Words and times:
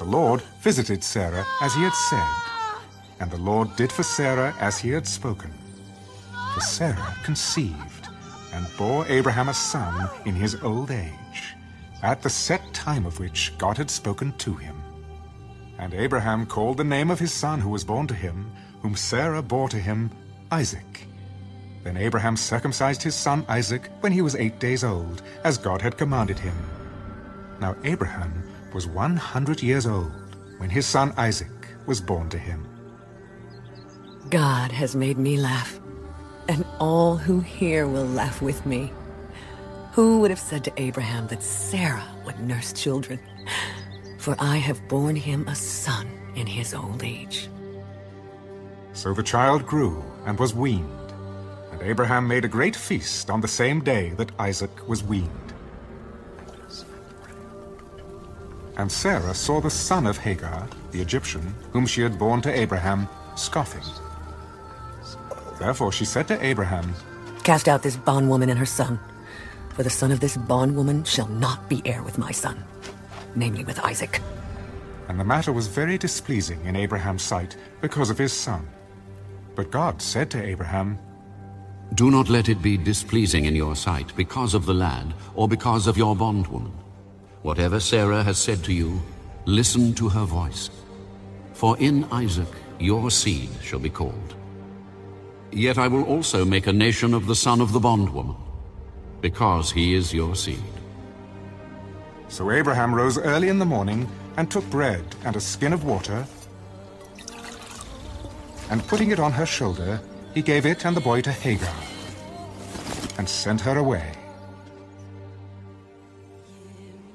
the 0.00 0.06
Lord 0.06 0.40
visited 0.62 1.04
Sarah 1.04 1.44
as 1.60 1.74
he 1.74 1.82
had 1.82 1.92
said, 1.92 2.26
and 3.20 3.30
the 3.30 3.36
Lord 3.36 3.76
did 3.76 3.92
for 3.92 4.02
Sarah 4.02 4.54
as 4.58 4.78
he 4.78 4.88
had 4.88 5.06
spoken. 5.06 5.52
For 6.54 6.62
Sarah 6.62 7.14
conceived 7.22 8.08
and 8.54 8.66
bore 8.78 9.06
Abraham 9.08 9.50
a 9.50 9.54
son 9.54 10.08
in 10.24 10.34
his 10.34 10.54
old 10.62 10.90
age, 10.90 11.54
at 12.02 12.22
the 12.22 12.30
set 12.30 12.62
time 12.72 13.04
of 13.04 13.20
which 13.20 13.52
God 13.58 13.76
had 13.76 13.90
spoken 13.90 14.32
to 14.38 14.54
him. 14.54 14.74
And 15.78 15.92
Abraham 15.92 16.46
called 16.46 16.78
the 16.78 16.84
name 16.84 17.10
of 17.10 17.18
his 17.18 17.34
son 17.34 17.60
who 17.60 17.68
was 17.68 17.84
born 17.84 18.06
to 18.06 18.14
him, 18.14 18.50
whom 18.80 18.96
Sarah 18.96 19.42
bore 19.42 19.68
to 19.68 19.78
him, 19.78 20.10
Isaac. 20.50 21.08
Then 21.84 21.98
Abraham 21.98 22.38
circumcised 22.38 23.02
his 23.02 23.14
son 23.14 23.44
Isaac 23.50 23.90
when 24.00 24.12
he 24.12 24.22
was 24.22 24.34
eight 24.34 24.58
days 24.58 24.82
old, 24.82 25.20
as 25.44 25.58
God 25.58 25.82
had 25.82 25.98
commanded 25.98 26.38
him. 26.38 26.54
Now 27.60 27.76
Abraham 27.84 28.49
was 28.72 28.86
one 28.86 29.16
hundred 29.16 29.62
years 29.62 29.86
old 29.86 30.12
when 30.58 30.70
his 30.70 30.86
son 30.86 31.12
Isaac 31.16 31.48
was 31.86 32.00
born 32.00 32.28
to 32.30 32.38
him. 32.38 32.66
God 34.28 34.70
has 34.70 34.94
made 34.94 35.18
me 35.18 35.36
laugh, 35.36 35.80
and 36.48 36.64
all 36.78 37.16
who 37.16 37.40
hear 37.40 37.86
will 37.86 38.06
laugh 38.06 38.40
with 38.42 38.64
me. 38.64 38.92
Who 39.92 40.20
would 40.20 40.30
have 40.30 40.38
said 40.38 40.62
to 40.64 40.72
Abraham 40.76 41.26
that 41.28 41.42
Sarah 41.42 42.06
would 42.24 42.38
nurse 42.38 42.72
children? 42.72 43.18
For 44.18 44.36
I 44.38 44.56
have 44.58 44.86
borne 44.88 45.16
him 45.16 45.48
a 45.48 45.54
son 45.54 46.06
in 46.36 46.46
his 46.46 46.74
old 46.74 47.02
age. 47.02 47.48
So 48.92 49.14
the 49.14 49.22
child 49.22 49.66
grew 49.66 50.04
and 50.26 50.38
was 50.38 50.54
weaned, 50.54 51.12
and 51.72 51.82
Abraham 51.82 52.28
made 52.28 52.44
a 52.44 52.48
great 52.48 52.76
feast 52.76 53.30
on 53.30 53.40
the 53.40 53.48
same 53.48 53.80
day 53.82 54.10
that 54.10 54.32
Isaac 54.38 54.86
was 54.86 55.02
weaned. 55.02 55.54
And 58.80 58.90
Sarah 58.90 59.34
saw 59.34 59.60
the 59.60 59.68
son 59.68 60.06
of 60.06 60.16
Hagar, 60.16 60.66
the 60.90 61.02
Egyptian, 61.02 61.54
whom 61.70 61.84
she 61.84 62.00
had 62.00 62.18
borne 62.18 62.40
to 62.40 62.58
Abraham, 62.58 63.06
scoffing. 63.36 63.84
Therefore 65.58 65.92
she 65.92 66.06
said 66.06 66.26
to 66.28 66.42
Abraham, 66.42 66.94
Cast 67.44 67.68
out 67.68 67.82
this 67.82 67.96
bondwoman 67.96 68.48
and 68.48 68.58
her 68.58 68.64
son, 68.64 68.98
for 69.74 69.82
the 69.82 69.90
son 69.90 70.10
of 70.10 70.20
this 70.20 70.38
bondwoman 70.38 71.04
shall 71.04 71.28
not 71.28 71.68
be 71.68 71.82
heir 71.84 72.02
with 72.02 72.16
my 72.16 72.30
son, 72.30 72.64
namely 73.34 73.64
with 73.64 73.78
Isaac. 73.80 74.22
And 75.08 75.20
the 75.20 75.24
matter 75.24 75.52
was 75.52 75.66
very 75.66 75.98
displeasing 75.98 76.64
in 76.64 76.74
Abraham's 76.74 77.20
sight 77.22 77.58
because 77.82 78.08
of 78.08 78.16
his 78.16 78.32
son. 78.32 78.66
But 79.56 79.70
God 79.70 80.00
said 80.00 80.30
to 80.30 80.42
Abraham, 80.42 80.98
Do 81.96 82.10
not 82.10 82.30
let 82.30 82.48
it 82.48 82.62
be 82.62 82.78
displeasing 82.78 83.44
in 83.44 83.54
your 83.54 83.76
sight 83.76 84.16
because 84.16 84.54
of 84.54 84.64
the 84.64 84.72
lad 84.72 85.12
or 85.34 85.46
because 85.46 85.86
of 85.86 85.98
your 85.98 86.16
bondwoman. 86.16 86.72
Whatever 87.42 87.80
Sarah 87.80 88.22
has 88.22 88.38
said 88.38 88.62
to 88.64 88.72
you, 88.72 89.00
listen 89.46 89.94
to 89.94 90.08
her 90.10 90.24
voice. 90.24 90.70
For 91.54 91.78
in 91.78 92.04
Isaac 92.12 92.48
your 92.78 93.10
seed 93.10 93.48
shall 93.62 93.78
be 93.78 93.90
called. 93.90 94.34
Yet 95.50 95.78
I 95.78 95.88
will 95.88 96.04
also 96.04 96.44
make 96.44 96.66
a 96.66 96.72
nation 96.72 97.14
of 97.14 97.26
the 97.26 97.34
son 97.34 97.60
of 97.60 97.72
the 97.72 97.80
bondwoman, 97.80 98.36
because 99.20 99.72
he 99.72 99.94
is 99.94 100.12
your 100.12 100.36
seed. 100.36 100.62
So 102.28 102.50
Abraham 102.50 102.94
rose 102.94 103.18
early 103.18 103.48
in 103.48 103.58
the 103.58 103.64
morning 103.64 104.08
and 104.36 104.50
took 104.50 104.68
bread 104.70 105.04
and 105.24 105.34
a 105.34 105.40
skin 105.40 105.72
of 105.72 105.84
water, 105.84 106.26
and 108.70 108.86
putting 108.86 109.10
it 109.10 109.18
on 109.18 109.32
her 109.32 109.46
shoulder, 109.46 110.00
he 110.34 110.42
gave 110.42 110.64
it 110.66 110.84
and 110.84 110.96
the 110.96 111.00
boy 111.00 111.20
to 111.22 111.32
Hagar, 111.32 111.74
and 113.18 113.28
sent 113.28 113.62
her 113.62 113.78
away. 113.78 114.12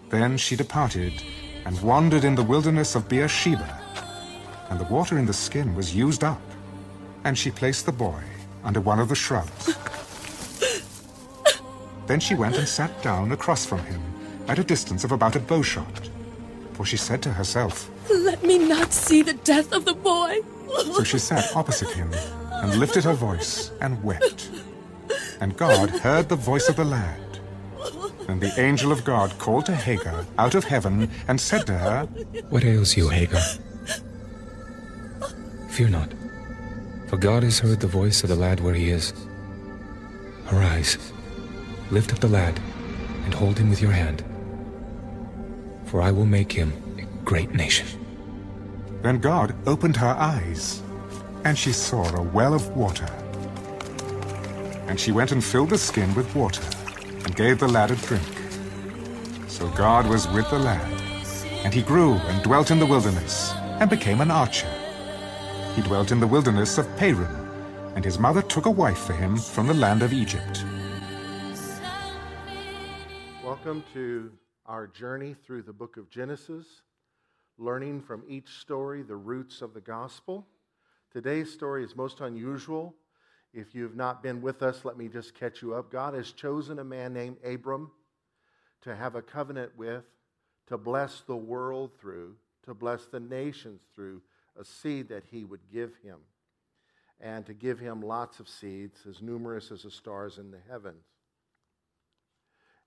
Then 0.09 0.37
she 0.37 0.55
departed 0.55 1.13
and 1.65 1.81
wandered 1.81 2.23
in 2.23 2.35
the 2.35 2.43
wilderness 2.43 2.95
of 2.95 3.09
Beersheba, 3.09 3.81
and 4.69 4.79
the 4.79 4.85
water 4.85 5.17
in 5.17 5.25
the 5.25 5.33
skin 5.33 5.75
was 5.75 5.95
used 5.95 6.23
up, 6.23 6.41
and 7.23 7.37
she 7.37 7.49
placed 7.51 7.85
the 7.85 7.91
boy 7.91 8.21
under 8.63 8.79
one 8.81 8.99
of 8.99 9.09
the 9.09 9.15
shrubs. 9.15 9.75
then 12.07 12.19
she 12.19 12.35
went 12.35 12.57
and 12.57 12.67
sat 12.67 13.01
down 13.01 13.31
across 13.31 13.65
from 13.65 13.79
him, 13.85 14.01
at 14.47 14.59
a 14.59 14.63
distance 14.63 15.03
of 15.03 15.11
about 15.11 15.35
a 15.35 15.39
bowshot, 15.39 16.09
for 16.73 16.85
she 16.85 16.97
said 16.97 17.21
to 17.23 17.33
herself, 17.33 17.89
Let 18.09 18.43
me 18.43 18.59
not 18.59 18.93
see 18.93 19.23
the 19.23 19.33
death 19.33 19.71
of 19.73 19.85
the 19.85 19.95
boy. 19.95 20.41
So 20.93 21.03
she 21.03 21.17
sat 21.17 21.55
opposite 21.55 21.89
him, 21.89 22.11
and 22.51 22.79
lifted 22.79 23.03
her 23.05 23.13
voice, 23.13 23.71
and 23.81 24.03
wept. 24.03 24.49
And 25.41 25.57
God 25.57 25.89
heard 25.89 26.29
the 26.29 26.35
voice 26.35 26.69
of 26.69 26.75
the 26.75 26.85
lad. 26.85 27.24
And 28.27 28.41
the 28.41 28.59
angel 28.59 28.91
of 28.91 29.03
God 29.03 29.37
called 29.37 29.67
to 29.67 29.75
Hagar 29.75 30.25
out 30.37 30.55
of 30.55 30.63
heaven 30.63 31.09
and 31.27 31.39
said 31.39 31.67
to 31.67 31.77
her, 31.77 32.05
What 32.49 32.63
ails 32.63 32.97
you, 32.97 33.09
Hagar? 33.09 33.41
Fear 35.69 35.89
not, 35.89 36.13
for 37.07 37.17
God 37.17 37.43
has 37.43 37.59
heard 37.59 37.81
the 37.81 37.87
voice 37.87 38.23
of 38.23 38.29
the 38.29 38.35
lad 38.35 38.61
where 38.61 38.73
he 38.73 38.89
is. 38.89 39.13
Arise, 40.51 41.11
lift 41.91 42.13
up 42.13 42.19
the 42.19 42.27
lad, 42.27 42.59
and 43.25 43.33
hold 43.33 43.57
him 43.59 43.69
with 43.69 43.81
your 43.81 43.91
hand, 43.91 44.23
for 45.85 46.01
I 46.01 46.11
will 46.11 46.25
make 46.25 46.51
him 46.51 46.71
a 46.97 47.25
great 47.25 47.53
nation. 47.53 47.87
Then 49.01 49.19
God 49.19 49.55
opened 49.67 49.97
her 49.97 50.15
eyes, 50.17 50.81
and 51.43 51.57
she 51.57 51.71
saw 51.71 52.15
a 52.15 52.21
well 52.21 52.53
of 52.53 52.69
water. 52.75 53.09
And 54.87 54.99
she 54.99 55.11
went 55.11 55.31
and 55.31 55.43
filled 55.43 55.69
the 55.69 55.77
skin 55.77 56.13
with 56.15 56.33
water, 56.35 56.63
and 57.25 57.35
gave 57.35 57.57
the 57.59 57.67
lad 57.67 57.89
a 57.89 57.95
drink. 57.95 58.23
So 59.47 59.67
God 59.69 60.07
was 60.07 60.27
with 60.29 60.47
the 60.51 60.59
lad, 60.59 61.01
and 61.63 61.73
he 61.73 61.81
grew 61.81 62.13
and 62.13 62.43
dwelt 62.43 62.69
in 62.69 62.77
the 62.77 62.85
wilderness, 62.85 63.51
and 63.79 63.89
became 63.89 64.21
an 64.21 64.29
archer. 64.29 64.69
He 65.75 65.81
dwelt 65.81 66.11
in 66.11 66.19
the 66.19 66.27
wilderness 66.27 66.77
of 66.77 66.87
Paran, 66.97 67.35
and 67.95 68.05
his 68.05 68.19
mother 68.19 68.43
took 68.43 68.67
a 68.67 68.71
wife 68.71 68.99
for 68.99 69.13
him 69.13 69.37
from 69.37 69.65
the 69.65 69.73
land 69.73 70.03
of 70.03 70.13
Egypt. 70.13 70.63
Welcome 73.43 73.83
to 73.93 74.31
our 74.67 74.85
journey 74.85 75.35
through 75.45 75.63
the 75.63 75.73
book 75.73 75.97
of 75.97 76.09
Genesis, 76.11 76.83
learning 77.57 78.01
from 78.01 78.23
each 78.27 78.49
story 78.49 79.01
the 79.01 79.15
roots 79.15 79.63
of 79.63 79.73
the 79.73 79.81
gospel. 79.81 80.45
Today's 81.11 81.51
story 81.51 81.83
is 81.83 81.95
most 81.95 82.19
unusual. 82.21 82.93
If 83.55 83.73
you've 83.73 83.95
not 83.95 84.21
been 84.21 84.41
with 84.41 84.61
us, 84.61 84.83
let 84.83 84.97
me 84.97 85.07
just 85.07 85.33
catch 85.33 85.61
you 85.61 85.75
up. 85.75 85.89
God 85.89 86.13
has 86.13 86.33
chosen 86.33 86.77
a 86.77 86.83
man 86.83 87.13
named 87.13 87.37
Abram 87.41 87.89
to 88.81 88.93
have 88.93 89.15
a 89.15 89.21
covenant 89.21 89.71
with, 89.77 90.03
to 90.67 90.77
bless 90.77 91.21
the 91.21 91.37
world 91.37 91.91
through, 91.97 92.35
to 92.65 92.73
bless 92.73 93.05
the 93.05 93.21
nations 93.21 93.79
through 93.95 94.21
a 94.59 94.65
seed 94.65 95.07
that 95.07 95.23
he 95.31 95.45
would 95.45 95.61
give 95.71 95.95
him, 96.03 96.17
and 97.21 97.45
to 97.45 97.53
give 97.53 97.79
him 97.79 98.01
lots 98.01 98.41
of 98.41 98.49
seeds, 98.49 98.99
as 99.09 99.21
numerous 99.21 99.71
as 99.71 99.83
the 99.83 99.91
stars 99.91 100.37
in 100.37 100.51
the 100.51 100.59
heavens. 100.69 101.05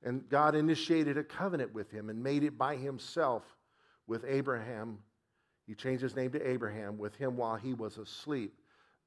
And 0.03 0.29
God 0.29 0.55
initiated 0.55 1.17
a 1.17 1.25
covenant 1.25 1.73
with 1.73 1.91
him 1.91 2.11
and 2.11 2.23
made 2.23 2.45
it 2.45 2.59
by 2.59 2.77
himself 2.77 3.43
with 4.07 4.23
Abraham. 4.29 4.99
He 5.67 5.75
changed 5.75 6.03
his 6.03 6.15
name 6.15 6.31
to 6.33 6.47
Abraham. 6.47 6.99
With 6.99 7.17
him 7.17 7.39
while 7.39 7.57
he 7.57 7.73
was 7.73 7.97
asleep, 7.97 8.53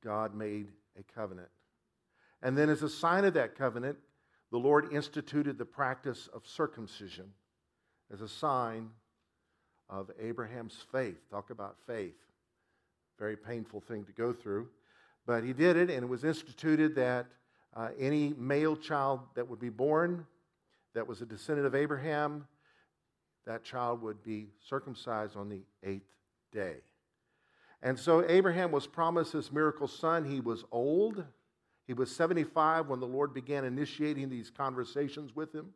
God 0.03 0.33
made 0.33 0.67
a 1.00 1.03
covenant. 1.13 1.50
And 2.41 2.57
then, 2.57 2.69
as 2.69 2.84
a 2.84 2.90
sign 2.90 3.25
of 3.25 3.34
that 3.35 3.56
covenant, 3.56 3.97
the 4.52 4.57
Lord 4.57 4.91
instituted 4.94 5.57
the 5.57 5.66
practice 5.66 6.28
of 6.34 6.46
circumcision 6.46 7.31
as 8.12 8.22
a 8.22 8.28
sign 8.28 8.90
of 9.90 10.09
Abraham's 10.19 10.78
faith. 10.91 11.30
Talk 11.30 11.50
about 11.50 11.78
faith. 11.85 12.16
Very 13.19 13.38
painful 13.38 13.81
thing 13.81 14.03
to 14.06 14.12
go 14.12 14.34
through. 14.34 14.68
But 15.25 15.44
he 15.44 15.53
did 15.53 15.78
it, 15.78 15.90
and 15.90 16.03
it 16.03 16.07
was 16.07 16.24
instituted 16.24 16.96
that 16.96 17.28
uh, 17.75 17.90
any 18.00 18.33
male 18.38 18.75
child 18.75 19.21
that 19.36 19.48
would 19.48 19.60
be 19.60 19.69
born 19.69 20.25
that 20.94 21.07
was 21.07 21.21
a 21.21 21.25
descendant 21.25 21.65
of 21.65 21.75
Abraham, 21.75 22.45
that 23.45 23.63
child 23.63 24.01
would 24.01 24.24
be 24.24 24.48
circumcised 24.68 25.38
on 25.38 25.50
the 25.50 25.62
eighth 25.83 26.13
day. 26.51 26.75
And 27.83 27.98
so 27.98 28.24
Abraham 28.28 28.72
was 28.72 28.86
promised 28.86 29.33
this 29.33 29.51
miracle 29.51 29.88
son. 29.88 30.25
He 30.25 30.39
was 30.39 30.63
old. 30.72 31.24
He 31.88 31.94
was 31.94 32.16
75 32.16 32.88
when 32.88 33.00
the 33.00 33.07
Lord 33.07 33.33
began 33.33 33.66
initiating 33.66 34.30
these 34.30 34.50
conversations 34.50 35.36
with 35.36 35.54
him. 35.54 35.74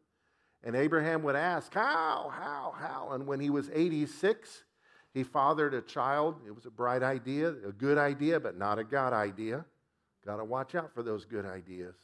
And 0.63 0.75
Abraham 0.75 1.23
would 1.23 1.35
ask, 1.35 1.73
How, 1.73 2.31
how, 2.33 2.73
how? 2.77 3.09
And 3.11 3.27
when 3.27 3.39
he 3.39 3.49
was 3.49 3.69
86, 3.73 4.63
he 5.13 5.23
fathered 5.23 5.73
a 5.73 5.81
child. 5.81 6.35
It 6.45 6.55
was 6.55 6.65
a 6.65 6.71
bright 6.71 7.03
idea, 7.03 7.49
a 7.49 7.71
good 7.71 7.97
idea, 7.97 8.39
but 8.39 8.57
not 8.57 8.79
a 8.79 8.83
God 8.83 9.13
idea. 9.13 9.65
Got 10.25 10.37
to 10.37 10.43
watch 10.43 10.75
out 10.75 10.93
for 10.93 11.03
those 11.03 11.25
good 11.25 11.45
ideas. 11.45 11.95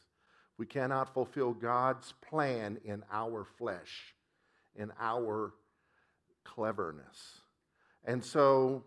We 0.56 0.66
cannot 0.66 1.12
fulfill 1.12 1.52
God's 1.52 2.14
plan 2.28 2.78
in 2.84 3.02
our 3.10 3.44
flesh, 3.44 4.14
in 4.76 4.92
our 5.00 5.54
cleverness. 6.44 7.40
And 8.04 8.24
so 8.24 8.84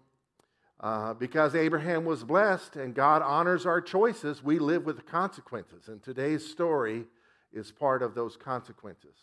uh, 0.79 1.13
because 1.13 1.55
Abraham 1.55 2.05
was 2.05 2.23
blessed 2.23 2.75
and 2.75 2.93
God 2.93 3.21
honors 3.21 3.65
our 3.65 3.81
choices, 3.81 4.43
we 4.43 4.59
live 4.59 4.85
with 4.85 4.97
the 4.97 5.03
consequences. 5.03 5.87
And 5.87 6.03
today's 6.03 6.45
story 6.45 7.05
is 7.53 7.71
part 7.71 8.01
of 8.01 8.13
those 8.13 8.35
consequences. 8.35 9.15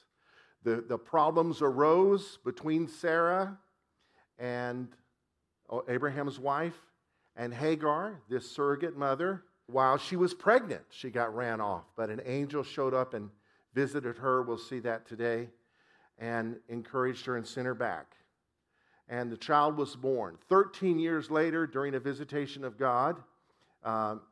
The, 0.64 0.84
the 0.88 0.98
problems 0.98 1.60
arose 1.60 2.38
between 2.44 2.88
Sarah 2.88 3.58
and 4.38 4.88
oh, 5.68 5.84
Abraham's 5.88 6.38
wife, 6.38 6.78
and 7.36 7.52
Hagar, 7.52 8.20
this 8.28 8.50
surrogate 8.50 8.96
mother, 8.96 9.44
while 9.66 9.96
she 9.96 10.16
was 10.16 10.34
pregnant, 10.34 10.82
she 10.90 11.10
got 11.10 11.34
ran 11.34 11.60
off. 11.60 11.84
But 11.96 12.10
an 12.10 12.20
angel 12.26 12.62
showed 12.62 12.92
up 12.92 13.14
and 13.14 13.30
visited 13.74 14.18
her. 14.18 14.42
We'll 14.42 14.58
see 14.58 14.80
that 14.80 15.06
today. 15.06 15.48
And 16.18 16.56
encouraged 16.68 17.24
her 17.26 17.36
and 17.36 17.46
sent 17.46 17.66
her 17.66 17.74
back. 17.74 18.14
And 19.08 19.30
the 19.30 19.36
child 19.36 19.76
was 19.76 19.94
born. 19.96 20.38
13 20.48 20.98
years 20.98 21.30
later, 21.30 21.66
during 21.66 21.94
a 21.94 22.00
visitation 22.00 22.64
of 22.64 22.78
God, 22.78 23.16
um, 23.84 24.22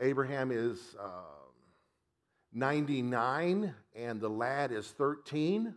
Abraham 0.00 0.50
is 0.52 0.94
uh, 1.00 1.08
99 2.52 3.74
and 3.94 4.20
the 4.20 4.28
lad 4.28 4.72
is 4.72 4.88
13. 4.88 5.74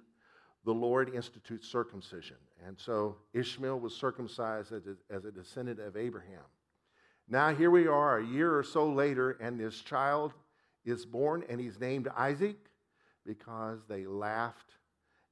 The 0.65 0.73
Lord 0.73 1.13
institutes 1.15 1.67
circumcision. 1.67 2.37
And 2.65 2.77
so 2.77 3.15
Ishmael 3.33 3.79
was 3.79 3.95
circumcised 3.95 4.71
as 4.73 4.83
a, 4.87 4.95
as 5.13 5.25
a 5.25 5.31
descendant 5.31 5.79
of 5.79 5.95
Abraham. 5.95 6.43
Now, 7.29 7.53
here 7.53 7.71
we 7.71 7.87
are 7.87 8.19
a 8.19 8.25
year 8.25 8.57
or 8.57 8.63
so 8.63 8.89
later, 8.89 9.31
and 9.41 9.59
this 9.59 9.81
child 9.81 10.33
is 10.85 11.05
born, 11.05 11.43
and 11.49 11.59
he's 11.59 11.79
named 11.79 12.07
Isaac 12.15 12.55
because 13.25 13.79
they 13.89 14.05
laughed 14.05 14.75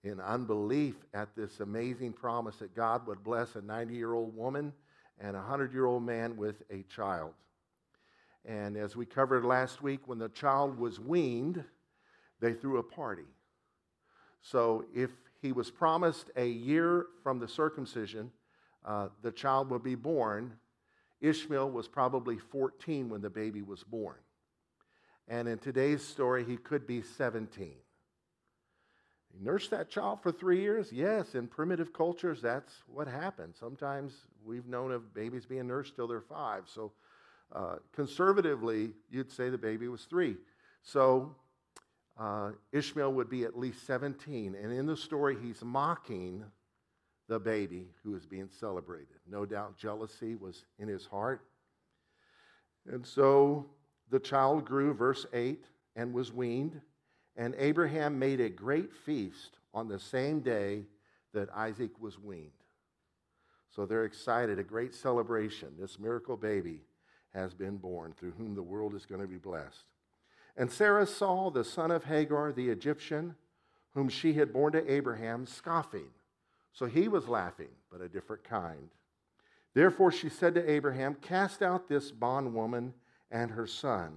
in 0.06 0.22
unbelief 0.22 0.96
at 1.13 1.36
this 1.36 1.60
amazing 1.60 2.13
promise 2.13 2.57
that 2.57 2.75
God 2.75 3.06
would 3.07 3.24
bless 3.24 3.56
a 3.56 3.62
90 3.62 3.94
year 3.94 4.13
old 4.13 4.36
woman 4.36 4.72
and 5.19 5.36
a 5.36 5.40
100 5.40 5.74
year 5.74 5.86
old 5.86 6.04
man 6.04 6.38
with 6.38 6.62
a 6.72 6.84
child. 6.84 7.31
And 8.46 8.78
as 8.78 8.96
we 8.96 9.06
covered 9.06 9.44
last 9.44 9.81
week, 9.81 10.02
when 10.07 10.19
the 10.19 10.30
child 10.30 10.78
was 10.78 11.00
weaned, 11.00 11.63
they 12.40 12.54
threw 12.54 12.78
a 12.78 12.84
party. 12.84 13.25
So 14.42 14.86
if 14.94 15.10
he 15.42 15.52
was 15.52 15.72
promised 15.72 16.30
a 16.36 16.48
year 16.48 17.07
from 17.24 17.40
the 17.40 17.48
circumcision, 17.48 18.31
uh, 18.86 19.10
the 19.24 19.31
child 19.31 19.72
would 19.72 19.84
be 19.84 19.96
born 19.96 20.54
Ishmael 21.22 21.72
was 21.72 21.88
probably 21.88 22.38
14 22.38 23.10
when 23.10 23.22
the 23.22 23.30
baby 23.30 23.62
was 23.62 23.84
born. 23.84 24.18
And 25.28 25.48
in 25.48 25.57
today's 25.57 26.04
story, 26.04 26.46
he 26.46 26.57
could 26.57 26.86
be 26.86 27.02
17. 27.02 27.74
Nursed 29.42 29.72
that 29.72 29.90
child 29.90 30.22
for 30.22 30.32
three 30.32 30.62
years? 30.62 30.92
Yes, 30.92 31.36
in 31.36 31.48
primitive 31.48 31.92
cultures, 31.94 32.42
that's 32.42 32.74
what 32.88 33.08
happened. 33.08 33.54
Sometimes 33.60 34.14
we've 34.46 34.68
known 34.68 34.92
of 34.92 35.14
babies 35.14 35.46
being 35.46 35.68
nursed 35.68 35.96
till 35.96 36.08
they're 36.08 36.22
five. 36.22 36.64
So 36.68 36.92
uh, 37.54 37.76
conservatively, 37.94 38.92
you'd 39.10 39.32
say 39.32 39.50
the 39.50 39.58
baby 39.58 39.88
was 39.88 40.04
three. 40.04 40.38
So 40.84 41.36
uh, 42.18 42.52
Ishmael 42.72 43.14
would 43.14 43.30
be 43.30 43.44
at 43.44 43.58
least 43.58 43.86
17. 43.86 44.56
And 44.56 44.72
in 44.72 44.86
the 44.86 44.98
story, 44.98 45.36
he's 45.42 45.62
mocking 45.64 46.44
the 47.28 47.40
baby 47.40 47.88
who 48.04 48.16
is 48.16 48.26
being 48.26 48.50
celebrated. 48.60 49.18
No 49.28 49.46
doubt 49.46 49.78
jealousy 49.78 50.36
was 50.36 50.64
in 50.80 50.88
his 50.88 51.06
heart. 51.06 51.42
And 52.88 53.06
so 53.06 53.66
the 54.12 54.20
child 54.20 54.66
grew, 54.66 54.94
verse 54.94 55.26
8, 55.34 55.66
and 55.96 56.14
was 56.14 56.31
weaned. 56.31 56.80
And 57.36 57.56
Abraham 57.58 58.18
made 58.18 58.40
a 58.40 58.50
great 58.50 58.94
feast 58.94 59.58
on 59.74 59.88
the 59.88 60.00
same 60.00 60.40
day 60.40 60.84
that 61.34 61.50
Isaac 61.54 61.92
was 62.00 62.18
weaned. 62.18 62.52
So 63.76 63.86
they're 63.86 64.06
excited, 64.06 64.58
a 64.58 64.64
great 64.64 64.96
celebration. 64.96 65.74
This 65.78 66.00
miracle 66.00 66.38
baby 66.38 66.80
has 67.34 67.54
been 67.54 67.76
born, 67.76 68.14
through 68.14 68.32
whom 68.38 68.56
the 68.56 68.64
world 68.64 68.96
is 68.96 69.06
going 69.06 69.20
to 69.20 69.28
be 69.28 69.38
blessed. 69.38 69.84
And 70.56 70.72
Sarah 70.72 71.06
saw 71.06 71.50
the 71.50 71.66
son 71.66 71.92
of 71.92 72.06
Hagar, 72.06 72.54
the 72.54 72.70
Egyptian, 72.70 73.36
whom 73.94 74.08
she 74.08 74.34
had 74.34 74.54
borne 74.54 74.72
to 74.72 74.92
Abraham, 74.92 75.46
scoffing. 75.46 76.08
So 76.72 76.86
he 76.86 77.10
was 77.10 77.28
laughing, 77.28 77.70
but 77.92 78.02
a 78.02 78.08
different 78.08 78.46
kind. 78.46 78.90
Therefore 79.74 80.12
she 80.12 80.30
said 80.30 80.56
to 80.56 80.70
Abraham, 80.70 81.16
Cast 81.16 81.62
out 81.62 81.90
this 81.90 82.12
bondwoman 82.12 82.94
and 83.30 83.52
her 83.52 83.68
son. 83.68 84.14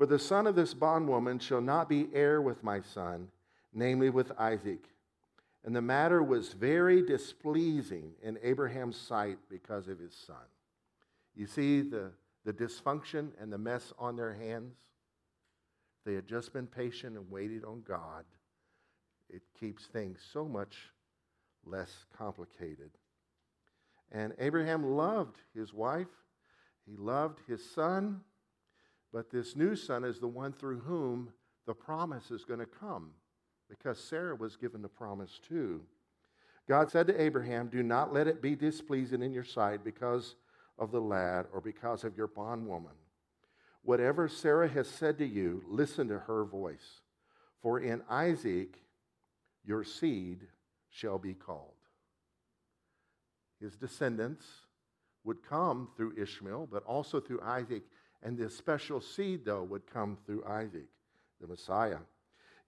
For 0.00 0.06
the 0.06 0.18
son 0.18 0.46
of 0.46 0.54
this 0.54 0.72
bondwoman 0.72 1.40
shall 1.40 1.60
not 1.60 1.86
be 1.86 2.08
heir 2.14 2.40
with 2.40 2.64
my 2.64 2.80
son, 2.80 3.28
namely 3.74 4.08
with 4.08 4.32
Isaac. 4.38 4.88
And 5.62 5.76
the 5.76 5.82
matter 5.82 6.22
was 6.22 6.54
very 6.54 7.02
displeasing 7.02 8.12
in 8.22 8.38
Abraham's 8.42 8.96
sight 8.96 9.36
because 9.50 9.88
of 9.88 9.98
his 9.98 10.14
son. 10.14 10.48
You 11.36 11.46
see 11.46 11.82
the, 11.82 12.12
the 12.46 12.52
dysfunction 12.54 13.32
and 13.38 13.52
the 13.52 13.58
mess 13.58 13.92
on 13.98 14.16
their 14.16 14.32
hands? 14.32 14.72
They 16.06 16.14
had 16.14 16.26
just 16.26 16.54
been 16.54 16.66
patient 16.66 17.18
and 17.18 17.30
waited 17.30 17.66
on 17.66 17.82
God. 17.86 18.24
It 19.28 19.42
keeps 19.60 19.84
things 19.84 20.20
so 20.32 20.46
much 20.46 20.78
less 21.66 22.06
complicated. 22.16 22.92
And 24.10 24.32
Abraham 24.38 24.96
loved 24.96 25.36
his 25.54 25.74
wife, 25.74 26.08
he 26.86 26.96
loved 26.96 27.40
his 27.46 27.62
son, 27.74 28.22
but 29.12 29.30
this 29.30 29.56
new 29.56 29.74
son 29.74 30.04
is 30.04 30.18
the 30.18 30.28
one 30.28 30.52
through 30.52 30.80
whom 30.80 31.32
the 31.66 31.74
promise 31.74 32.30
is 32.30 32.44
going 32.44 32.60
to 32.60 32.66
come 32.66 33.10
because 33.68 33.98
Sarah 33.98 34.34
was 34.34 34.56
given 34.56 34.82
the 34.82 34.88
promise 34.88 35.40
too. 35.46 35.82
God 36.68 36.90
said 36.90 37.06
to 37.08 37.20
Abraham, 37.20 37.68
Do 37.68 37.82
not 37.82 38.12
let 38.12 38.28
it 38.28 38.42
be 38.42 38.54
displeasing 38.54 39.22
in 39.22 39.32
your 39.32 39.44
sight 39.44 39.84
because 39.84 40.36
of 40.78 40.92
the 40.92 41.00
lad 41.00 41.46
or 41.52 41.60
because 41.60 42.04
of 42.04 42.16
your 42.16 42.28
bondwoman. 42.28 42.94
Whatever 43.82 44.28
Sarah 44.28 44.68
has 44.68 44.88
said 44.88 45.18
to 45.18 45.26
you, 45.26 45.64
listen 45.68 46.08
to 46.08 46.18
her 46.18 46.44
voice. 46.44 47.00
For 47.62 47.80
in 47.80 48.02
Isaac 48.08 48.78
your 49.64 49.84
seed 49.84 50.46
shall 50.88 51.18
be 51.18 51.34
called. 51.34 51.74
His 53.60 53.76
descendants 53.76 54.46
would 55.24 55.46
come 55.46 55.88
through 55.96 56.14
Ishmael, 56.16 56.68
but 56.70 56.82
also 56.84 57.20
through 57.20 57.42
Isaac, 57.42 57.82
and 58.22 58.36
this 58.36 58.56
special 58.56 59.00
seed, 59.00 59.44
though, 59.44 59.62
would 59.64 59.86
come 59.86 60.18
through 60.26 60.44
Isaac, 60.46 60.86
the 61.40 61.46
Messiah. 61.46 61.98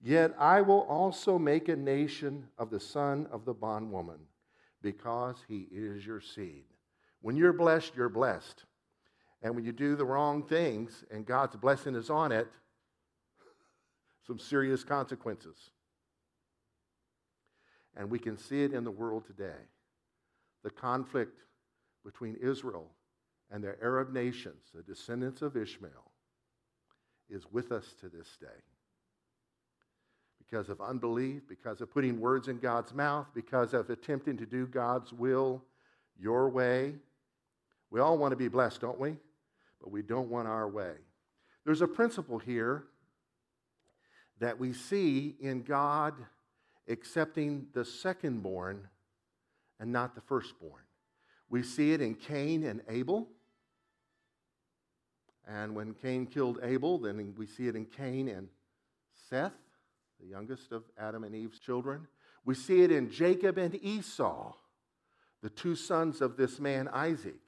Yet 0.01 0.33
I 0.37 0.61
will 0.61 0.81
also 0.81 1.37
make 1.37 1.69
a 1.69 1.75
nation 1.75 2.47
of 2.57 2.69
the 2.69 2.79
son 2.79 3.27
of 3.31 3.45
the 3.45 3.53
bondwoman, 3.53 4.19
because 4.81 5.37
he 5.47 5.67
is 5.71 6.05
your 6.05 6.19
seed. 6.19 6.65
When 7.21 7.37
you're 7.37 7.53
blessed, 7.53 7.93
you're 7.95 8.09
blessed. 8.09 8.65
And 9.41 9.55
when 9.55 9.63
you 9.63 9.71
do 9.71 9.95
the 9.95 10.05
wrong 10.05 10.43
things 10.43 11.03
and 11.11 11.25
God's 11.25 11.55
blessing 11.55 11.95
is 11.95 12.09
on 12.09 12.31
it, 12.31 12.47
some 14.27 14.39
serious 14.39 14.83
consequences. 14.83 15.71
And 17.95 18.09
we 18.09 18.19
can 18.19 18.37
see 18.37 18.63
it 18.63 18.73
in 18.73 18.83
the 18.83 18.91
world 18.91 19.25
today. 19.25 19.61
The 20.63 20.69
conflict 20.69 21.39
between 22.03 22.35
Israel 22.41 22.87
and 23.53 23.63
the 23.63 23.75
Arab 23.83 24.11
nations, 24.11 24.71
the 24.73 24.81
descendants 24.81 25.43
of 25.43 25.55
Ishmael, 25.55 26.11
is 27.29 27.45
with 27.51 27.71
us 27.71 27.93
to 28.01 28.09
this 28.09 28.35
day. 28.41 28.47
Because 30.39 30.69
of 30.69 30.81
unbelief, 30.81 31.43
because 31.47 31.79
of 31.79 31.91
putting 31.91 32.19
words 32.19 32.47
in 32.47 32.57
God's 32.57 32.95
mouth, 32.95 33.27
because 33.35 33.75
of 33.75 33.91
attempting 33.91 34.37
to 34.37 34.47
do 34.47 34.65
God's 34.65 35.13
will 35.13 35.63
your 36.19 36.49
way. 36.49 36.95
We 37.91 37.99
all 37.99 38.17
want 38.17 38.31
to 38.31 38.35
be 38.35 38.47
blessed, 38.47 38.81
don't 38.81 38.99
we? 38.99 39.17
But 39.79 39.91
we 39.91 40.01
don't 40.01 40.29
want 40.29 40.47
our 40.47 40.67
way. 40.67 40.93
There's 41.63 41.81
a 41.81 41.87
principle 41.87 42.39
here 42.39 42.85
that 44.39 44.59
we 44.59 44.73
see 44.73 45.35
in 45.39 45.61
God 45.61 46.15
accepting 46.89 47.67
the 47.73 47.81
secondborn 47.81 48.79
and 49.79 49.91
not 49.91 50.15
the 50.15 50.21
firstborn. 50.21 50.81
We 51.49 51.61
see 51.61 51.93
it 51.93 52.01
in 52.01 52.15
Cain 52.15 52.63
and 52.63 52.81
Abel. 52.89 53.27
And 55.47 55.75
when 55.75 55.93
Cain 55.93 56.25
killed 56.25 56.59
Abel, 56.63 56.97
then 56.97 57.33
we 57.37 57.45
see 57.45 57.67
it 57.67 57.75
in 57.75 57.85
Cain 57.85 58.29
and 58.29 58.47
Seth, 59.29 59.53
the 60.19 60.27
youngest 60.27 60.71
of 60.71 60.83
Adam 60.97 61.23
and 61.23 61.35
Eve's 61.35 61.59
children. 61.59 62.07
We 62.45 62.55
see 62.55 62.81
it 62.81 62.91
in 62.91 63.09
Jacob 63.09 63.57
and 63.57 63.75
Esau, 63.75 64.53
the 65.41 65.49
two 65.49 65.75
sons 65.75 66.21
of 66.21 66.37
this 66.37 66.59
man 66.59 66.87
Isaac. 66.87 67.39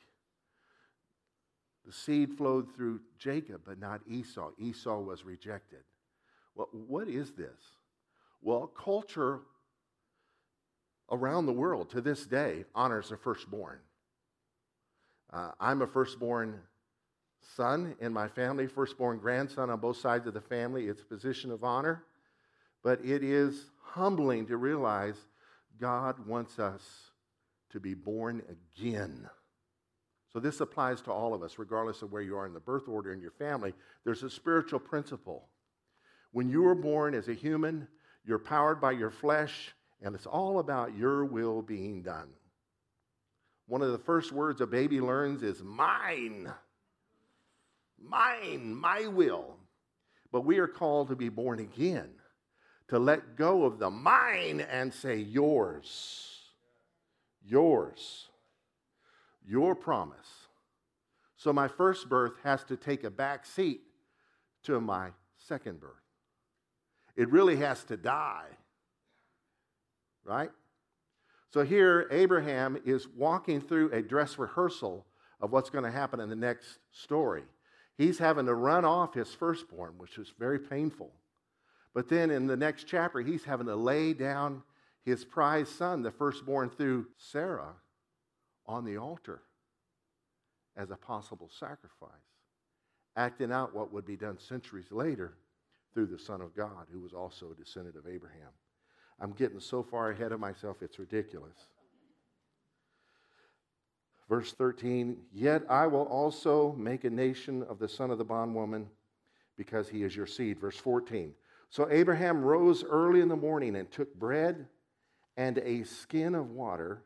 The 1.85 1.93
seed 1.93 2.33
flowed 2.33 2.75
through 2.75 3.01
Jacob, 3.19 3.61
but 3.65 3.79
not 3.79 4.01
Esau. 4.07 4.51
Esau 4.57 4.99
was 4.99 5.23
rejected. 5.23 5.83
Well, 6.55 6.69
what 6.71 7.07
is 7.07 7.33
this? 7.33 7.77
Well, 8.41 8.67
culture 8.67 9.41
around 11.11 11.45
the 11.45 11.53
world 11.53 11.89
to 11.91 12.01
this 12.01 12.25
day 12.25 12.65
honors 12.73 13.09
the 13.09 13.17
firstborn. 13.17 13.79
Uh, 15.31 15.51
I'm 15.59 15.81
a 15.81 15.87
firstborn 15.87 16.61
son 17.55 17.95
in 17.99 18.11
my 18.13 18.27
family, 18.27 18.67
firstborn 18.67 19.19
grandson 19.19 19.69
on 19.69 19.79
both 19.79 19.97
sides 19.97 20.27
of 20.27 20.33
the 20.33 20.41
family. 20.41 20.87
It's 20.87 21.01
a 21.01 21.05
position 21.05 21.51
of 21.51 21.63
honor, 21.63 22.03
but 22.83 23.03
it 23.03 23.23
is 23.23 23.71
humbling 23.81 24.47
to 24.47 24.57
realize 24.57 25.15
God 25.79 26.25
wants 26.27 26.59
us 26.59 26.81
to 27.71 27.79
be 27.79 27.93
born 27.93 28.41
again. 28.49 29.29
So, 30.31 30.39
this 30.39 30.59
applies 30.59 31.01
to 31.01 31.11
all 31.11 31.33
of 31.33 31.43
us, 31.43 31.57
regardless 31.57 32.01
of 32.01 32.11
where 32.11 32.21
you 32.21 32.35
are 32.37 32.45
in 32.45 32.53
the 32.53 32.59
birth 32.59 32.87
order 32.89 33.13
in 33.13 33.21
your 33.21 33.31
family. 33.31 33.73
There's 34.03 34.23
a 34.23 34.29
spiritual 34.29 34.79
principle. 34.79 35.47
When 36.31 36.49
you 36.49 36.63
were 36.63 36.75
born 36.75 37.13
as 37.13 37.29
a 37.29 37.33
human, 37.33 37.87
you're 38.25 38.39
powered 38.39 38.81
by 38.81 38.91
your 38.91 39.11
flesh, 39.11 39.73
and 40.01 40.13
it's 40.13 40.25
all 40.25 40.59
about 40.59 40.97
your 40.97 41.23
will 41.23 41.61
being 41.61 42.01
done. 42.01 42.29
one 43.67 43.81
of 43.81 43.91
the 43.91 43.97
first 43.97 44.31
words 44.31 44.61
a 44.61 44.67
baby 44.67 44.99
learns 45.01 45.41
is 45.41 45.63
mine. 45.63 46.51
Mine, 48.07 48.75
my 48.75 49.07
will. 49.07 49.57
But 50.31 50.45
we 50.45 50.57
are 50.59 50.67
called 50.67 51.07
to 51.09 51.15
be 51.15 51.29
born 51.29 51.59
again, 51.59 52.09
to 52.89 52.99
let 52.99 53.35
go 53.35 53.63
of 53.63 53.79
the 53.79 53.89
mine 53.89 54.61
and 54.61 54.93
say, 54.93 55.17
yours. 55.17 56.31
Yours. 57.43 58.27
Your 59.47 59.75
promise. 59.75 60.47
So 61.37 61.53
my 61.53 61.67
first 61.67 62.09
birth 62.09 62.33
has 62.43 62.63
to 62.65 62.75
take 62.75 63.03
a 63.03 63.09
back 63.09 63.45
seat 63.45 63.81
to 64.63 64.81
my 64.81 65.09
second 65.37 65.79
birth. 65.79 65.91
It 67.15 67.29
really 67.29 67.55
has 67.57 67.83
to 67.85 67.97
die. 67.97 68.47
Right? 70.23 70.51
So 71.53 71.63
here, 71.63 72.07
Abraham 72.11 72.77
is 72.83 73.07
walking 73.07 73.61
through 73.61 73.91
a 73.91 74.01
dress 74.01 74.37
rehearsal 74.37 75.05
of 75.39 75.51
what's 75.51 75.69
going 75.69 75.83
to 75.83 75.91
happen 75.91 76.19
in 76.19 76.29
the 76.29 76.35
next 76.35 76.79
story. 76.91 77.43
He's 77.97 78.17
having 78.17 78.45
to 78.47 78.53
run 78.53 78.83
off 78.83 79.13
his 79.13 79.33
firstborn, 79.33 79.93
which 79.97 80.17
is 80.17 80.33
very 80.37 80.59
painful. 80.59 81.11
But 81.93 82.09
then 82.09 82.29
in 82.29 82.45
the 82.47 82.57
next 82.57 82.85
chapter, 82.85 83.21
he's 83.21 83.45
having 83.45 83.67
to 83.67 83.75
lay 83.75 84.13
down 84.13 84.63
his 85.03 85.23
prized 85.23 85.71
son, 85.71 86.01
the 86.01 86.11
firstborn 86.11 86.69
through 86.69 87.07
Sarah, 87.17 87.75
on 88.65 88.83
the 88.83 88.97
altar 88.97 89.43
as 90.75 90.91
a 90.91 90.97
possible 90.97 91.49
sacrifice, 91.57 92.09
acting 93.15 93.51
out 93.51 93.73
what 93.73 93.93
would 93.93 94.05
be 94.05 94.17
done 94.17 94.39
centuries 94.39 94.91
later 94.91 95.35
through 95.93 96.07
the 96.07 96.19
Son 96.19 96.41
of 96.41 96.55
God, 96.55 96.87
who 96.91 96.99
was 96.99 97.13
also 97.13 97.51
a 97.51 97.55
descendant 97.55 97.95
of 97.95 98.07
Abraham. 98.07 98.49
I'm 99.19 99.31
getting 99.31 99.61
so 99.61 99.81
far 99.81 100.11
ahead 100.11 100.33
of 100.33 100.41
myself, 100.41 100.81
it's 100.81 100.99
ridiculous. 100.99 101.55
Verse 104.27 104.53
13, 104.53 105.17
yet 105.31 105.63
I 105.69 105.85
will 105.87 106.05
also 106.05 106.73
make 106.73 107.03
a 107.03 107.09
nation 107.09 107.63
of 107.63 107.77
the 107.77 107.87
son 107.87 108.09
of 108.09 108.17
the 108.17 108.25
bondwoman 108.25 108.87
because 109.55 109.87
he 109.87 110.03
is 110.03 110.15
your 110.15 110.25
seed. 110.25 110.59
Verse 110.59 110.77
14, 110.77 111.33
so 111.69 111.87
Abraham 111.91 112.41
rose 112.41 112.83
early 112.83 113.21
in 113.21 113.27
the 113.27 113.35
morning 113.35 113.75
and 113.75 113.91
took 113.91 114.13
bread 114.15 114.65
and 115.37 115.57
a 115.59 115.83
skin 115.83 116.33
of 116.33 116.51
water 116.51 117.03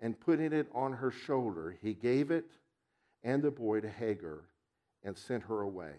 and 0.00 0.18
putting 0.18 0.52
it 0.52 0.66
on 0.74 0.92
her 0.92 1.10
shoulder, 1.10 1.76
he 1.82 1.94
gave 1.94 2.30
it 2.30 2.46
and 3.22 3.42
the 3.42 3.50
boy 3.50 3.80
to 3.80 3.88
Hagar 3.88 4.44
and 5.04 5.16
sent 5.16 5.44
her 5.44 5.60
away. 5.60 5.92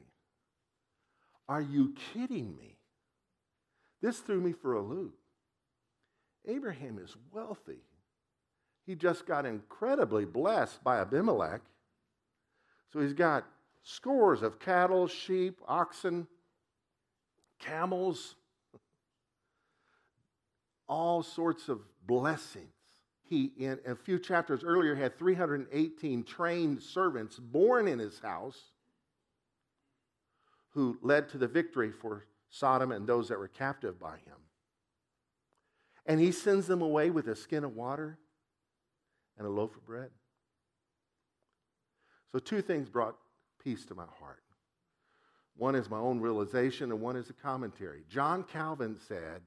Are 1.48 1.62
you 1.62 1.94
kidding 2.14 2.56
me? 2.58 2.78
This 4.02 4.20
threw 4.20 4.42
me 4.42 4.54
for 4.54 4.74
a 4.74 4.82
loop. 4.82 5.16
Abraham 6.48 6.98
is 6.98 7.16
wealthy. 7.32 7.84
He 8.92 8.96
just 8.96 9.26
got 9.26 9.46
incredibly 9.46 10.26
blessed 10.26 10.84
by 10.84 11.00
Abimelech. 11.00 11.62
So 12.92 13.00
he's 13.00 13.14
got 13.14 13.48
scores 13.84 14.42
of 14.42 14.60
cattle, 14.60 15.08
sheep, 15.08 15.62
oxen, 15.66 16.28
camels, 17.58 18.36
all 20.90 21.24
sorts 21.24 21.70
of 21.70 21.80
blessings. 22.06 22.74
He, 23.24 23.54
in 23.58 23.80
a 23.88 23.96
few 23.96 24.20
chapters 24.20 24.62
earlier, 24.62 24.94
had 24.94 25.18
318 25.18 26.26
trained 26.26 26.84
servants 26.84 27.40
born 27.40 27.88
in 27.88 27.98
his 27.98 28.20
house 28.20 28.60
who 30.72 31.00
led 31.02 31.30
to 31.30 31.38
the 31.38 31.48
victory 31.48 31.94
for 31.94 32.26
Sodom 32.50 32.92
and 32.92 33.08
those 33.08 33.30
that 33.30 33.40
were 33.40 33.48
captive 33.48 33.98
by 33.98 34.18
him. 34.18 34.36
And 36.06 36.20
he 36.20 36.34
sends 36.34 36.68
them 36.68 36.82
away 36.82 37.10
with 37.10 37.30
a 37.30 37.38
skin 37.38 37.64
of 37.64 37.74
water 37.74 38.18
and 39.42 39.48
a 39.48 39.52
loaf 39.52 39.76
of 39.76 39.84
bread. 39.88 40.12
So, 42.32 42.38
two 42.38 42.62
things 42.62 42.90
brought 42.90 43.16
peace 43.64 43.88
to 43.88 43.96
my 43.96 44.06
heart. 44.20 44.44
One 45.58 45.74
is 45.74 45.90
my 45.90 45.98
own 45.98 46.20
realization, 46.20 46.92
and 46.92 47.02
one 47.02 47.16
is 47.16 47.32
a 47.32 47.34
commentary. 47.34 48.04
John 48.08 48.44
Calvin 48.44 48.98
said, 49.08 49.42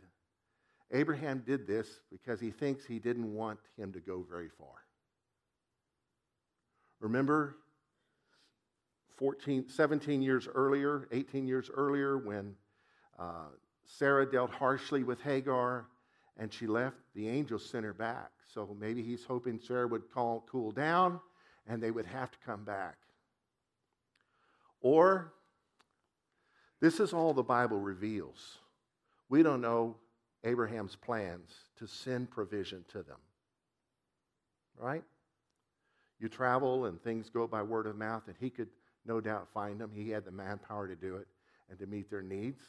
Abraham 0.92 1.44
did 1.46 1.68
this 1.68 1.86
because 2.10 2.40
he 2.40 2.50
thinks 2.50 2.84
he 2.84 2.98
didn't 2.98 3.32
want 3.32 3.60
him 3.78 3.92
to 3.92 4.00
go 4.00 4.26
very 4.28 4.48
far. 4.48 4.74
Remember 6.98 7.56
14, 9.16 9.68
17 9.68 10.22
years 10.22 10.48
earlier, 10.52 11.06
18 11.12 11.46
years 11.46 11.70
earlier, 11.72 12.18
when 12.18 12.56
uh, 13.16 13.46
Sarah 13.84 14.28
dealt 14.28 14.50
harshly 14.50 15.04
with 15.04 15.20
Hagar 15.20 15.86
and 16.36 16.52
she 16.52 16.66
left, 16.66 16.96
the 17.14 17.28
angel 17.28 17.60
sent 17.60 17.84
her 17.84 17.94
back. 17.94 18.32
So 18.54 18.76
maybe 18.78 19.02
he's 19.02 19.24
hoping 19.24 19.58
Sarah 19.58 19.88
would 19.88 20.10
call, 20.12 20.46
cool 20.48 20.70
down 20.70 21.20
and 21.66 21.82
they 21.82 21.90
would 21.90 22.06
have 22.06 22.30
to 22.30 22.38
come 22.46 22.62
back. 22.64 22.96
Or, 24.80 25.32
this 26.80 27.00
is 27.00 27.12
all 27.12 27.32
the 27.32 27.42
Bible 27.42 27.80
reveals. 27.80 28.58
We 29.28 29.42
don't 29.42 29.60
know 29.60 29.96
Abraham's 30.44 30.94
plans 30.94 31.50
to 31.78 31.86
send 31.86 32.30
provision 32.30 32.84
to 32.88 33.02
them. 33.02 33.16
Right? 34.78 35.04
You 36.20 36.28
travel 36.28 36.84
and 36.84 37.02
things 37.02 37.30
go 37.30 37.46
by 37.46 37.62
word 37.62 37.86
of 37.86 37.96
mouth, 37.96 38.24
and 38.26 38.36
he 38.38 38.50
could 38.50 38.68
no 39.06 39.20
doubt 39.20 39.48
find 39.52 39.80
them. 39.80 39.90
He 39.94 40.10
had 40.10 40.24
the 40.24 40.30
manpower 40.30 40.86
to 40.86 40.94
do 40.94 41.16
it 41.16 41.26
and 41.70 41.78
to 41.78 41.86
meet 41.86 42.10
their 42.10 42.22
needs. 42.22 42.62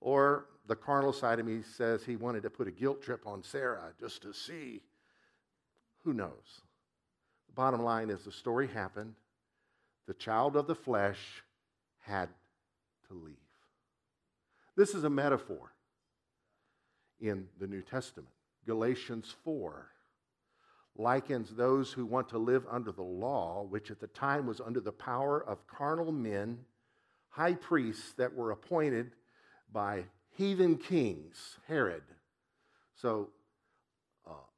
Or 0.00 0.46
the 0.66 0.76
carnal 0.76 1.12
side 1.12 1.38
of 1.38 1.46
me 1.46 1.62
says 1.62 2.02
he 2.04 2.16
wanted 2.16 2.42
to 2.42 2.50
put 2.50 2.66
a 2.66 2.72
guilt 2.72 3.02
trip 3.02 3.26
on 3.26 3.42
Sarah 3.42 3.92
just 4.00 4.22
to 4.22 4.32
see. 4.32 4.82
Who 6.04 6.12
knows? 6.12 6.62
The 7.48 7.54
bottom 7.54 7.82
line 7.82 8.10
is 8.10 8.24
the 8.24 8.32
story 8.32 8.68
happened. 8.68 9.14
The 10.06 10.14
child 10.14 10.56
of 10.56 10.66
the 10.66 10.74
flesh 10.74 11.42
had 12.00 12.28
to 13.08 13.14
leave. 13.14 13.36
This 14.76 14.94
is 14.94 15.04
a 15.04 15.10
metaphor 15.10 15.72
in 17.20 17.48
the 17.58 17.66
New 17.66 17.82
Testament. 17.82 18.30
Galatians 18.66 19.34
4 19.44 19.88
likens 20.96 21.54
those 21.54 21.92
who 21.92 22.04
want 22.06 22.28
to 22.30 22.38
live 22.38 22.64
under 22.70 22.92
the 22.92 23.02
law, 23.02 23.66
which 23.68 23.90
at 23.90 24.00
the 24.00 24.06
time 24.08 24.46
was 24.46 24.60
under 24.60 24.80
the 24.80 24.92
power 24.92 25.42
of 25.42 25.66
carnal 25.66 26.12
men, 26.12 26.58
high 27.28 27.54
priests 27.54 28.12
that 28.14 28.34
were 28.34 28.50
appointed 28.50 29.12
by 29.72 30.04
heathen 30.30 30.76
kings, 30.76 31.58
Herod. 31.68 32.02
So 32.94 33.30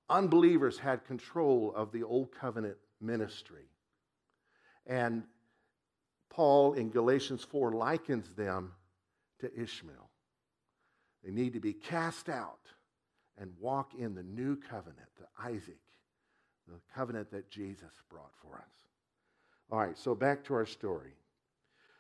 unbelievers 0.08 0.78
had 0.78 1.04
control 1.04 1.72
of 1.74 1.92
the 1.92 2.02
old 2.02 2.32
covenant 2.32 2.76
ministry. 3.00 3.68
And 4.86 5.24
Paul 6.30 6.74
in 6.74 6.90
Galatians 6.90 7.44
4 7.44 7.72
likens 7.72 8.34
them 8.34 8.72
to 9.40 9.60
Ishmael. 9.60 10.10
They 11.24 11.30
need 11.30 11.52
to 11.52 11.60
be 11.60 11.72
cast 11.72 12.28
out 12.28 12.58
and 13.38 13.52
walk 13.60 13.92
in 13.98 14.14
the 14.14 14.22
new 14.22 14.56
covenant, 14.56 15.08
the 15.18 15.26
Isaac, 15.42 15.78
the 16.68 16.80
covenant 16.94 17.30
that 17.30 17.50
Jesus 17.50 17.92
brought 18.08 18.32
for 18.40 18.56
us. 18.56 18.72
All 19.70 19.78
right, 19.78 19.96
so 19.96 20.14
back 20.14 20.44
to 20.44 20.54
our 20.54 20.66
story. 20.66 21.12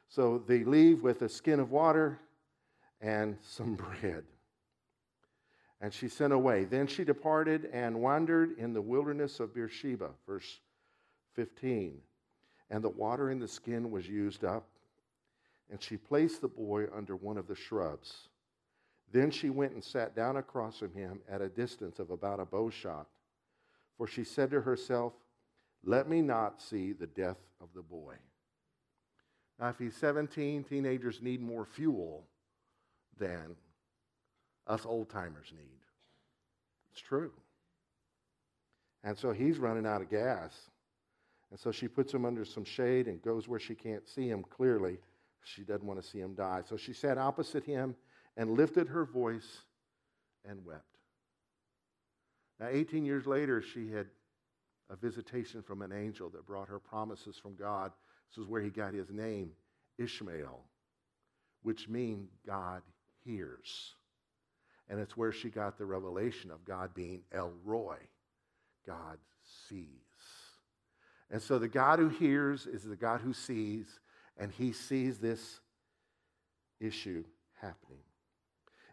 So 0.08 0.42
they 0.46 0.64
leave 0.64 1.02
with 1.02 1.22
a 1.22 1.28
skin 1.28 1.58
of 1.58 1.70
water 1.70 2.18
and 3.00 3.36
some 3.42 3.74
bread. 3.74 4.24
And 5.82 5.92
she 5.92 6.08
sent 6.08 6.32
away. 6.32 6.64
Then 6.64 6.86
she 6.86 7.02
departed 7.02 7.68
and 7.72 8.00
wandered 8.00 8.56
in 8.56 8.72
the 8.72 8.80
wilderness 8.80 9.40
of 9.40 9.52
Beersheba, 9.52 10.10
verse 10.26 10.60
15. 11.34 11.98
And 12.70 12.84
the 12.84 12.88
water 12.88 13.30
in 13.30 13.40
the 13.40 13.48
skin 13.48 13.90
was 13.90 14.08
used 14.08 14.44
up, 14.44 14.68
and 15.70 15.82
she 15.82 15.96
placed 15.96 16.40
the 16.40 16.48
boy 16.48 16.86
under 16.96 17.16
one 17.16 17.36
of 17.36 17.48
the 17.48 17.56
shrubs. 17.56 18.28
Then 19.10 19.30
she 19.30 19.50
went 19.50 19.72
and 19.72 19.82
sat 19.82 20.14
down 20.14 20.36
across 20.36 20.78
from 20.78 20.94
him 20.94 21.20
at 21.28 21.42
a 21.42 21.48
distance 21.48 21.98
of 21.98 22.10
about 22.10 22.40
a 22.40 22.46
bow 22.46 22.70
shot. 22.70 23.08
For 23.98 24.06
she 24.06 24.24
said 24.24 24.52
to 24.52 24.60
herself, 24.60 25.12
Let 25.84 26.08
me 26.08 26.22
not 26.22 26.62
see 26.62 26.92
the 26.92 27.08
death 27.08 27.38
of 27.60 27.68
the 27.74 27.82
boy. 27.82 28.14
Now, 29.58 29.68
if 29.68 29.78
he's 29.78 29.96
17, 29.96 30.64
teenagers 30.64 31.20
need 31.20 31.40
more 31.42 31.64
fuel 31.64 32.24
than 33.18 33.56
us 34.72 34.86
old 34.86 35.10
timers 35.10 35.52
need. 35.52 35.80
It's 36.92 37.00
true. 37.00 37.30
And 39.04 39.16
so 39.16 39.32
he's 39.32 39.58
running 39.58 39.86
out 39.86 40.00
of 40.00 40.10
gas. 40.10 40.52
And 41.50 41.60
so 41.60 41.70
she 41.70 41.88
puts 41.88 42.12
him 42.12 42.24
under 42.24 42.44
some 42.44 42.64
shade 42.64 43.06
and 43.06 43.20
goes 43.22 43.46
where 43.46 43.60
she 43.60 43.74
can't 43.74 44.08
see 44.08 44.28
him 44.28 44.42
clearly. 44.42 44.98
She 45.44 45.62
doesn't 45.62 45.86
want 45.86 46.02
to 46.02 46.08
see 46.08 46.18
him 46.18 46.34
die. 46.34 46.62
So 46.68 46.76
she 46.76 46.94
sat 46.94 47.18
opposite 47.18 47.64
him 47.64 47.94
and 48.36 48.56
lifted 48.56 48.88
her 48.88 49.04
voice 49.04 49.58
and 50.48 50.64
wept. 50.64 50.84
Now, 52.58 52.68
18 52.70 53.04
years 53.04 53.26
later, 53.26 53.60
she 53.60 53.90
had 53.90 54.06
a 54.88 54.96
visitation 54.96 55.62
from 55.62 55.82
an 55.82 55.92
angel 55.92 56.30
that 56.30 56.46
brought 56.46 56.68
her 56.68 56.78
promises 56.78 57.36
from 57.36 57.56
God. 57.56 57.92
This 58.30 58.42
is 58.42 58.48
where 58.48 58.62
he 58.62 58.70
got 58.70 58.94
his 58.94 59.10
name, 59.10 59.50
Ishmael, 59.98 60.60
which 61.62 61.88
means 61.88 62.30
God 62.46 62.82
hears. 63.24 63.94
And 64.92 65.00
it's 65.00 65.16
where 65.16 65.32
she 65.32 65.48
got 65.48 65.78
the 65.78 65.86
revelation 65.86 66.50
of 66.50 66.66
God 66.66 66.92
being 66.92 67.22
El 67.32 67.54
Roi, 67.64 67.96
God 68.86 69.16
sees. 69.66 69.86
And 71.30 71.40
so 71.40 71.58
the 71.58 71.66
God 71.66 71.98
who 71.98 72.10
hears 72.10 72.66
is 72.66 72.82
the 72.82 72.94
God 72.94 73.22
who 73.22 73.32
sees, 73.32 74.00
and 74.36 74.52
he 74.52 74.70
sees 74.70 75.16
this 75.18 75.60
issue 76.78 77.24
happening. 77.58 78.02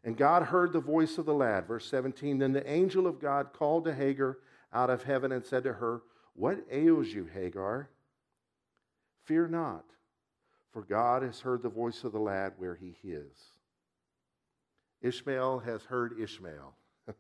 And 0.05 0.15
God 0.15 0.43
heard 0.43 0.71
the 0.71 0.79
voice 0.79 1.17
of 1.17 1.25
the 1.25 1.33
lad. 1.33 1.67
Verse 1.67 1.85
17 1.89 2.37
Then 2.37 2.53
the 2.53 2.71
angel 2.71 3.05
of 3.05 3.19
God 3.19 3.51
called 3.51 3.83
to 3.83 3.93
Hagar 3.93 4.37
out 4.71 4.89
of 4.89 5.03
heaven 5.03 5.33
and 5.33 5.45
said 5.45 5.65
to 5.65 5.73
her, 5.73 6.03
What 6.33 6.65
ails 6.71 7.07
you, 7.07 7.25
Hagar? 7.25 7.89
Fear 9.25 9.49
not, 9.49 9.83
for 10.71 10.81
God 10.81 11.23
has 11.23 11.41
heard 11.41 11.61
the 11.61 11.67
voice 11.67 12.05
of 12.05 12.13
the 12.13 12.19
lad 12.19 12.53
where 12.57 12.75
he 12.75 12.95
is. 13.03 13.58
Ishmael 15.01 15.59
has 15.59 15.83
heard 15.83 16.19
Ishmael. 16.19 16.73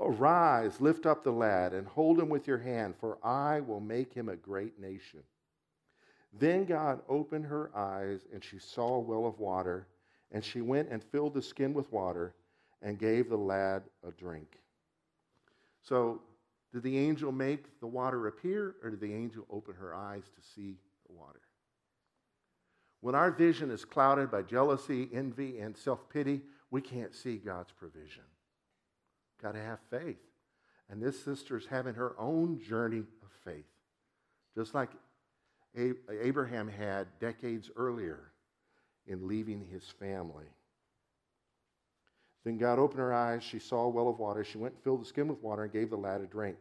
Arise, 0.00 0.80
lift 0.80 1.04
up 1.04 1.22
the 1.22 1.32
lad, 1.32 1.74
and 1.74 1.86
hold 1.86 2.18
him 2.18 2.28
with 2.30 2.46
your 2.46 2.58
hand, 2.58 2.94
for 2.98 3.18
I 3.24 3.60
will 3.60 3.80
make 3.80 4.14
him 4.14 4.28
a 4.28 4.36
great 4.36 4.80
nation. 4.80 5.22
Then 6.32 6.64
God 6.64 7.02
opened 7.08 7.46
her 7.46 7.70
eyes, 7.76 8.26
and 8.32 8.42
she 8.42 8.58
saw 8.58 8.94
a 8.94 9.00
well 9.00 9.26
of 9.26 9.38
water, 9.38 9.88
and 10.32 10.44
she 10.44 10.60
went 10.60 10.88
and 10.88 11.02
filled 11.02 11.34
the 11.34 11.42
skin 11.42 11.74
with 11.74 11.92
water 11.92 12.34
and 12.82 12.98
gave 12.98 13.28
the 13.28 13.36
lad 13.36 13.82
a 14.06 14.10
drink. 14.12 14.58
So, 15.82 16.22
did 16.72 16.82
the 16.82 16.96
angel 16.96 17.32
make 17.32 17.80
the 17.80 17.86
water 17.86 18.28
appear, 18.28 18.76
or 18.82 18.90
did 18.90 19.00
the 19.00 19.12
angel 19.12 19.44
open 19.50 19.74
her 19.74 19.94
eyes 19.94 20.30
to 20.34 20.40
see 20.54 20.76
the 21.06 21.12
water? 21.12 21.40
When 23.00 23.14
our 23.14 23.30
vision 23.30 23.70
is 23.70 23.84
clouded 23.84 24.30
by 24.30 24.42
jealousy, 24.42 25.08
envy, 25.12 25.58
and 25.58 25.76
self 25.76 26.08
pity, 26.10 26.42
we 26.70 26.80
can't 26.80 27.14
see 27.14 27.36
God's 27.36 27.72
provision. 27.72 28.24
Got 29.42 29.52
to 29.52 29.62
have 29.62 29.78
faith. 29.90 30.20
And 30.90 31.02
this 31.02 31.22
sister 31.22 31.56
is 31.56 31.66
having 31.66 31.94
her 31.94 32.14
own 32.18 32.60
journey 32.60 32.98
of 32.98 33.30
faith, 33.44 33.64
just 34.54 34.74
like 34.74 34.90
Abraham 35.74 36.68
had 36.68 37.06
decades 37.20 37.70
earlier 37.76 38.32
in 39.06 39.28
leaving 39.28 39.64
his 39.64 39.84
family. 39.84 40.46
Then 42.44 42.58
God 42.58 42.78
opened 42.78 43.00
her 43.00 43.14
eyes. 43.14 43.42
She 43.42 43.58
saw 43.58 43.84
a 43.84 43.88
well 43.88 44.08
of 44.08 44.18
water. 44.18 44.44
She 44.44 44.58
went 44.58 44.74
and 44.74 44.82
filled 44.82 45.02
the 45.02 45.06
skin 45.06 45.28
with 45.28 45.42
water 45.42 45.62
and 45.62 45.72
gave 45.72 45.90
the 45.90 45.96
lad 45.96 46.20
a 46.22 46.26
drink. 46.26 46.56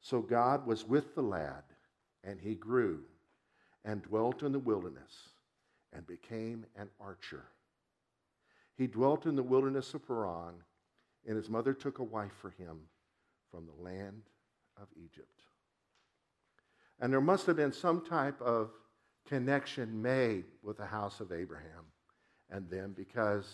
So 0.00 0.20
God 0.20 0.66
was 0.66 0.86
with 0.86 1.14
the 1.14 1.22
lad, 1.22 1.62
and 2.24 2.40
he 2.40 2.54
grew 2.54 3.00
and 3.84 4.02
dwelt 4.02 4.42
in 4.42 4.52
the 4.52 4.58
wilderness 4.58 5.28
and 5.92 6.06
became 6.06 6.66
an 6.76 6.88
archer. 7.00 7.44
He 8.76 8.86
dwelt 8.86 9.26
in 9.26 9.36
the 9.36 9.42
wilderness 9.42 9.94
of 9.94 10.06
Paran 10.06 10.54
and 11.26 11.36
his 11.36 11.48
mother 11.48 11.74
took 11.74 11.98
a 11.98 12.04
wife 12.04 12.32
for 12.40 12.50
him 12.50 12.78
from 13.50 13.66
the 13.66 13.82
land 13.82 14.22
of 14.80 14.88
Egypt. 14.96 15.42
And 17.00 17.12
there 17.12 17.20
must 17.20 17.46
have 17.46 17.56
been 17.56 17.72
some 17.72 18.04
type 18.04 18.40
of 18.40 18.70
connection 19.26 20.00
made 20.00 20.44
with 20.62 20.78
the 20.78 20.86
house 20.86 21.20
of 21.20 21.32
Abraham 21.32 21.84
and 22.50 22.68
them 22.70 22.94
because, 22.96 23.46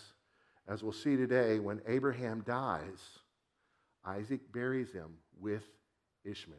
as 0.69 0.83
we'll 0.83 0.93
see 0.93 1.17
today, 1.17 1.59
when 1.59 1.81
Abraham 1.87 2.43
dies, 2.47 3.19
Isaac 4.05 4.41
buries 4.53 4.93
him 4.93 5.15
with 5.41 5.65
Ishmael. 6.25 6.59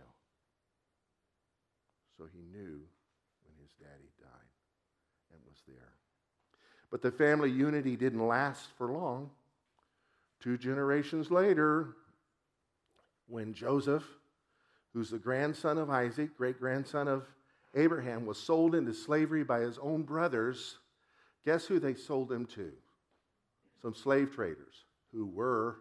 So 2.17 2.25
he 2.31 2.43
knew 2.51 2.81
when 3.43 3.55
his 3.61 3.71
daddy 3.79 4.04
there. 5.67 5.93
But 6.91 7.01
the 7.01 7.11
family 7.11 7.51
unity 7.51 7.95
didn't 7.95 8.25
last 8.25 8.69
for 8.77 8.91
long. 8.91 9.29
Two 10.39 10.57
generations 10.57 11.31
later, 11.31 11.95
when 13.27 13.53
Joseph, 13.53 14.03
who's 14.93 15.09
the 15.09 15.17
grandson 15.17 15.77
of 15.77 15.89
Isaac, 15.89 16.37
great 16.37 16.59
grandson 16.59 17.07
of 17.07 17.25
Abraham, 17.73 18.25
was 18.25 18.37
sold 18.37 18.75
into 18.75 18.93
slavery 18.93 19.43
by 19.43 19.59
his 19.59 19.77
own 19.79 20.03
brothers, 20.03 20.77
guess 21.43 21.65
who 21.65 21.79
they 21.79 21.95
sold 21.95 22.31
him 22.31 22.45
to? 22.47 22.71
Some 23.81 23.95
slave 23.95 24.33
traders 24.33 24.85
who 25.11 25.25
were 25.25 25.77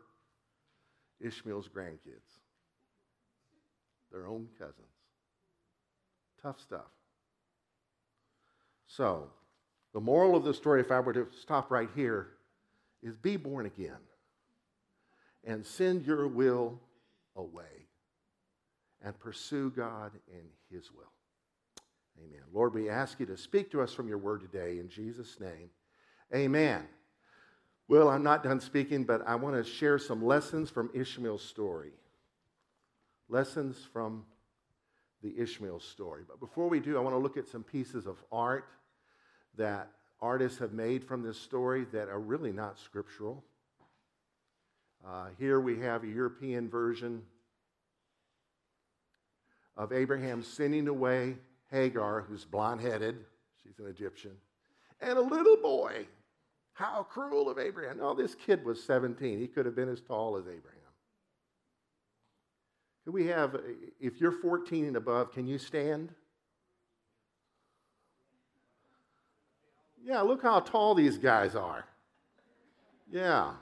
Ishmael's 1.20 1.68
grandkids, 1.68 2.40
their 4.10 4.26
own 4.26 4.48
cousins. 4.58 4.86
Tough 6.42 6.60
stuff. 6.60 6.90
So, 8.86 9.30
the 9.94 10.00
moral 10.00 10.34
of 10.34 10.44
the 10.44 10.52
story, 10.52 10.80
if 10.80 10.90
I 10.90 11.00
were 11.00 11.12
to 11.12 11.28
stop 11.40 11.70
right 11.70 11.88
here, 11.94 12.26
is 13.02 13.16
be 13.16 13.36
born 13.36 13.64
again 13.64 13.96
and 15.44 15.64
send 15.64 16.04
your 16.04 16.26
will 16.26 16.80
away 17.36 17.86
and 19.02 19.18
pursue 19.18 19.70
God 19.70 20.10
in 20.28 20.42
His 20.76 20.90
will. 20.90 21.12
Amen. 22.18 22.42
Lord, 22.52 22.74
we 22.74 22.90
ask 22.90 23.20
you 23.20 23.26
to 23.26 23.36
speak 23.36 23.70
to 23.70 23.82
us 23.82 23.92
from 23.92 24.08
your 24.08 24.18
word 24.18 24.40
today 24.40 24.78
in 24.78 24.88
Jesus' 24.88 25.38
name. 25.38 25.70
Amen. 26.34 26.82
Well, 27.86 28.08
I'm 28.08 28.22
not 28.22 28.42
done 28.42 28.60
speaking, 28.60 29.04
but 29.04 29.22
I 29.26 29.36
want 29.36 29.56
to 29.56 29.70
share 29.70 29.98
some 29.98 30.24
lessons 30.24 30.70
from 30.70 30.90
Ishmael's 30.92 31.44
story. 31.44 31.92
Lessons 33.28 33.76
from 33.92 34.24
the 35.22 35.34
Ishmael 35.38 35.80
story. 35.80 36.22
But 36.26 36.40
before 36.40 36.68
we 36.68 36.80
do, 36.80 36.96
I 36.96 37.00
want 37.00 37.14
to 37.14 37.18
look 37.18 37.36
at 37.36 37.46
some 37.46 37.62
pieces 37.62 38.06
of 38.06 38.16
art 38.32 38.64
that 39.56 39.90
artists 40.20 40.58
have 40.58 40.72
made 40.72 41.04
from 41.04 41.22
this 41.22 41.38
story 41.38 41.84
that 41.92 42.08
are 42.08 42.20
really 42.20 42.52
not 42.52 42.78
scriptural. 42.78 43.44
Uh, 45.06 45.26
here 45.38 45.60
we 45.60 45.78
have 45.80 46.02
a 46.02 46.08
European 46.08 46.68
version 46.68 47.22
of 49.76 49.92
Abraham 49.92 50.42
sending 50.42 50.88
away 50.88 51.36
Hagar, 51.70 52.22
who's 52.22 52.44
blonde 52.44 52.80
headed, 52.80 53.16
she's 53.62 53.78
an 53.78 53.86
Egyptian, 53.86 54.32
and 55.00 55.18
a 55.18 55.20
little 55.20 55.56
boy. 55.56 56.06
How 56.74 57.04
cruel 57.04 57.48
of 57.48 57.58
Abraham. 57.58 57.98
No, 57.98 58.14
this 58.14 58.34
kid 58.34 58.64
was 58.64 58.82
17. 58.82 59.38
He 59.38 59.46
could 59.46 59.64
have 59.64 59.76
been 59.76 59.88
as 59.88 60.00
tall 60.00 60.36
as 60.36 60.42
Abraham. 60.42 60.80
Can 63.04 63.12
we 63.12 63.26
have, 63.26 63.60
if 64.00 64.20
you're 64.20 64.32
14 64.32 64.86
and 64.86 64.96
above, 64.96 65.32
can 65.32 65.46
you 65.46 65.58
stand? 65.58 66.12
Yeah, 70.04 70.20
look 70.20 70.42
how 70.42 70.60
tall 70.60 70.94
these 70.94 71.18
guys 71.18 71.54
are. 71.54 71.86
Yeah 73.10 73.54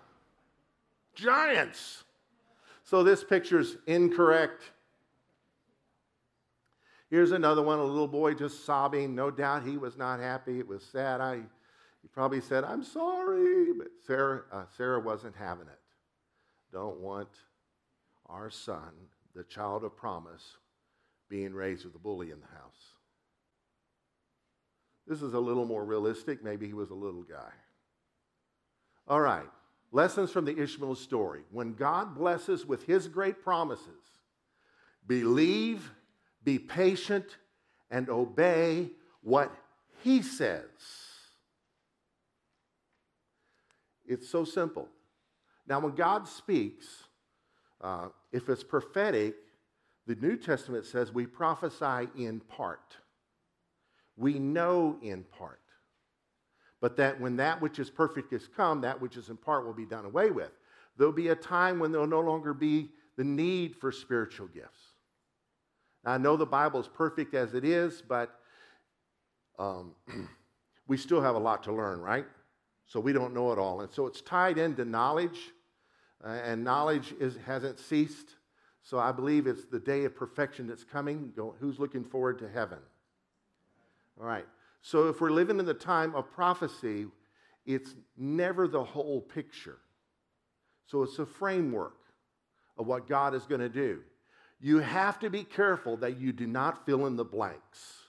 giants. 1.14 2.04
So 2.84 3.02
this 3.02 3.24
picture's 3.24 3.76
incorrect. 3.86 4.62
Here's 7.10 7.32
another 7.32 7.62
one, 7.62 7.78
a 7.78 7.84
little 7.84 8.08
boy 8.08 8.34
just 8.34 8.64
sobbing. 8.64 9.14
No 9.14 9.30
doubt 9.30 9.64
he 9.64 9.76
was 9.76 9.96
not 9.96 10.20
happy. 10.20 10.58
It 10.58 10.66
was 10.66 10.82
sad. 10.82 11.20
I, 11.20 11.36
he 11.36 12.08
probably 12.12 12.40
said, 12.40 12.64
I'm 12.64 12.82
sorry. 12.82 13.72
But 13.76 13.88
Sarah, 14.06 14.42
uh, 14.50 14.64
Sarah 14.76 15.00
wasn't 15.00 15.36
having 15.36 15.68
it. 15.68 15.78
Don't 16.72 17.00
want 17.00 17.28
our 18.26 18.48
son, 18.48 18.92
the 19.34 19.44
child 19.44 19.84
of 19.84 19.94
promise, 19.94 20.56
being 21.28 21.52
raised 21.52 21.84
with 21.84 21.94
a 21.94 21.98
bully 21.98 22.30
in 22.30 22.40
the 22.40 22.46
house. 22.46 22.91
This 25.12 25.20
is 25.20 25.34
a 25.34 25.38
little 25.38 25.66
more 25.66 25.84
realistic. 25.84 26.42
Maybe 26.42 26.66
he 26.66 26.72
was 26.72 26.88
a 26.88 26.94
little 26.94 27.22
guy. 27.22 27.50
All 29.06 29.20
right. 29.20 29.44
Lessons 29.90 30.30
from 30.30 30.46
the 30.46 30.58
Ishmael 30.58 30.94
story. 30.94 31.42
When 31.50 31.74
God 31.74 32.14
blesses 32.14 32.64
with 32.64 32.84
his 32.84 33.08
great 33.08 33.44
promises, 33.44 34.00
believe, 35.06 35.92
be 36.42 36.58
patient, 36.58 37.36
and 37.90 38.08
obey 38.08 38.88
what 39.20 39.54
he 40.02 40.22
says. 40.22 40.70
It's 44.06 44.30
so 44.30 44.46
simple. 44.46 44.88
Now, 45.68 45.80
when 45.80 45.94
God 45.94 46.26
speaks, 46.26 46.86
uh, 47.82 48.08
if 48.32 48.48
it's 48.48 48.64
prophetic, 48.64 49.34
the 50.06 50.14
New 50.14 50.38
Testament 50.38 50.86
says 50.86 51.12
we 51.12 51.26
prophesy 51.26 52.08
in 52.16 52.40
part. 52.40 52.96
We 54.16 54.38
know 54.38 54.98
in 55.02 55.24
part 55.24 55.62
but 56.82 56.96
that 56.96 57.18
when 57.20 57.36
that 57.36 57.62
which 57.62 57.78
is 57.78 57.88
perfect 57.88 58.32
is 58.32 58.48
come, 58.48 58.80
that 58.80 59.00
which 59.00 59.16
is 59.16 59.28
in 59.28 59.36
part 59.36 59.64
will 59.64 59.72
be 59.72 59.86
done 59.86 60.04
away 60.04 60.32
with. 60.32 60.50
There'll 60.98 61.12
be 61.12 61.28
a 61.28 61.36
time 61.36 61.78
when 61.78 61.92
there'll 61.92 62.08
no 62.08 62.20
longer 62.20 62.52
be 62.52 62.90
the 63.16 63.22
need 63.22 63.76
for 63.76 63.92
spiritual 63.92 64.48
gifts. 64.48 64.80
Now, 66.04 66.10
I 66.10 66.18
know 66.18 66.36
the 66.36 66.44
Bible 66.44 66.80
is 66.80 66.88
perfect 66.88 67.34
as 67.34 67.54
it 67.54 67.64
is, 67.64 68.02
but 68.02 68.36
um, 69.60 69.94
we 70.88 70.96
still 70.96 71.20
have 71.20 71.36
a 71.36 71.38
lot 71.38 71.62
to 71.62 71.72
learn, 71.72 72.00
right? 72.00 72.26
So 72.86 72.98
we 72.98 73.12
don't 73.12 73.32
know 73.32 73.52
it 73.52 73.60
all. 73.60 73.82
And 73.82 73.92
so 73.92 74.08
it's 74.08 74.20
tied 74.20 74.58
into 74.58 74.84
knowledge, 74.84 75.38
uh, 76.24 76.30
and 76.30 76.64
knowledge 76.64 77.14
is, 77.20 77.36
hasn't 77.46 77.78
ceased. 77.78 78.34
So 78.82 78.98
I 78.98 79.12
believe 79.12 79.46
it's 79.46 79.66
the 79.66 79.78
day 79.78 80.04
of 80.04 80.16
perfection 80.16 80.66
that's 80.66 80.82
coming. 80.82 81.32
Go, 81.36 81.54
who's 81.60 81.78
looking 81.78 82.04
forward 82.04 82.40
to 82.40 82.48
heaven? 82.48 82.80
All 84.18 84.26
right. 84.26 84.46
So 84.80 85.08
if 85.08 85.20
we're 85.20 85.30
living 85.30 85.58
in 85.58 85.66
the 85.66 85.74
time 85.74 86.14
of 86.14 86.30
prophecy, 86.32 87.06
it's 87.64 87.94
never 88.16 88.66
the 88.66 88.82
whole 88.82 89.20
picture. 89.20 89.78
So 90.86 91.02
it's 91.02 91.18
a 91.18 91.26
framework 91.26 91.96
of 92.76 92.86
what 92.86 93.08
God 93.08 93.34
is 93.34 93.44
going 93.44 93.60
to 93.60 93.68
do. 93.68 94.00
You 94.60 94.78
have 94.78 95.18
to 95.20 95.30
be 95.30 95.44
careful 95.44 95.96
that 95.98 96.18
you 96.18 96.32
do 96.32 96.46
not 96.46 96.84
fill 96.86 97.06
in 97.06 97.16
the 97.16 97.24
blanks. 97.24 98.08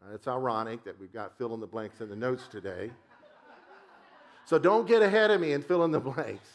Now, 0.00 0.14
it's 0.14 0.28
ironic 0.28 0.84
that 0.84 0.98
we've 0.98 1.12
got 1.12 1.36
fill 1.38 1.54
in 1.54 1.60
the 1.60 1.66
blanks 1.66 2.00
in 2.00 2.08
the 2.08 2.16
notes 2.16 2.48
today. 2.48 2.90
So 4.46 4.58
don't 4.58 4.88
get 4.88 5.02
ahead 5.02 5.30
of 5.30 5.40
me 5.40 5.52
and 5.52 5.64
fill 5.64 5.84
in 5.84 5.90
the 5.90 6.00
blanks. 6.00 6.48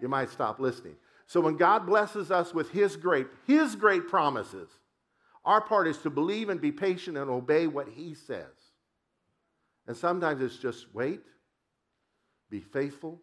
You 0.00 0.08
might 0.08 0.30
stop 0.30 0.58
listening. 0.58 0.96
So 1.26 1.40
when 1.40 1.56
God 1.56 1.86
blesses 1.86 2.30
us 2.30 2.54
with 2.54 2.70
his 2.70 2.96
great 2.96 3.26
his 3.46 3.76
great 3.76 4.08
promises, 4.08 4.68
our 5.44 5.60
part 5.60 5.88
is 5.88 5.98
to 5.98 6.10
believe 6.10 6.48
and 6.48 6.60
be 6.60 6.72
patient 6.72 7.16
and 7.16 7.30
obey 7.30 7.66
what 7.66 7.88
he 7.88 8.14
says. 8.14 8.46
And 9.86 9.96
sometimes 9.96 10.40
it's 10.40 10.56
just 10.56 10.94
wait, 10.94 11.22
be 12.50 12.60
faithful. 12.60 13.20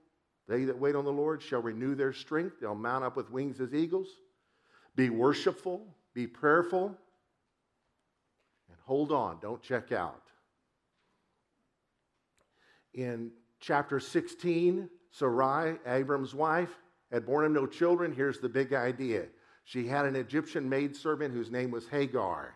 They 0.47 0.65
that 0.65 0.77
wait 0.77 0.95
on 0.95 1.05
the 1.05 1.11
Lord 1.11 1.41
shall 1.41 1.61
renew 1.61 1.95
their 1.95 2.11
strength. 2.11 2.59
They'll 2.59 2.75
mount 2.75 3.03
up 3.03 3.15
with 3.15 3.29
wings 3.31 3.61
as 3.61 3.73
eagles. 3.73 4.07
Be 4.95 5.09
worshipful, 5.09 5.85
be 6.13 6.27
prayerful, 6.27 6.87
and 6.87 8.77
hold 8.83 9.11
on, 9.11 9.37
don't 9.41 9.61
check 9.61 9.91
out. 9.91 10.23
In 12.93 13.31
chapter 13.59 13.99
16, 13.99 14.89
Sarai, 15.11 15.77
Abram's 15.85 16.33
wife, 16.33 16.75
had 17.11 17.25
borne 17.25 17.45
him 17.45 17.53
no 17.53 17.65
children. 17.65 18.13
Here's 18.13 18.39
the 18.39 18.49
big 18.49 18.73
idea 18.73 19.25
she 19.69 19.85
had 19.85 20.07
an 20.07 20.15
Egyptian 20.15 20.67
maidservant 20.67 21.31
whose 21.31 21.51
name 21.51 21.69
was 21.69 21.87
Hagar. 21.89 22.55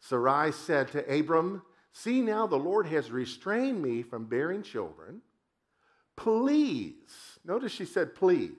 Sarai 0.00 0.50
said 0.50 0.88
to 0.88 1.18
Abram, 1.18 1.62
See 1.92 2.20
now, 2.20 2.48
the 2.48 2.56
Lord 2.56 2.86
has 2.86 3.12
restrained 3.12 3.80
me 3.80 4.02
from 4.02 4.24
bearing 4.24 4.64
children. 4.64 5.22
Please, 6.16 7.38
notice 7.44 7.70
she 7.70 7.84
said, 7.84 8.16
Please, 8.16 8.50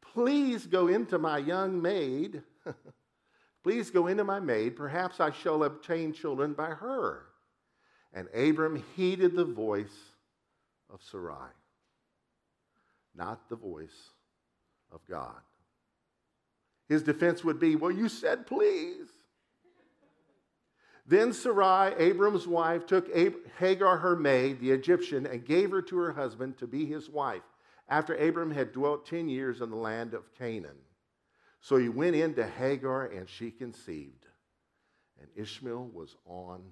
please 0.00 0.66
go 0.66 0.88
into 0.88 1.18
my 1.18 1.36
young 1.36 1.82
maid. 1.82 2.42
please 3.62 3.90
go 3.90 4.06
into 4.06 4.24
my 4.24 4.40
maid. 4.40 4.74
Perhaps 4.74 5.20
I 5.20 5.32
shall 5.32 5.64
obtain 5.64 6.14
children 6.14 6.54
by 6.54 6.70
her. 6.70 7.26
And 8.14 8.26
Abram 8.34 8.82
heeded 8.96 9.36
the 9.36 9.44
voice 9.44 10.14
of 10.90 11.02
Sarai, 11.02 11.50
not 13.14 13.50
the 13.50 13.56
voice 13.56 14.12
of 14.90 15.02
God. 15.06 15.42
His 16.88 17.02
defense 17.02 17.42
would 17.44 17.58
be, 17.58 17.76
Well, 17.76 17.90
you 17.90 18.08
said 18.08 18.46
please. 18.46 19.08
Then 21.06 21.32
Sarai, 21.32 21.94
Abram's 21.98 22.46
wife, 22.46 22.86
took 22.86 23.14
Hagar, 23.58 23.98
her 23.98 24.16
maid, 24.16 24.60
the 24.60 24.70
Egyptian, 24.70 25.26
and 25.26 25.44
gave 25.44 25.70
her 25.70 25.82
to 25.82 25.96
her 25.98 26.12
husband 26.12 26.56
to 26.58 26.66
be 26.66 26.86
his 26.86 27.10
wife, 27.10 27.42
after 27.88 28.14
Abram 28.14 28.50
had 28.50 28.72
dwelt 28.72 29.06
10 29.06 29.28
years 29.28 29.60
in 29.60 29.68
the 29.68 29.76
land 29.76 30.14
of 30.14 30.32
Canaan. 30.38 30.78
So 31.60 31.76
he 31.76 31.90
went 31.90 32.16
in 32.16 32.34
to 32.34 32.46
Hagar, 32.46 33.06
and 33.06 33.28
she 33.28 33.50
conceived. 33.50 34.26
And 35.20 35.28
Ishmael 35.36 35.90
was 35.92 36.16
on 36.26 36.62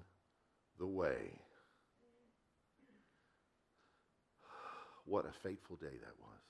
the 0.79 0.87
way. 0.87 1.39
What 5.05 5.25
a 5.25 5.31
fateful 5.31 5.75
day 5.75 5.97
that 6.01 6.15
was. 6.19 6.42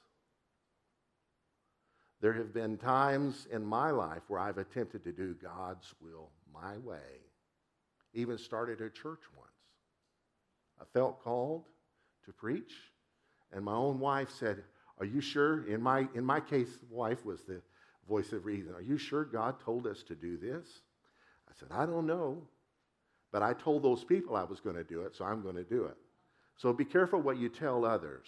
There 2.24 2.32
have 2.32 2.54
been 2.54 2.78
times 2.78 3.50
in 3.52 3.66
my 3.66 3.92
life 3.92 4.22
where 4.30 4.40
I've 4.40 4.58
attempted 4.58 5.04
to 5.04 5.12
do 5.12 5.36
God's 5.44 5.94
will 6.02 6.30
my 6.54 6.78
way 6.78 7.20
even 8.14 8.38
started 8.38 8.80
a 8.80 8.90
church 8.90 9.20
once. 9.36 9.52
I 10.80 10.86
felt 10.94 11.22
called 11.22 11.66
to 12.26 12.32
preach, 12.32 12.72
and 13.52 13.66
my 13.66 13.74
own 13.74 14.00
wife 14.00 14.30
said, 14.40 14.64
Are 15.00 15.06
you 15.06 15.20
sure? 15.20 15.68
In 15.68 15.82
my, 15.82 16.08
in 16.16 16.24
my 16.24 16.40
case, 16.40 16.70
wife 16.90 17.26
was 17.26 17.44
the 17.44 17.62
voice 18.08 18.32
of 18.32 18.46
reason. 18.46 18.74
Are 18.74 18.82
you 18.82 18.98
sure 18.98 19.26
God 19.26 19.60
told 19.60 19.86
us 19.86 20.02
to 20.04 20.16
do 20.16 20.38
this? 20.38 20.66
I 21.50 21.52
said, 21.60 21.72
I 21.72 21.86
don't 21.86 22.08
know, 22.08 22.42
but 23.34 23.44
I 23.44 23.52
told 23.52 23.84
those 23.84 24.06
people 24.06 24.38
I 24.38 24.46
was 24.46 24.62
going 24.62 24.78
to 24.78 24.86
do 24.86 25.02
it, 25.02 25.14
so 25.14 25.26
I'm 25.26 25.42
going 25.42 25.56
to 25.56 25.66
do 25.66 25.84
it. 25.84 25.98
So 26.56 26.72
be 26.72 26.86
careful 26.86 27.20
what 27.20 27.38
you 27.38 27.50
tell 27.50 27.84
others. 27.84 28.28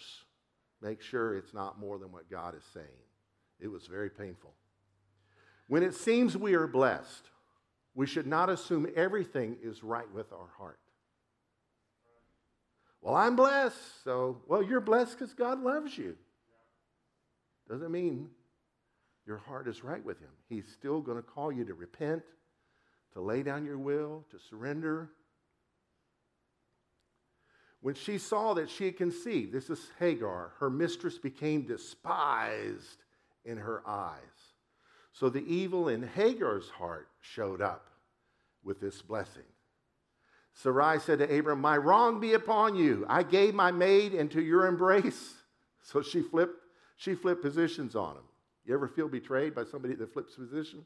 Make 0.82 1.00
sure 1.00 1.34
it's 1.38 1.54
not 1.54 1.80
more 1.80 1.98
than 1.98 2.12
what 2.12 2.30
God 2.30 2.54
is 2.54 2.64
saying. 2.74 2.86
It 3.60 3.68
was 3.68 3.86
very 3.86 4.10
painful. 4.10 4.52
When 5.68 5.82
it 5.82 5.94
seems 5.94 6.36
we 6.36 6.54
are 6.54 6.66
blessed, 6.66 7.30
we 7.94 8.06
should 8.06 8.26
not 8.26 8.50
assume 8.50 8.86
everything 8.94 9.56
is 9.62 9.82
right 9.82 10.10
with 10.12 10.32
our 10.32 10.48
heart. 10.58 10.78
Well, 13.00 13.14
I'm 13.14 13.36
blessed, 13.36 14.04
so, 14.04 14.42
well, 14.46 14.62
you're 14.62 14.80
blessed 14.80 15.18
because 15.18 15.32
God 15.32 15.62
loves 15.62 15.96
you. 15.96 16.16
Doesn't 17.68 17.90
mean 17.90 18.28
your 19.26 19.38
heart 19.38 19.66
is 19.66 19.82
right 19.82 20.04
with 20.04 20.20
Him. 20.20 20.30
He's 20.48 20.66
still 20.72 21.00
going 21.00 21.16
to 21.16 21.22
call 21.22 21.50
you 21.50 21.64
to 21.64 21.74
repent, 21.74 22.22
to 23.14 23.20
lay 23.20 23.42
down 23.42 23.64
your 23.64 23.78
will, 23.78 24.24
to 24.30 24.38
surrender. 24.38 25.10
When 27.80 27.94
she 27.94 28.18
saw 28.18 28.54
that 28.54 28.70
she 28.70 28.86
had 28.86 28.96
conceived, 28.96 29.52
this 29.52 29.70
is 29.70 29.88
Hagar, 29.98 30.52
her 30.58 30.70
mistress 30.70 31.18
became 31.18 31.62
despised 31.62 33.04
in 33.46 33.56
her 33.56 33.82
eyes. 33.86 34.20
So 35.12 35.30
the 35.30 35.46
evil 35.46 35.88
in 35.88 36.02
Hagar's 36.02 36.68
heart 36.68 37.08
showed 37.20 37.62
up 37.62 37.86
with 38.62 38.80
this 38.80 39.00
blessing. 39.00 39.44
Sarai 40.52 40.98
said 40.98 41.20
to 41.20 41.38
Abram, 41.38 41.60
My 41.60 41.76
wrong 41.76 42.20
be 42.20 42.34
upon 42.34 42.76
you. 42.76 43.06
I 43.08 43.22
gave 43.22 43.54
my 43.54 43.70
maid 43.70 44.12
into 44.12 44.42
your 44.42 44.66
embrace. 44.66 45.34
So 45.88 46.02
she 46.02 46.20
flipped, 46.20 46.64
she 46.96 47.14
flipped 47.14 47.42
positions 47.42 47.94
on 47.94 48.16
him. 48.16 48.24
You 48.64 48.74
ever 48.74 48.88
feel 48.88 49.06
betrayed 49.06 49.54
by 49.54 49.62
somebody 49.62 49.94
that 49.94 50.12
flips 50.12 50.34
position? 50.34 50.84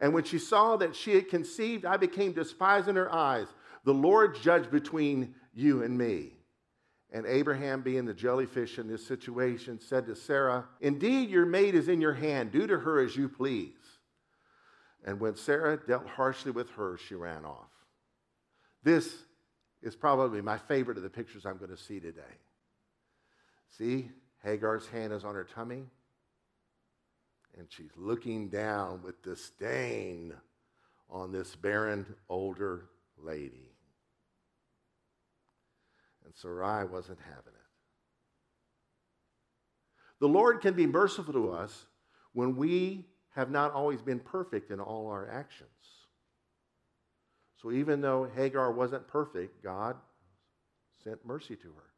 And 0.00 0.12
when 0.12 0.24
she 0.24 0.40
saw 0.40 0.76
that 0.78 0.96
she 0.96 1.14
had 1.14 1.28
conceived, 1.28 1.84
I 1.84 1.96
became 1.96 2.32
despised 2.32 2.88
in 2.88 2.96
her 2.96 3.14
eyes. 3.14 3.46
The 3.84 3.94
Lord 3.94 4.36
judged 4.42 4.72
between 4.72 5.36
you 5.54 5.84
and 5.84 5.96
me. 5.96 6.39
And 7.12 7.26
Abraham, 7.26 7.82
being 7.82 8.04
the 8.04 8.14
jellyfish 8.14 8.78
in 8.78 8.86
this 8.86 9.04
situation, 9.04 9.80
said 9.80 10.06
to 10.06 10.14
Sarah, 10.14 10.66
Indeed, 10.80 11.28
your 11.28 11.44
maid 11.44 11.74
is 11.74 11.88
in 11.88 12.00
your 12.00 12.14
hand. 12.14 12.52
Do 12.52 12.66
to 12.68 12.78
her 12.78 13.00
as 13.00 13.16
you 13.16 13.28
please. 13.28 13.72
And 15.04 15.18
when 15.18 15.34
Sarah 15.34 15.78
dealt 15.86 16.06
harshly 16.06 16.52
with 16.52 16.70
her, 16.70 16.98
she 16.98 17.14
ran 17.14 17.44
off. 17.44 17.70
This 18.84 19.12
is 19.82 19.96
probably 19.96 20.40
my 20.40 20.58
favorite 20.58 20.98
of 20.98 21.02
the 21.02 21.10
pictures 21.10 21.46
I'm 21.46 21.56
going 21.56 21.70
to 21.70 21.76
see 21.76 22.00
today. 22.00 22.20
See, 23.76 24.10
Hagar's 24.44 24.86
hand 24.86 25.12
is 25.12 25.24
on 25.24 25.34
her 25.34 25.44
tummy, 25.44 25.84
and 27.58 27.66
she's 27.68 27.90
looking 27.96 28.48
down 28.48 29.02
with 29.02 29.22
disdain 29.22 30.34
on 31.08 31.32
this 31.32 31.56
barren 31.56 32.06
older 32.28 32.86
lady. 33.18 33.69
And 36.30 36.36
Sarai 36.36 36.84
wasn't 36.84 37.18
having 37.24 37.54
it. 37.54 37.66
The 40.20 40.28
Lord 40.28 40.60
can 40.60 40.74
be 40.74 40.86
merciful 40.86 41.32
to 41.32 41.50
us 41.50 41.86
when 42.34 42.54
we 42.54 43.04
have 43.30 43.50
not 43.50 43.72
always 43.72 44.00
been 44.00 44.20
perfect 44.20 44.70
in 44.70 44.78
all 44.78 45.08
our 45.08 45.28
actions. 45.28 45.70
So 47.60 47.72
even 47.72 48.00
though 48.00 48.30
Hagar 48.36 48.70
wasn't 48.70 49.08
perfect, 49.08 49.60
God 49.64 49.96
sent 51.02 51.26
mercy 51.26 51.56
to 51.56 51.66
her. 51.68 51.90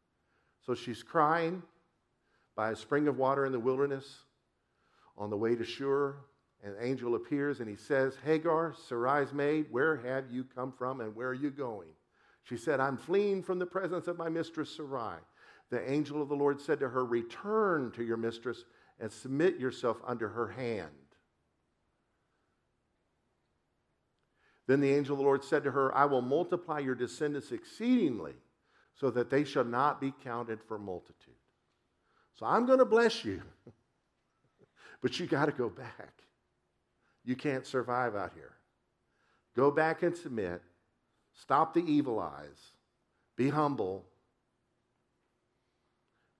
So 0.64 0.74
she's 0.74 1.02
crying 1.02 1.62
by 2.56 2.70
a 2.70 2.76
spring 2.76 3.08
of 3.08 3.18
water 3.18 3.44
in 3.44 3.52
the 3.52 3.60
wilderness 3.60 4.20
on 5.18 5.28
the 5.28 5.36
way 5.36 5.56
to 5.56 5.64
Shur. 5.64 6.16
An 6.64 6.74
angel 6.80 7.16
appears 7.16 7.60
and 7.60 7.68
he 7.68 7.76
says, 7.76 8.16
Hagar, 8.24 8.74
Sarai's 8.88 9.34
maid, 9.34 9.66
where 9.70 9.98
have 9.98 10.30
you 10.30 10.44
come 10.44 10.72
from 10.72 11.02
and 11.02 11.14
where 11.14 11.28
are 11.28 11.34
you 11.34 11.50
going? 11.50 11.90
She 12.44 12.56
said, 12.56 12.80
I'm 12.80 12.96
fleeing 12.96 13.42
from 13.42 13.58
the 13.58 13.66
presence 13.66 14.08
of 14.08 14.18
my 14.18 14.28
mistress 14.28 14.74
Sarai. 14.74 15.18
The 15.70 15.90
angel 15.90 16.20
of 16.20 16.28
the 16.28 16.36
Lord 16.36 16.60
said 16.60 16.80
to 16.80 16.88
her, 16.88 17.04
Return 17.04 17.92
to 17.92 18.04
your 18.04 18.16
mistress 18.16 18.64
and 19.00 19.10
submit 19.10 19.58
yourself 19.58 19.98
under 20.06 20.28
her 20.28 20.48
hand. 20.48 20.90
Then 24.66 24.80
the 24.80 24.94
angel 24.94 25.14
of 25.14 25.18
the 25.18 25.24
Lord 25.24 25.44
said 25.44 25.64
to 25.64 25.70
her, 25.70 25.94
I 25.94 26.04
will 26.04 26.22
multiply 26.22 26.78
your 26.78 26.94
descendants 26.94 27.52
exceedingly, 27.52 28.34
so 28.94 29.10
that 29.10 29.30
they 29.30 29.44
shall 29.44 29.64
not 29.64 30.00
be 30.00 30.12
counted 30.22 30.60
for 30.62 30.78
multitude. 30.78 31.34
So 32.34 32.46
I'm 32.46 32.66
going 32.66 32.78
to 32.78 32.84
bless 32.84 33.24
you, 33.24 33.42
but 35.02 35.18
you 35.18 35.26
got 35.26 35.46
to 35.46 35.52
go 35.52 35.68
back. 35.68 36.12
You 37.24 37.36
can't 37.36 37.66
survive 37.66 38.14
out 38.14 38.32
here. 38.34 38.52
Go 39.56 39.70
back 39.70 40.02
and 40.02 40.16
submit. 40.16 40.62
Stop 41.40 41.74
the 41.74 41.84
evil 41.84 42.20
eyes. 42.20 42.72
Be 43.36 43.48
humble. 43.48 44.04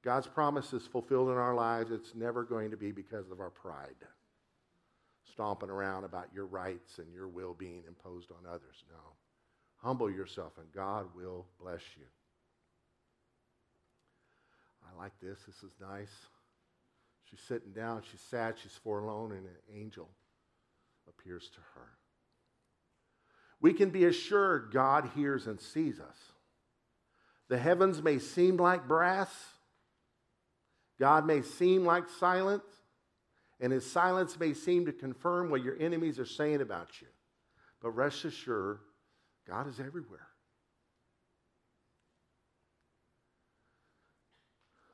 God's 0.04 0.26
promise 0.26 0.72
is 0.72 0.86
fulfilled 0.86 1.30
in 1.30 1.36
our 1.36 1.54
lives. 1.54 1.90
It's 1.90 2.14
never 2.14 2.44
going 2.44 2.70
to 2.72 2.76
be 2.76 2.92
because 2.92 3.30
of 3.30 3.40
our 3.40 3.50
pride 3.50 3.96
stomping 5.32 5.70
around 5.70 6.04
about 6.04 6.28
your 6.34 6.46
rights 6.46 6.98
and 6.98 7.12
your 7.12 7.28
will 7.28 7.54
being 7.54 7.82
imposed 7.88 8.30
on 8.30 8.48
others. 8.48 8.84
No. 8.90 8.98
Humble 9.78 10.10
yourself, 10.10 10.52
and 10.58 10.70
God 10.72 11.06
will 11.16 11.46
bless 11.60 11.82
you. 11.96 12.04
I 14.86 14.98
like 15.00 15.12
this. 15.20 15.38
This 15.46 15.62
is 15.62 15.72
nice. 15.80 16.12
She's 17.30 17.40
sitting 17.40 17.72
down, 17.72 18.02
she's 18.10 18.20
sad, 18.20 18.56
she's 18.62 18.78
forlorn, 18.84 19.32
and 19.32 19.46
an 19.46 19.80
angel 19.80 20.08
appears 21.08 21.48
to 21.54 21.60
her. 21.74 21.88
We 23.62 23.72
can 23.72 23.90
be 23.90 24.04
assured 24.04 24.70
God 24.72 25.10
hears 25.14 25.46
and 25.46 25.58
sees 25.58 26.00
us. 26.00 26.16
The 27.48 27.56
heavens 27.56 28.02
may 28.02 28.18
seem 28.18 28.56
like 28.56 28.88
brass, 28.88 29.30
God 30.98 31.26
may 31.26 31.42
seem 31.42 31.84
like 31.84 32.08
silence, 32.20 32.64
and 33.60 33.72
his 33.72 33.88
silence 33.90 34.38
may 34.38 34.52
seem 34.52 34.86
to 34.86 34.92
confirm 34.92 35.50
what 35.50 35.62
your 35.62 35.76
enemies 35.80 36.18
are 36.18 36.26
saying 36.26 36.60
about 36.60 37.00
you. 37.00 37.06
But 37.80 37.90
rest 37.90 38.24
assured, 38.24 38.80
God 39.48 39.68
is 39.68 39.80
everywhere. 39.80 40.26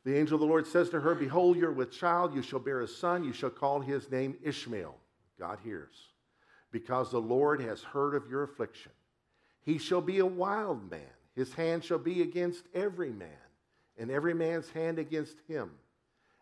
The 0.04 0.16
angel 0.16 0.36
of 0.36 0.40
the 0.40 0.46
Lord 0.46 0.66
says 0.66 0.88
to 0.90 1.00
her, 1.00 1.14
Behold, 1.14 1.56
you're 1.56 1.72
with 1.72 1.90
child, 1.90 2.34
you 2.34 2.42
shall 2.42 2.60
bear 2.60 2.80
a 2.80 2.88
son, 2.88 3.24
you 3.24 3.32
shall 3.32 3.50
call 3.50 3.80
his 3.80 4.10
name 4.10 4.36
Ishmael. 4.42 4.96
God 5.38 5.58
hears, 5.62 5.94
because 6.70 7.10
the 7.10 7.20
Lord 7.20 7.60
has 7.60 7.82
heard 7.82 8.14
of 8.14 8.28
your 8.28 8.42
affliction. 8.42 8.92
He 9.64 9.78
shall 9.78 10.00
be 10.00 10.18
a 10.18 10.26
wild 10.26 10.90
man, 10.90 11.00
his 11.34 11.52
hand 11.54 11.84
shall 11.84 11.98
be 11.98 12.22
against 12.22 12.64
every 12.74 13.10
man, 13.10 13.28
and 13.96 14.10
every 14.10 14.34
man's 14.34 14.70
hand 14.70 14.98
against 14.98 15.36
him, 15.46 15.70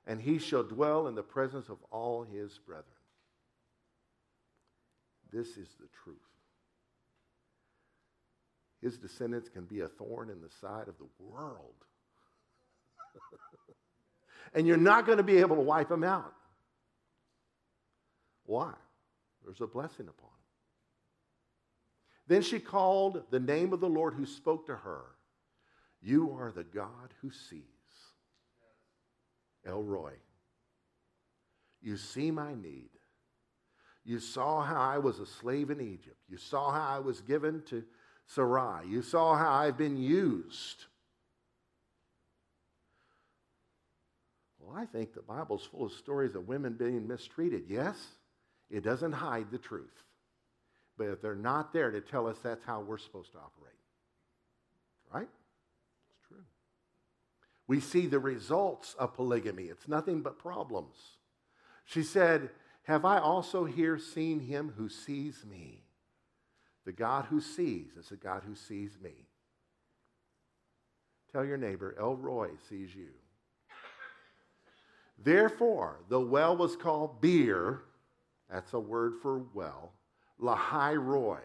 and 0.06 0.20
he 0.20 0.38
shall 0.38 0.62
dwell 0.62 1.08
in 1.08 1.14
the 1.14 1.22
presence 1.22 1.68
of 1.68 1.78
all 1.90 2.24
his 2.24 2.58
brethren. 2.58 2.84
This 5.32 5.48
is 5.56 5.68
the 5.80 5.88
truth. 6.04 6.16
His 8.80 8.98
descendants 8.98 9.48
can 9.48 9.64
be 9.64 9.80
a 9.80 9.88
thorn 9.88 10.30
in 10.30 10.40
the 10.40 10.50
side 10.60 10.88
of 10.88 10.96
the 10.98 11.08
world 11.18 11.74
and 14.54 14.66
you're 14.66 14.76
not 14.76 15.06
going 15.06 15.18
to 15.18 15.24
be 15.24 15.38
able 15.38 15.56
to 15.56 15.62
wipe 15.62 15.88
them 15.88 16.04
out. 16.04 16.32
Why? 18.44 18.72
There's 19.46 19.60
a 19.62 19.66
blessing 19.66 20.08
upon 20.08 20.28
them. 20.28 20.36
Then 22.26 22.42
she 22.42 22.58
called 22.58 23.22
the 23.30 23.40
name 23.40 23.72
of 23.72 23.80
the 23.80 23.88
Lord 23.88 24.14
who 24.14 24.26
spoke 24.26 24.66
to 24.66 24.76
her. 24.76 25.04
You 26.02 26.32
are 26.32 26.52
the 26.52 26.64
God 26.64 27.14
who 27.22 27.30
sees. 27.30 27.62
El 29.64 29.82
Roi. 29.82 30.12
You 31.80 31.96
see 31.96 32.30
my 32.30 32.54
need. 32.54 32.90
You 34.04 34.18
saw 34.18 34.62
how 34.62 34.80
I 34.80 34.98
was 34.98 35.20
a 35.20 35.26
slave 35.26 35.70
in 35.70 35.80
Egypt. 35.80 36.18
You 36.28 36.36
saw 36.36 36.70
how 36.72 36.96
I 36.96 36.98
was 36.98 37.20
given 37.20 37.62
to 37.68 37.84
Sarai. 38.26 38.86
You 38.88 39.02
saw 39.02 39.36
how 39.36 39.52
I've 39.52 39.78
been 39.78 39.96
used 39.96 40.86
Well, 44.66 44.76
I 44.76 44.84
think 44.84 45.14
the 45.14 45.22
Bible's 45.22 45.64
full 45.64 45.86
of 45.86 45.92
stories 45.92 46.34
of 46.34 46.48
women 46.48 46.72
being 46.72 47.06
mistreated. 47.06 47.64
Yes, 47.68 47.96
it 48.70 48.84
doesn't 48.84 49.12
hide 49.12 49.50
the 49.50 49.58
truth. 49.58 50.02
But 50.98 51.08
if 51.08 51.20
they're 51.20 51.34
not 51.34 51.72
there 51.72 51.90
to 51.90 52.00
tell 52.00 52.26
us 52.26 52.38
that's 52.42 52.64
how 52.64 52.80
we're 52.80 52.98
supposed 52.98 53.32
to 53.32 53.38
operate, 53.38 53.74
right? 55.12 55.28
It's 56.10 56.28
true. 56.28 56.44
We 57.66 57.80
see 57.80 58.06
the 58.06 58.18
results 58.18 58.94
of 58.98 59.14
polygamy. 59.14 59.64
It's 59.64 59.88
nothing 59.88 60.22
but 60.22 60.38
problems. 60.38 60.96
She 61.84 62.02
said, 62.02 62.50
Have 62.84 63.04
I 63.04 63.18
also 63.18 63.64
here 63.64 63.98
seen 63.98 64.40
him 64.40 64.72
who 64.76 64.88
sees 64.88 65.44
me? 65.44 65.84
The 66.86 66.92
God 66.92 67.26
who 67.26 67.40
sees 67.40 67.96
is 67.98 68.08
the 68.08 68.16
God 68.16 68.42
who 68.46 68.54
sees 68.54 68.98
me. 69.02 69.26
Tell 71.32 71.44
your 71.44 71.58
neighbor, 71.58 71.94
El 71.98 72.16
Roi 72.16 72.50
sees 72.68 72.94
you. 72.94 73.08
Therefore, 75.18 76.00
the 76.08 76.20
well 76.20 76.56
was 76.56 76.76
called 76.76 77.20
Beer, 77.20 77.82
that's 78.50 78.72
a 78.72 78.80
word 78.80 79.14
for 79.22 79.44
well, 79.54 79.92
Lahai 80.40 80.96
Roi. 80.96 81.40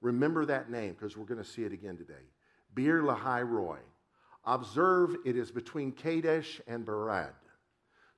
Remember 0.00 0.44
that 0.46 0.70
name 0.70 0.92
because 0.92 1.16
we're 1.16 1.24
going 1.24 1.42
to 1.42 1.48
see 1.48 1.64
it 1.64 1.72
again 1.72 1.96
today. 1.96 2.14
Beer 2.74 3.02
Lahai 3.02 3.48
Roi. 3.48 3.78
Observe 4.44 5.16
it 5.24 5.36
is 5.36 5.50
between 5.50 5.92
Kadesh 5.92 6.60
and 6.66 6.86
Bered. 6.86 7.32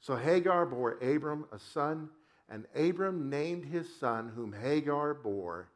So 0.00 0.16
Hagar 0.16 0.66
bore 0.66 0.92
Abram 1.02 1.46
a 1.52 1.58
son, 1.58 2.08
and 2.48 2.66
Abram 2.74 3.28
named 3.30 3.64
his 3.64 3.86
son, 3.98 4.32
whom 4.34 4.52
Hagar 4.52 5.14
bore, 5.14 5.68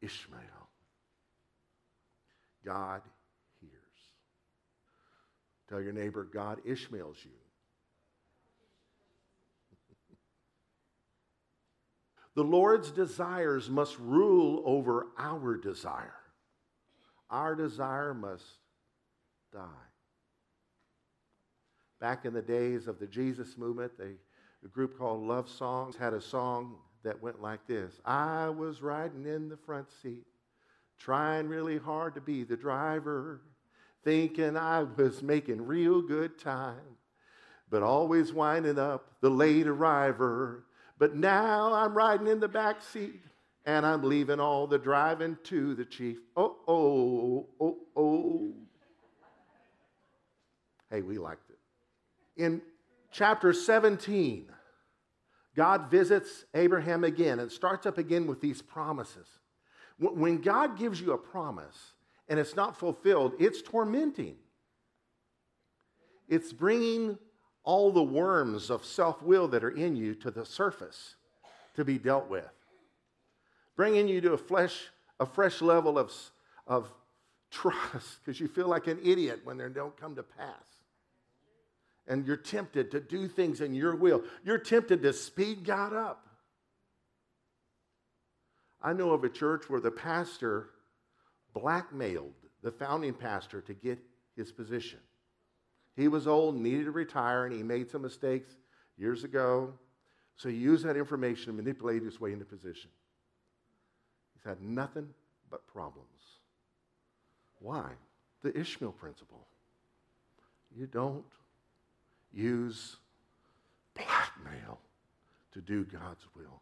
Ishmael. 0.00 0.40
God 2.64 3.02
hears. 3.60 3.72
Tell 5.68 5.80
your 5.80 5.92
neighbor, 5.92 6.24
God 6.24 6.58
Ishmaels 6.64 7.18
you. 7.24 7.30
The 12.36 12.44
Lord's 12.44 12.90
desires 12.90 13.70
must 13.70 13.98
rule 13.98 14.62
over 14.66 15.06
our 15.18 15.56
desire. 15.56 16.12
Our 17.30 17.54
desire 17.54 18.12
must 18.12 18.44
die. 19.54 19.64
Back 21.98 22.26
in 22.26 22.34
the 22.34 22.42
days 22.42 22.88
of 22.88 22.98
the 22.98 23.06
Jesus 23.06 23.56
movement, 23.56 23.92
they, 23.98 24.12
a 24.62 24.68
group 24.68 24.98
called 24.98 25.22
Love 25.22 25.48
Songs 25.48 25.96
had 25.96 26.12
a 26.12 26.20
song 26.20 26.76
that 27.04 27.22
went 27.22 27.40
like 27.40 27.66
this 27.66 27.94
I 28.04 28.50
was 28.50 28.82
riding 28.82 29.24
in 29.24 29.48
the 29.48 29.56
front 29.56 29.86
seat, 30.02 30.26
trying 30.98 31.48
really 31.48 31.78
hard 31.78 32.14
to 32.16 32.20
be 32.20 32.44
the 32.44 32.56
driver, 32.56 33.40
thinking 34.04 34.58
I 34.58 34.82
was 34.82 35.22
making 35.22 35.66
real 35.66 36.02
good 36.02 36.38
time, 36.38 36.98
but 37.70 37.82
always 37.82 38.34
winding 38.34 38.78
up 38.78 39.12
the 39.22 39.30
late 39.30 39.66
arriver 39.66 40.65
but 40.98 41.14
now 41.14 41.72
I'm 41.72 41.94
riding 41.94 42.26
in 42.26 42.40
the 42.40 42.48
back 42.48 42.82
seat 42.82 43.22
and 43.64 43.84
I'm 43.84 44.02
leaving 44.02 44.40
all 44.40 44.66
the 44.66 44.78
driving 44.78 45.36
to 45.44 45.74
the 45.74 45.84
chief. 45.84 46.18
Oh, 46.36 46.56
oh, 46.68 47.48
oh, 47.60 47.78
oh. 47.96 48.52
Hey, 50.90 51.02
we 51.02 51.18
liked 51.18 51.50
it. 51.50 51.58
In 52.42 52.62
chapter 53.10 53.52
17, 53.52 54.46
God 55.56 55.90
visits 55.90 56.44
Abraham 56.54 57.02
again 57.02 57.40
and 57.40 57.50
starts 57.50 57.86
up 57.86 57.98
again 57.98 58.26
with 58.26 58.40
these 58.40 58.62
promises. 58.62 59.26
When 59.98 60.40
God 60.40 60.78
gives 60.78 61.00
you 61.00 61.12
a 61.12 61.18
promise 61.18 61.94
and 62.28 62.38
it's 62.38 62.54
not 62.54 62.78
fulfilled, 62.78 63.32
it's 63.38 63.62
tormenting. 63.62 64.36
It's 66.28 66.52
bringing 66.52 67.18
all 67.66 67.90
the 67.90 68.02
worms 68.02 68.70
of 68.70 68.84
self 68.84 69.20
will 69.20 69.48
that 69.48 69.62
are 69.62 69.70
in 69.70 69.96
you 69.96 70.14
to 70.14 70.30
the 70.30 70.46
surface 70.46 71.16
to 71.74 71.84
be 71.84 71.98
dealt 71.98 72.30
with, 72.30 72.48
bringing 73.76 74.08
you 74.08 74.20
to 74.22 74.32
a, 74.32 74.38
flesh, 74.38 74.86
a 75.20 75.26
fresh 75.26 75.60
level 75.60 75.98
of, 75.98 76.12
of 76.66 76.90
trust 77.50 78.20
because 78.24 78.40
you 78.40 78.48
feel 78.48 78.68
like 78.68 78.86
an 78.86 78.98
idiot 79.04 79.40
when 79.44 79.58
they 79.58 79.68
don't 79.68 79.96
come 80.00 80.14
to 80.14 80.22
pass. 80.22 80.64
And 82.06 82.24
you're 82.24 82.36
tempted 82.36 82.92
to 82.92 83.00
do 83.00 83.26
things 83.26 83.60
in 83.60 83.74
your 83.74 83.96
will. 83.96 84.22
You're 84.44 84.58
tempted 84.58 85.02
to 85.02 85.12
speed 85.12 85.64
God 85.64 85.92
up. 85.92 86.28
I 88.80 88.92
know 88.92 89.10
of 89.10 89.24
a 89.24 89.28
church 89.28 89.68
where 89.68 89.80
the 89.80 89.90
pastor 89.90 90.70
blackmailed 91.52 92.32
the 92.62 92.70
founding 92.70 93.12
pastor 93.12 93.60
to 93.62 93.74
get 93.74 93.98
his 94.36 94.52
position. 94.52 95.00
He 95.96 96.08
was 96.08 96.26
old, 96.26 96.56
needed 96.56 96.84
to 96.84 96.90
retire, 96.90 97.46
and 97.46 97.54
he 97.54 97.62
made 97.62 97.90
some 97.90 98.02
mistakes 98.02 98.54
years 98.98 99.24
ago. 99.24 99.72
So 100.36 100.50
he 100.50 100.56
used 100.56 100.84
that 100.84 100.96
information 100.96 101.46
to 101.46 101.52
manipulate 101.52 102.02
his 102.02 102.20
way 102.20 102.32
into 102.32 102.44
position. 102.44 102.90
He's 104.34 104.44
had 104.44 104.60
nothing 104.60 105.08
but 105.50 105.66
problems. 105.66 106.06
Why? 107.60 107.88
The 108.42 108.58
Ishmael 108.58 108.92
principle. 108.92 109.46
You 110.76 110.86
don't 110.86 111.24
use 112.32 112.96
blackmail 113.94 114.78
to 115.52 115.60
do 115.62 115.84
God's 115.84 116.26
will. 116.36 116.60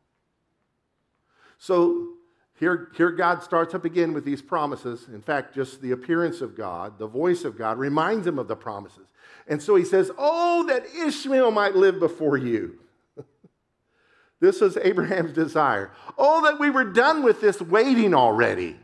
So 1.59 2.11
here, 2.59 2.89
here 2.97 3.11
God 3.11 3.43
starts 3.43 3.75
up 3.75 3.85
again 3.85 4.13
with 4.13 4.25
these 4.25 4.41
promises. 4.41 5.09
In 5.13 5.21
fact, 5.21 5.55
just 5.55 5.83
the 5.83 5.91
appearance 5.91 6.41
of 6.41 6.57
God, 6.57 6.99
the 6.99 7.07
voice 7.07 7.45
of 7.45 7.59
God, 7.59 7.79
reminds 7.79 8.27
him 8.27 8.39
of 8.39 8.47
the 8.47 8.57
promises. 8.57 9.07
And 9.49 9.61
so 9.61 9.75
he 9.75 9.85
says, 9.85 10.11
Oh, 10.17 10.65
that 10.69 10.87
Ishmael 10.95 11.51
might 11.51 11.75
live 11.75 11.99
before 11.99 12.37
you. 12.37 12.79
this 14.41 14.61
was 14.61 14.77
Abraham's 14.77 15.33
desire. 15.33 15.91
Oh, 16.17 16.45
that 16.45 16.61
we 16.61 16.71
were 16.71 16.85
done 16.85 17.25
with 17.25 17.41
this 17.41 17.61
waiting 17.61 18.15
already. 18.15 18.77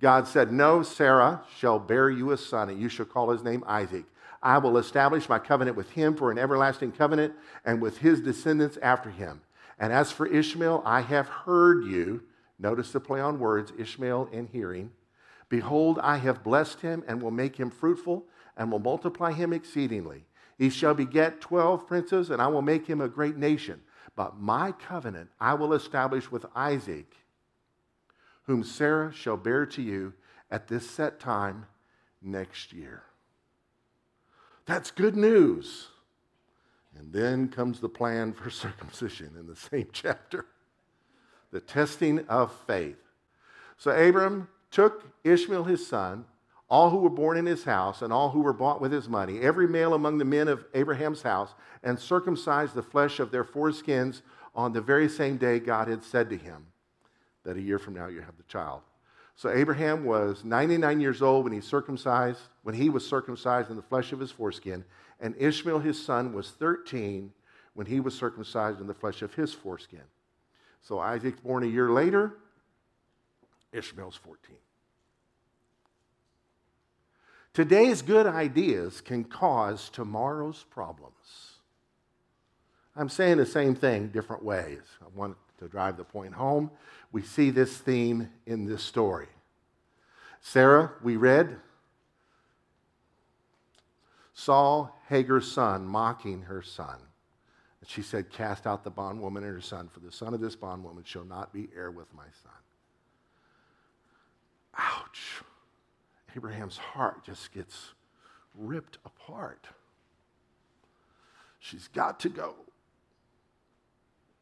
God 0.00 0.26
said, 0.26 0.52
No, 0.52 0.82
Sarah 0.82 1.42
shall 1.56 1.78
bear 1.78 2.10
you 2.10 2.32
a 2.32 2.36
son, 2.36 2.68
and 2.70 2.80
you 2.80 2.88
shall 2.88 3.06
call 3.06 3.30
his 3.30 3.44
name 3.44 3.62
Isaac. 3.66 4.04
I 4.42 4.58
will 4.58 4.78
establish 4.78 5.28
my 5.28 5.38
covenant 5.38 5.76
with 5.76 5.90
him 5.90 6.16
for 6.16 6.30
an 6.30 6.38
everlasting 6.38 6.92
covenant, 6.92 7.34
and 7.64 7.80
with 7.80 7.98
his 7.98 8.20
descendants 8.20 8.78
after 8.82 9.10
him. 9.10 9.40
And 9.78 9.92
as 9.92 10.10
for 10.10 10.26
Ishmael, 10.26 10.82
I 10.84 11.02
have 11.02 11.28
heard 11.28 11.84
you. 11.84 12.22
Notice 12.58 12.92
the 12.92 13.00
play 13.00 13.20
on 13.20 13.38
words 13.38 13.72
Ishmael 13.78 14.30
and 14.32 14.48
hearing. 14.48 14.90
Behold, 15.48 15.98
I 16.02 16.16
have 16.16 16.42
blessed 16.42 16.80
him 16.80 17.04
and 17.06 17.22
will 17.22 17.30
make 17.30 17.56
him 17.56 17.70
fruitful 17.70 18.24
and 18.56 18.72
will 18.72 18.78
multiply 18.78 19.32
him 19.32 19.52
exceedingly. 19.52 20.24
He 20.58 20.70
shall 20.70 20.94
beget 20.94 21.40
12 21.40 21.86
princes, 21.86 22.30
and 22.30 22.40
I 22.40 22.46
will 22.46 22.62
make 22.62 22.86
him 22.86 23.00
a 23.00 23.08
great 23.08 23.36
nation. 23.36 23.82
But 24.16 24.40
my 24.40 24.72
covenant 24.72 25.30
I 25.38 25.54
will 25.54 25.74
establish 25.74 26.30
with 26.30 26.46
Isaac, 26.54 27.14
whom 28.44 28.64
Sarah 28.64 29.12
shall 29.12 29.36
bear 29.36 29.66
to 29.66 29.82
you 29.82 30.14
at 30.50 30.68
this 30.68 30.88
set 30.88 31.20
time 31.20 31.66
next 32.22 32.72
year. 32.72 33.02
That's 34.64 34.90
good 34.90 35.16
news. 35.16 35.88
And 36.98 37.12
then 37.12 37.48
comes 37.48 37.80
the 37.80 37.88
plan 37.88 38.32
for 38.32 38.50
circumcision 38.50 39.32
in 39.38 39.46
the 39.46 39.56
same 39.56 39.88
chapter 39.92 40.46
the 41.52 41.60
testing 41.60 42.26
of 42.28 42.52
faith. 42.66 42.98
So 43.78 43.90
Abram 43.90 44.48
took 44.70 45.04
Ishmael 45.24 45.64
his 45.64 45.86
son, 45.86 46.24
all 46.68 46.90
who 46.90 46.98
were 46.98 47.08
born 47.08 47.36
in 47.38 47.46
his 47.46 47.64
house, 47.64 48.02
and 48.02 48.12
all 48.12 48.30
who 48.30 48.40
were 48.40 48.52
bought 48.52 48.80
with 48.80 48.92
his 48.92 49.08
money, 49.08 49.40
every 49.40 49.68
male 49.68 49.94
among 49.94 50.18
the 50.18 50.24
men 50.24 50.48
of 50.48 50.64
Abraham's 50.74 51.22
house, 51.22 51.54
and 51.82 51.98
circumcised 51.98 52.74
the 52.74 52.82
flesh 52.82 53.20
of 53.20 53.30
their 53.30 53.44
foreskins 53.44 54.22
on 54.54 54.72
the 54.72 54.80
very 54.80 55.08
same 55.08 55.36
day 55.36 55.60
God 55.60 55.88
had 55.88 56.02
said 56.02 56.28
to 56.30 56.36
him 56.36 56.66
that 57.44 57.56
a 57.56 57.60
year 57.60 57.78
from 57.78 57.94
now 57.94 58.08
you 58.08 58.20
have 58.20 58.36
the 58.36 58.42
child. 58.44 58.82
So 59.36 59.50
Abraham 59.50 60.04
was 60.04 60.44
99 60.44 60.98
years 60.98 61.22
old 61.22 61.44
when 61.44 61.52
he 61.52 61.60
circumcised, 61.60 62.40
when 62.62 62.74
he 62.74 62.88
was 62.88 63.06
circumcised 63.06 63.70
in 63.70 63.76
the 63.76 63.82
flesh 63.82 64.12
of 64.12 64.18
his 64.18 64.30
foreskin, 64.30 64.84
and 65.20 65.34
Ishmael 65.38 65.80
his 65.80 66.02
son 66.02 66.32
was 66.32 66.50
13 66.50 67.32
when 67.74 67.86
he 67.86 68.00
was 68.00 68.14
circumcised 68.16 68.80
in 68.80 68.86
the 68.86 68.94
flesh 68.94 69.22
of 69.22 69.34
his 69.34 69.52
foreskin. 69.52 70.02
So 70.82 70.98
Isaac's 70.98 71.40
born 71.40 71.62
a 71.62 71.66
year 71.66 71.90
later, 71.90 72.34
Ishmael's 73.72 74.16
14. 74.16 74.56
Today's 77.52 78.02
good 78.02 78.26
ideas 78.26 79.00
can 79.00 79.24
cause 79.24 79.88
tomorrow's 79.88 80.64
problems. 80.70 81.56
I'm 82.94 83.08
saying 83.08 83.38
the 83.38 83.46
same 83.46 83.74
thing 83.74 84.08
different 84.08 84.44
ways. 84.44 84.82
I 85.02 85.06
want 85.14 85.36
to 85.58 85.68
drive 85.68 85.96
the 85.96 86.04
point 86.04 86.34
home. 86.34 86.70
We 87.12 87.22
see 87.22 87.50
this 87.50 87.76
theme 87.76 88.30
in 88.46 88.66
this 88.66 88.82
story. 88.82 89.28
Sarah, 90.40 90.92
we 91.02 91.16
read, 91.16 91.56
saw 94.36 94.90
Hagar's 95.08 95.50
son 95.50 95.86
mocking 95.86 96.42
her 96.42 96.60
son. 96.60 96.98
And 97.80 97.88
she 97.88 98.02
said, 98.02 98.30
Cast 98.30 98.66
out 98.66 98.84
the 98.84 98.90
bondwoman 98.90 99.44
and 99.44 99.54
her 99.54 99.62
son, 99.62 99.88
for 99.88 100.00
the 100.00 100.12
son 100.12 100.34
of 100.34 100.40
this 100.40 100.54
bondwoman 100.54 101.04
shall 101.04 101.24
not 101.24 101.54
be 101.54 101.70
heir 101.74 101.90
with 101.90 102.12
my 102.14 102.26
son. 102.42 102.52
Ouch. 104.76 105.42
Abraham's 106.36 106.76
heart 106.76 107.24
just 107.24 107.50
gets 107.54 107.94
ripped 108.54 108.98
apart. 109.06 109.68
She's 111.58 111.88
got 111.88 112.20
to 112.20 112.28
go. 112.28 112.56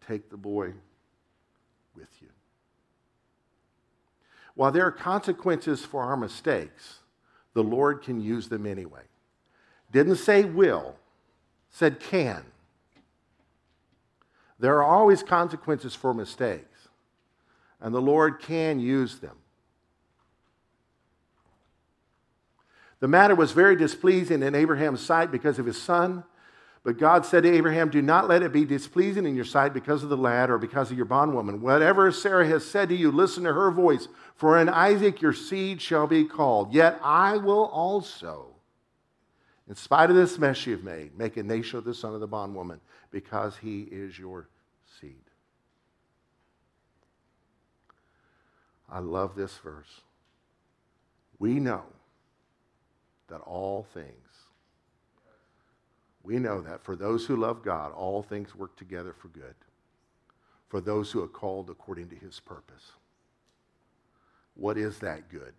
Take 0.08 0.28
the 0.28 0.36
boy 0.36 0.72
with 1.94 2.10
you. 2.20 2.28
While 4.56 4.72
there 4.72 4.86
are 4.86 4.92
consequences 4.92 5.84
for 5.84 6.02
our 6.02 6.16
mistakes, 6.16 6.98
the 7.52 7.62
Lord 7.62 8.02
can 8.02 8.20
use 8.20 8.48
them 8.48 8.66
anyway. 8.66 9.02
Didn't 9.94 10.16
say 10.16 10.44
will, 10.44 10.96
said 11.70 12.00
can. 12.00 12.42
There 14.58 14.74
are 14.78 14.82
always 14.82 15.22
consequences 15.22 15.94
for 15.94 16.12
mistakes, 16.12 16.88
and 17.80 17.94
the 17.94 18.02
Lord 18.02 18.40
can 18.40 18.80
use 18.80 19.20
them. 19.20 19.36
The 22.98 23.06
matter 23.06 23.36
was 23.36 23.52
very 23.52 23.76
displeasing 23.76 24.42
in 24.42 24.56
Abraham's 24.56 25.00
sight 25.00 25.30
because 25.30 25.60
of 25.60 25.66
his 25.66 25.80
son. 25.80 26.24
But 26.82 26.98
God 26.98 27.24
said 27.24 27.44
to 27.44 27.52
Abraham, 27.52 27.88
Do 27.88 28.02
not 28.02 28.28
let 28.28 28.42
it 28.42 28.52
be 28.52 28.64
displeasing 28.64 29.26
in 29.26 29.36
your 29.36 29.44
sight 29.44 29.72
because 29.72 30.02
of 30.02 30.08
the 30.08 30.16
lad 30.16 30.50
or 30.50 30.58
because 30.58 30.90
of 30.90 30.96
your 30.96 31.06
bondwoman. 31.06 31.60
Whatever 31.60 32.10
Sarah 32.10 32.46
has 32.48 32.64
said 32.64 32.88
to 32.88 32.96
you, 32.96 33.12
listen 33.12 33.44
to 33.44 33.52
her 33.52 33.70
voice. 33.70 34.08
For 34.34 34.58
in 34.58 34.68
Isaac 34.68 35.22
your 35.22 35.32
seed 35.32 35.80
shall 35.80 36.08
be 36.08 36.24
called. 36.24 36.74
Yet 36.74 36.98
I 37.00 37.36
will 37.36 37.66
also, 37.66 38.53
in 39.68 39.74
spite 39.74 40.10
of 40.10 40.16
this 40.16 40.38
mess 40.38 40.66
you've 40.66 40.84
made, 40.84 41.16
make 41.16 41.36
a 41.36 41.42
nation 41.42 41.78
of 41.78 41.84
the 41.84 41.94
son 41.94 42.14
of 42.14 42.20
the 42.20 42.28
bondwoman 42.28 42.80
because 43.10 43.56
he 43.56 43.82
is 43.82 44.18
your 44.18 44.48
seed. 45.00 45.22
I 48.90 48.98
love 48.98 49.34
this 49.34 49.56
verse. 49.58 50.02
We 51.38 51.60
know 51.60 51.84
that 53.28 53.40
all 53.40 53.86
things, 53.94 54.08
we 56.22 56.38
know 56.38 56.60
that 56.60 56.84
for 56.84 56.94
those 56.94 57.26
who 57.26 57.36
love 57.36 57.62
God, 57.62 57.92
all 57.92 58.22
things 58.22 58.54
work 58.54 58.76
together 58.76 59.14
for 59.14 59.28
good, 59.28 59.54
for 60.68 60.80
those 60.80 61.10
who 61.10 61.22
are 61.22 61.28
called 61.28 61.70
according 61.70 62.08
to 62.10 62.16
his 62.16 62.38
purpose. 62.38 62.92
What 64.54 64.76
is 64.78 64.98
that 64.98 65.30
good? 65.30 65.54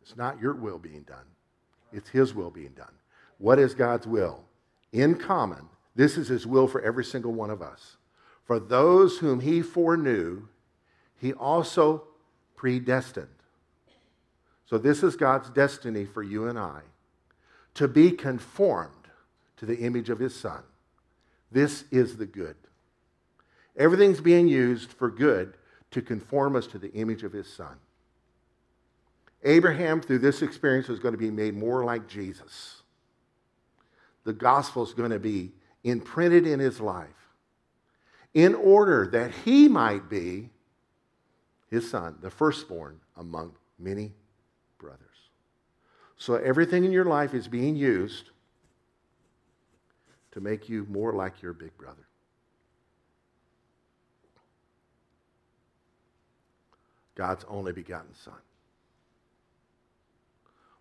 It's 0.00 0.16
not 0.16 0.40
your 0.40 0.54
will 0.54 0.78
being 0.78 1.02
done, 1.02 1.26
it's 1.92 2.08
his 2.08 2.32
will 2.32 2.50
being 2.50 2.72
done. 2.72 2.94
What 3.38 3.58
is 3.58 3.74
God's 3.74 4.06
will? 4.06 4.44
In 4.92 5.14
common, 5.16 5.68
this 5.94 6.16
is 6.16 6.28
his 6.28 6.46
will 6.46 6.68
for 6.68 6.80
every 6.82 7.04
single 7.04 7.32
one 7.32 7.50
of 7.50 7.62
us. 7.62 7.96
For 8.44 8.58
those 8.58 9.18
whom 9.18 9.40
he 9.40 9.62
foreknew, 9.62 10.48
he 11.20 11.32
also 11.32 12.04
predestined 12.56 13.28
so, 14.68 14.76
this 14.76 15.02
is 15.02 15.16
God's 15.16 15.48
destiny 15.48 16.04
for 16.04 16.22
you 16.22 16.46
and 16.46 16.58
I 16.58 16.82
to 17.74 17.88
be 17.88 18.10
conformed 18.10 18.92
to 19.56 19.64
the 19.64 19.78
image 19.78 20.10
of 20.10 20.18
His 20.18 20.38
Son. 20.38 20.62
This 21.50 21.84
is 21.90 22.18
the 22.18 22.26
good. 22.26 22.56
Everything's 23.78 24.20
being 24.20 24.46
used 24.46 24.92
for 24.92 25.10
good 25.10 25.54
to 25.92 26.02
conform 26.02 26.54
us 26.54 26.66
to 26.66 26.78
the 26.78 26.92
image 26.92 27.22
of 27.22 27.32
His 27.32 27.50
Son. 27.50 27.76
Abraham, 29.42 30.02
through 30.02 30.18
this 30.18 30.42
experience, 30.42 30.90
is 30.90 30.98
going 30.98 31.12
to 31.14 31.18
be 31.18 31.30
made 31.30 31.54
more 31.54 31.84
like 31.84 32.06
Jesus. 32.06 32.77
The 34.24 34.32
gospel 34.32 34.82
is 34.82 34.92
going 34.92 35.10
to 35.10 35.18
be 35.18 35.52
imprinted 35.84 36.46
in 36.46 36.60
his 36.60 36.80
life 36.80 37.08
in 38.34 38.54
order 38.54 39.06
that 39.08 39.30
he 39.44 39.68
might 39.68 40.08
be 40.08 40.50
his 41.70 41.90
son, 41.90 42.16
the 42.20 42.30
firstborn 42.30 43.00
among 43.16 43.52
many 43.78 44.12
brothers. 44.78 45.00
So 46.16 46.34
everything 46.34 46.84
in 46.84 46.92
your 46.92 47.04
life 47.04 47.34
is 47.34 47.48
being 47.48 47.76
used 47.76 48.30
to 50.32 50.40
make 50.40 50.68
you 50.68 50.86
more 50.88 51.12
like 51.12 51.42
your 51.42 51.52
big 51.52 51.76
brother. 51.76 52.06
God's 57.14 57.44
only 57.48 57.72
begotten 57.72 58.14
Son. 58.14 58.34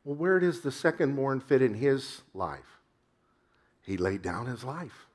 Well, 0.04 0.16
where 0.16 0.40
does 0.40 0.62
the 0.62 0.72
second 0.72 1.16
born 1.16 1.40
fit 1.40 1.64
in 1.64 1.74
his 1.74 2.22
life? 2.34 2.77
He 3.88 3.96
laid 3.96 4.22
down 4.22 4.48
his 4.48 4.66
life 4.66 5.08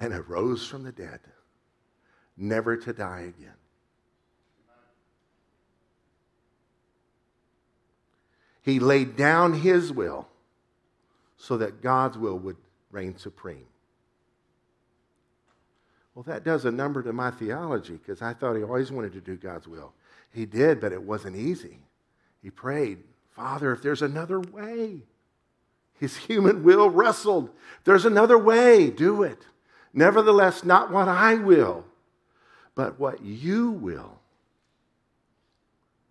and 0.00 0.12
arose 0.12 0.66
from 0.66 0.82
the 0.82 0.90
dead, 0.90 1.20
never 2.36 2.76
to 2.76 2.92
die 2.92 3.32
again. 3.38 3.54
He 8.62 8.80
laid 8.80 9.14
down 9.14 9.54
his 9.54 9.92
will 9.92 10.26
so 11.36 11.56
that 11.58 11.80
God's 11.80 12.18
will 12.18 12.36
would 12.40 12.56
reign 12.90 13.16
supreme. 13.16 13.66
Well, 16.16 16.24
that 16.24 16.42
does 16.42 16.64
a 16.64 16.72
number 16.72 17.00
to 17.04 17.12
my 17.12 17.30
theology 17.30 17.92
because 17.92 18.22
I 18.22 18.34
thought 18.34 18.56
he 18.56 18.64
always 18.64 18.90
wanted 18.90 19.12
to 19.12 19.20
do 19.20 19.36
God's 19.36 19.68
will. 19.68 19.92
He 20.32 20.46
did, 20.46 20.80
but 20.80 20.92
it 20.92 21.00
wasn't 21.00 21.36
easy. 21.36 21.78
He 22.42 22.50
prayed, 22.50 23.04
Father, 23.30 23.70
if 23.70 23.82
there's 23.82 24.02
another 24.02 24.40
way. 24.40 25.02
His 25.98 26.16
human 26.16 26.62
will 26.62 26.90
wrestled. 26.90 27.50
There's 27.84 28.04
another 28.04 28.38
way, 28.38 28.90
do 28.90 29.22
it. 29.22 29.46
Nevertheless, 29.92 30.64
not 30.64 30.92
what 30.92 31.08
I 31.08 31.34
will, 31.34 31.84
but 32.74 33.00
what 33.00 33.22
you 33.22 33.70
will 33.70 34.20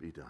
be 0.00 0.10
done. 0.10 0.26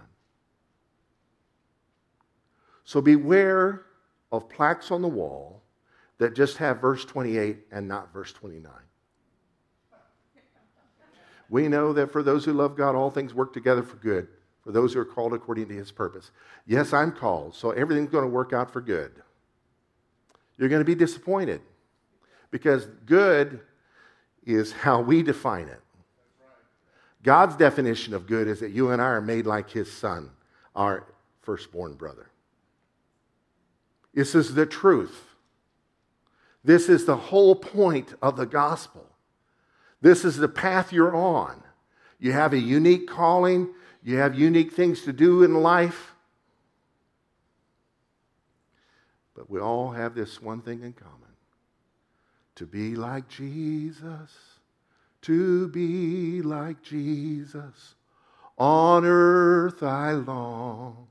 So 2.84 3.00
beware 3.00 3.84
of 4.30 4.48
plaques 4.48 4.90
on 4.90 5.02
the 5.02 5.08
wall 5.08 5.62
that 6.18 6.34
just 6.34 6.58
have 6.58 6.80
verse 6.80 7.04
28 7.04 7.58
and 7.72 7.88
not 7.88 8.12
verse 8.12 8.32
29. 8.32 8.72
We 11.50 11.68
know 11.68 11.92
that 11.94 12.12
for 12.12 12.22
those 12.22 12.44
who 12.44 12.52
love 12.52 12.76
God, 12.76 12.94
all 12.94 13.10
things 13.10 13.32
work 13.32 13.52
together 13.52 13.82
for 13.82 13.96
good, 13.96 14.28
for 14.62 14.70
those 14.70 14.92
who 14.92 15.00
are 15.00 15.04
called 15.04 15.32
according 15.32 15.68
to 15.68 15.74
his 15.74 15.90
purpose. 15.90 16.30
Yes, 16.66 16.92
I'm 16.92 17.12
called, 17.12 17.54
so 17.54 17.70
everything's 17.70 18.10
going 18.10 18.24
to 18.24 18.30
work 18.30 18.52
out 18.52 18.70
for 18.70 18.82
good. 18.82 19.12
You're 20.58 20.68
going 20.68 20.80
to 20.80 20.84
be 20.84 20.94
disappointed 20.94 21.60
because 22.50 22.86
good 23.06 23.60
is 24.44 24.72
how 24.72 25.00
we 25.00 25.22
define 25.22 25.68
it. 25.68 25.80
God's 27.22 27.56
definition 27.56 28.14
of 28.14 28.26
good 28.26 28.48
is 28.48 28.60
that 28.60 28.70
you 28.70 28.90
and 28.90 29.02
I 29.02 29.06
are 29.06 29.20
made 29.20 29.46
like 29.46 29.70
his 29.70 29.92
son, 29.92 30.30
our 30.74 31.06
firstborn 31.42 31.94
brother. 31.94 32.30
This 34.14 34.34
is 34.34 34.54
the 34.54 34.66
truth. 34.66 35.24
This 36.64 36.88
is 36.88 37.04
the 37.04 37.16
whole 37.16 37.54
point 37.54 38.14
of 38.20 38.36
the 38.36 38.46
gospel. 38.46 39.06
This 40.00 40.24
is 40.24 40.36
the 40.36 40.48
path 40.48 40.92
you're 40.92 41.14
on. 41.14 41.62
You 42.18 42.32
have 42.32 42.52
a 42.52 42.58
unique 42.58 43.08
calling, 43.08 43.68
you 44.02 44.16
have 44.16 44.38
unique 44.38 44.72
things 44.72 45.02
to 45.02 45.12
do 45.12 45.42
in 45.42 45.54
life. 45.54 46.14
But 49.38 49.48
we 49.48 49.60
all 49.60 49.92
have 49.92 50.16
this 50.16 50.42
one 50.42 50.62
thing 50.62 50.82
in 50.82 50.94
common 50.94 51.14
to 52.56 52.66
be 52.66 52.96
like 52.96 53.28
Jesus, 53.28 54.32
to 55.22 55.68
be 55.68 56.42
like 56.42 56.82
Jesus. 56.82 57.94
On 58.58 59.04
earth 59.04 59.80
I 59.84 60.10
long 60.10 61.06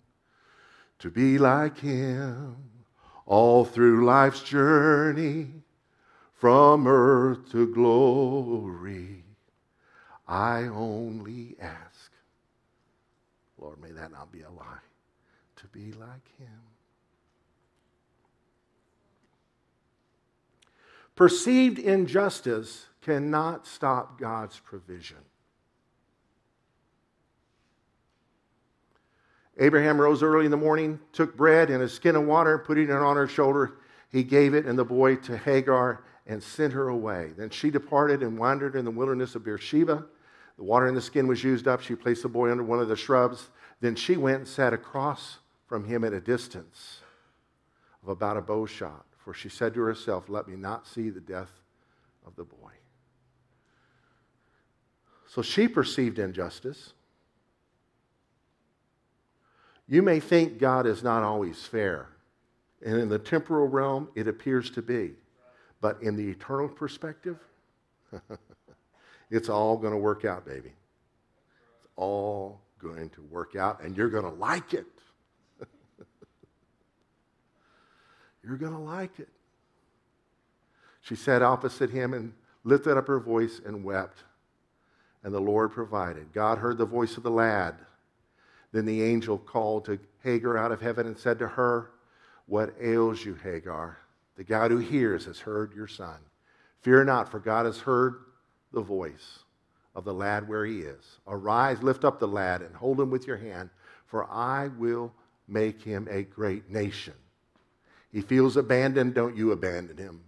to 1.00 1.10
be 1.10 1.38
like 1.38 1.78
him 1.78 2.58
all 3.26 3.64
through 3.64 4.04
life's 4.04 4.42
journey 4.42 5.48
from 6.34 6.86
earth 6.86 7.50
to 7.54 7.74
glory. 7.74 9.24
I 10.28 10.64
only 10.64 11.56
ask, 11.62 12.12
Lord, 13.58 13.82
may 13.82 13.92
that 13.92 14.12
not 14.12 14.34
be 14.34 14.42
a 14.42 14.50
lie, 14.50 14.84
to 15.56 15.68
be 15.68 15.94
like 15.94 16.28
him. 16.38 16.67
Perceived 21.18 21.80
injustice 21.80 22.86
cannot 23.02 23.66
stop 23.66 24.20
God's 24.20 24.60
provision. 24.60 25.18
Abraham 29.58 30.00
rose 30.00 30.22
early 30.22 30.46
in 30.46 30.52
the 30.52 30.58
morning, 30.58 31.00
took 31.14 31.36
bread 31.36 31.72
and 31.72 31.82
a 31.82 31.90
skin 31.90 32.16
of 32.16 32.26
water, 32.26 32.60
putting 32.60 32.84
it 32.84 32.92
on 32.92 33.16
her 33.16 33.28
shoulder. 33.28 33.80
He 34.12 34.24
gave 34.24 34.54
it 34.54 34.68
and 34.68 34.78
the 34.78 34.86
boy 34.86 35.16
to 35.16 35.36
Hagar 35.40 36.04
and 36.28 36.42
sent 36.42 36.74
her 36.74 36.90
away. 36.90 37.32
Then 37.36 37.50
she 37.50 37.72
departed 37.72 38.22
and 38.22 38.38
wandered 38.38 38.76
in 38.76 38.86
the 38.86 38.92
wilderness 38.92 39.34
of 39.34 39.44
Beersheba. 39.44 40.06
The 40.58 40.64
water 40.64 40.88
in 40.88 40.94
the 40.94 41.02
skin 41.02 41.26
was 41.26 41.44
used 41.44 41.68
up. 41.68 41.82
She 41.82 41.96
placed 41.96 42.22
the 42.22 42.30
boy 42.30 42.52
under 42.52 42.64
one 42.64 42.80
of 42.80 42.90
the 42.90 42.96
shrubs. 42.96 43.50
Then 43.82 43.96
she 43.96 44.18
went 44.18 44.38
and 44.38 44.48
sat 44.48 44.72
across 44.72 45.40
from 45.66 45.86
him 45.86 46.04
at 46.04 46.14
a 46.14 46.22
distance 46.22 47.00
of 48.04 48.10
about 48.10 48.38
a 48.38 48.42
bow 48.42 48.68
shot 48.68 49.07
for 49.28 49.34
she 49.34 49.50
said 49.50 49.74
to 49.74 49.82
herself, 49.82 50.30
Let 50.30 50.48
me 50.48 50.56
not 50.56 50.88
see 50.88 51.10
the 51.10 51.20
death 51.20 51.52
of 52.26 52.38
the 52.38 52.46
boy. 52.46 52.72
So 55.28 55.42
she 55.42 55.68
perceived 55.68 56.18
injustice. 56.18 56.94
You 59.86 60.02
may 60.02 60.22
think 60.22 60.60
God 60.60 60.88
is 60.88 61.04
not 61.04 61.24
always 61.24 61.66
fair. 61.66 62.08
And 62.86 62.98
in 63.02 63.10
the 63.10 63.20
temporal 63.20 63.68
realm, 63.68 64.08
it 64.16 64.30
appears 64.30 64.70
to 64.72 64.82
be. 64.82 65.16
But 65.82 66.02
in 66.02 66.16
the 66.16 66.30
eternal 66.30 66.70
perspective, 66.70 67.38
it's 69.30 69.50
all 69.50 69.76
going 69.76 69.92
to 69.92 70.00
work 70.00 70.24
out, 70.24 70.46
baby. 70.46 70.72
It's 71.76 71.90
all 71.98 72.62
going 72.80 73.10
to 73.10 73.22
work 73.24 73.58
out, 73.58 73.84
and 73.84 73.98
you're 73.98 74.10
going 74.10 74.24
to 74.24 74.40
like 74.40 74.74
it. 74.74 74.86
You're 78.48 78.58
going 78.58 78.74
to 78.74 78.80
like 78.80 79.20
it. 79.20 79.28
She 81.02 81.16
sat 81.16 81.42
opposite 81.42 81.90
him 81.90 82.14
and 82.14 82.34
lifted 82.64 82.98
up 82.98 83.08
her 83.08 83.20
voice 83.20 83.60
and 83.66 83.84
wept. 83.84 84.24
And 85.24 85.34
the 85.34 85.42
Lord 85.42 85.72
provided. 85.72 86.32
God 86.34 86.58
heard 86.58 86.78
the 86.78 86.86
voice 86.86 87.18
of 87.18 87.24
the 87.24 87.32
lad. 87.32 87.76
Then 88.72 88.86
the 88.86 89.04
angel 89.04 89.38
called 89.38 89.86
to 89.86 90.00
Hagar 90.24 90.58
out 90.58 90.72
of 90.72 90.82
heaven 90.82 91.08
and 91.08 91.18
said 91.18 91.40
to 91.40 91.48
her, 91.48 91.92
What 92.46 92.74
ails 92.82 93.26
you, 93.26 93.36
Hagar? 93.36 93.98
The 94.38 94.44
God 94.44 94.72
who 94.72 94.78
hears 94.78 95.26
has 95.26 95.40
heard 95.40 95.74
your 95.74 95.88
son. 95.88 96.18
Fear 96.82 97.06
not, 97.06 97.30
for 97.30 97.40
God 97.40 97.66
has 97.66 97.80
heard 97.80 98.16
the 98.72 98.82
voice 98.82 99.40
of 99.96 100.06
the 100.06 100.14
lad 100.14 100.48
where 100.48 100.66
he 100.66 100.82
is. 100.82 101.20
Arise, 101.28 101.82
lift 101.82 102.06
up 102.06 102.20
the 102.20 102.28
lad, 102.28 102.62
and 102.62 102.76
hold 102.76 103.00
him 103.00 103.10
with 103.10 103.26
your 103.26 103.38
hand, 103.38 103.70
for 104.06 104.30
I 104.30 104.68
will 104.68 105.12
make 105.48 105.82
him 105.82 106.08
a 106.12 106.24
great 106.24 106.70
nation. 106.70 107.16
He 108.12 108.22
feels 108.22 108.58
abandoned. 108.58 109.14
Don't 109.14 109.36
you 109.36 109.52
abandon 109.52 109.98
him. 109.98 110.22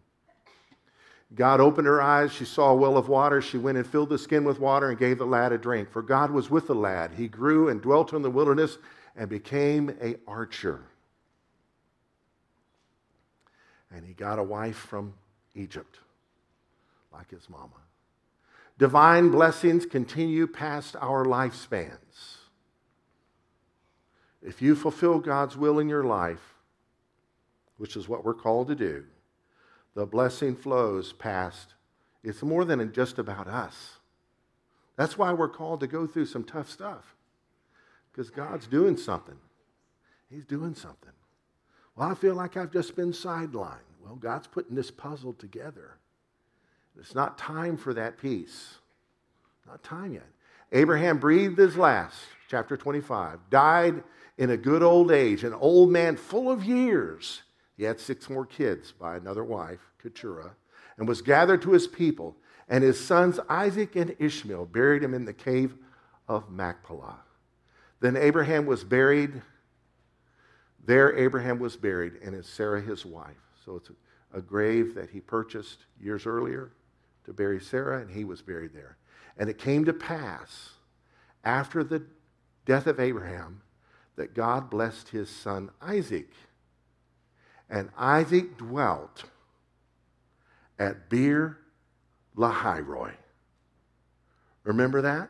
God 1.35 1.59
opened 1.59 1.87
her 1.87 2.01
eyes. 2.01 2.31
She 2.31 2.45
saw 2.45 2.71
a 2.71 2.75
well 2.75 2.97
of 2.97 3.07
water. 3.07 3.41
She 3.41 3.57
went 3.57 3.77
and 3.77 3.85
filled 3.85 4.09
the 4.09 4.17
skin 4.17 4.43
with 4.43 4.59
water 4.59 4.89
and 4.89 4.97
gave 4.97 5.19
the 5.19 5.25
lad 5.25 5.51
a 5.51 5.57
drink. 5.57 5.91
For 5.91 6.01
God 6.01 6.31
was 6.31 6.49
with 6.49 6.67
the 6.67 6.75
lad. 6.75 7.11
He 7.15 7.27
grew 7.27 7.69
and 7.69 7.81
dwelt 7.81 8.13
in 8.13 8.23
the 8.23 8.31
wilderness 8.31 8.77
and 9.15 9.29
became 9.29 9.95
a 10.01 10.15
archer. 10.27 10.81
And 13.93 14.05
he 14.05 14.13
got 14.13 14.39
a 14.39 14.43
wife 14.43 14.77
from 14.77 15.13
Egypt, 15.55 15.99
like 17.11 17.29
his 17.29 17.49
mama. 17.49 17.69
Divine 18.77 19.29
blessings 19.29 19.85
continue 19.85 20.47
past 20.47 20.95
our 21.01 21.25
lifespans. 21.25 22.37
If 24.41 24.61
you 24.61 24.75
fulfill 24.75 25.19
God's 25.19 25.57
will 25.57 25.79
in 25.79 25.89
your 25.89 26.05
life, 26.05 26.48
which 27.79 27.95
is 27.95 28.07
what 28.07 28.23
we're 28.23 28.35
called 28.35 28.67
to 28.67 28.75
do, 28.75 29.05
the 29.95 30.05
blessing 30.05 30.55
flows 30.55 31.13
past. 31.13 31.73
It's 32.23 32.43
more 32.43 32.65
than 32.65 32.93
just 32.93 33.17
about 33.17 33.47
us. 33.47 33.95
That's 34.97 35.17
why 35.17 35.33
we're 35.33 35.49
called 35.49 35.79
to 35.79 35.87
go 35.87 36.05
through 36.05 36.25
some 36.25 36.43
tough 36.43 36.69
stuff, 36.69 37.15
because 38.11 38.29
God's 38.29 38.67
doing 38.67 38.97
something. 38.97 39.37
He's 40.29 40.45
doing 40.45 40.75
something. 40.75 41.13
Well, 41.95 42.11
I 42.11 42.13
feel 42.13 42.35
like 42.35 42.57
I've 42.57 42.71
just 42.71 42.95
been 42.95 43.11
sidelined. 43.11 43.77
Well, 44.03 44.15
God's 44.15 44.47
putting 44.47 44.75
this 44.75 44.91
puzzle 44.91 45.33
together. 45.33 45.97
It's 46.99 47.15
not 47.15 47.37
time 47.37 47.77
for 47.77 47.93
that 47.93 48.17
piece. 48.17 48.75
Not 49.65 49.81
time 49.83 50.13
yet. 50.13 50.27
Abraham 50.71 51.17
breathed 51.17 51.57
his 51.57 51.77
last, 51.77 52.17
chapter 52.49 52.75
25, 52.75 53.39
died 53.49 54.03
in 54.37 54.49
a 54.49 54.57
good 54.57 54.83
old 54.83 55.11
age, 55.11 55.43
an 55.43 55.53
old 55.53 55.89
man 55.89 56.17
full 56.17 56.51
of 56.51 56.63
years. 56.63 57.41
He 57.79 57.85
had 57.85 57.97
six 57.97 58.29
more 58.29 58.45
kids 58.45 58.91
by 58.91 59.15
another 59.15 59.45
wife, 59.45 59.79
Keturah, 60.03 60.51
and 60.97 61.07
was 61.07 61.21
gathered 61.21 61.61
to 61.61 61.71
his 61.71 61.87
people. 61.87 62.35
And 62.67 62.83
his 62.83 62.99
sons 62.99 63.39
Isaac 63.47 63.95
and 63.95 64.17
Ishmael 64.19 64.65
buried 64.65 65.01
him 65.01 65.13
in 65.13 65.23
the 65.23 65.31
cave 65.31 65.75
of 66.27 66.51
Machpelah. 66.51 67.21
Then 68.01 68.17
Abraham 68.17 68.65
was 68.65 68.83
buried. 68.83 69.41
There, 70.85 71.15
Abraham 71.15 71.57
was 71.57 71.77
buried, 71.77 72.15
and 72.21 72.35
is 72.35 72.47
Sarah 72.47 72.81
his 72.81 73.05
wife. 73.05 73.37
So 73.63 73.77
it's 73.77 73.89
a, 73.89 74.39
a 74.39 74.41
grave 74.41 74.93
that 74.95 75.11
he 75.11 75.21
purchased 75.21 75.85
years 76.01 76.25
earlier 76.25 76.73
to 77.23 77.31
bury 77.31 77.61
Sarah, 77.61 78.01
and 78.01 78.11
he 78.11 78.25
was 78.25 78.41
buried 78.41 78.73
there. 78.73 78.97
And 79.37 79.49
it 79.49 79.57
came 79.57 79.85
to 79.85 79.93
pass 79.93 80.71
after 81.45 81.85
the 81.85 82.03
death 82.65 82.87
of 82.87 82.99
Abraham 82.99 83.61
that 84.17 84.33
God 84.33 84.69
blessed 84.69 85.07
his 85.07 85.29
son 85.29 85.69
Isaac. 85.81 86.27
And 87.69 87.89
Isaac 87.97 88.57
dwelt 88.57 89.25
at 90.79 91.09
Beer 91.09 91.57
Lahai 92.35 93.13
Remember 94.63 95.01
that? 95.01 95.29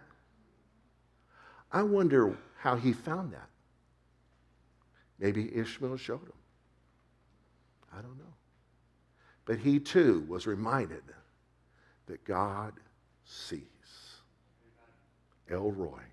I 1.71 1.83
wonder 1.83 2.37
how 2.57 2.75
he 2.75 2.93
found 2.93 3.33
that. 3.33 3.49
Maybe 5.19 5.55
Ishmael 5.55 5.97
showed 5.97 6.23
him. 6.23 6.33
I 7.93 8.01
don't 8.01 8.17
know. 8.17 8.33
But 9.45 9.59
he 9.59 9.79
too 9.79 10.25
was 10.27 10.47
reminded 10.47 11.03
that 12.05 12.23
God 12.23 12.73
sees. 13.25 13.63
El 15.49 15.71
Roi, 15.71 16.03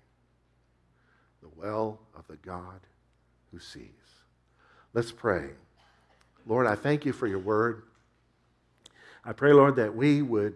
the 1.41 1.49
well 1.55 1.99
of 2.15 2.25
the 2.27 2.37
God 2.37 2.79
who 3.51 3.59
sees. 3.59 3.91
Let's 4.93 5.11
pray. 5.11 5.49
Lord, 6.47 6.65
I 6.65 6.75
thank 6.75 7.05
you 7.05 7.11
for 7.11 7.27
your 7.27 7.39
word. 7.39 7.83
I 9.25 9.33
pray, 9.33 9.51
Lord, 9.51 9.75
that 9.75 9.95
we 9.95 10.21
would 10.21 10.55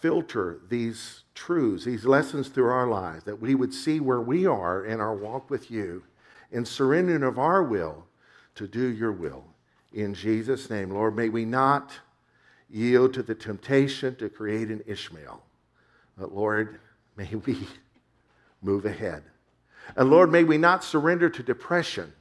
filter 0.00 0.60
these 0.68 1.24
truths, 1.34 1.84
these 1.84 2.04
lessons 2.04 2.48
through 2.48 2.70
our 2.70 2.86
lives, 2.86 3.24
that 3.24 3.40
we 3.40 3.54
would 3.54 3.74
see 3.74 3.98
where 4.00 4.20
we 4.20 4.46
are 4.46 4.84
in 4.84 5.00
our 5.00 5.14
walk 5.14 5.50
with 5.50 5.70
you, 5.70 6.04
in 6.52 6.64
surrendering 6.64 7.22
of 7.22 7.38
our 7.38 7.62
will 7.62 8.06
to 8.54 8.68
do 8.68 8.86
your 8.86 9.12
will. 9.12 9.44
In 9.92 10.14
Jesus' 10.14 10.70
name, 10.70 10.90
Lord, 10.90 11.16
may 11.16 11.28
we 11.28 11.44
not 11.44 11.92
yield 12.70 13.14
to 13.14 13.22
the 13.22 13.34
temptation 13.34 14.14
to 14.16 14.28
create 14.28 14.68
an 14.68 14.82
Ishmael. 14.86 15.42
But 16.16 16.34
Lord, 16.34 16.78
may 17.16 17.34
we 17.46 17.66
move 18.62 18.86
ahead. 18.86 19.24
And 19.96 20.10
Lord, 20.10 20.30
may 20.30 20.44
we 20.44 20.58
not 20.58 20.84
surrender 20.84 21.28
to 21.28 21.42
depression 21.42 22.12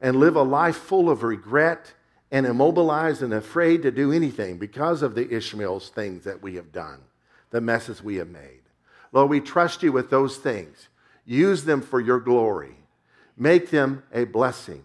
and 0.00 0.16
live 0.16 0.36
a 0.36 0.42
life 0.42 0.76
full 0.76 1.10
of 1.10 1.22
regret 1.22 1.92
and 2.30 2.46
immobilized 2.46 3.22
and 3.22 3.32
afraid 3.34 3.82
to 3.82 3.90
do 3.90 4.12
anything 4.12 4.58
because 4.58 5.02
of 5.02 5.14
the 5.14 5.32
Ishmael's 5.34 5.90
things 5.90 6.24
that 6.24 6.42
we 6.42 6.56
have 6.56 6.72
done, 6.72 7.00
the 7.50 7.60
messes 7.60 8.02
we 8.02 8.16
have 8.16 8.28
made. 8.28 8.62
Lord, 9.12 9.30
we 9.30 9.40
trust 9.40 9.82
you 9.82 9.92
with 9.92 10.10
those 10.10 10.36
things. 10.36 10.88
Use 11.24 11.64
them 11.64 11.80
for 11.82 12.00
your 12.00 12.20
glory. 12.20 12.76
Make 13.36 13.70
them 13.70 14.02
a 14.12 14.24
blessing. 14.24 14.84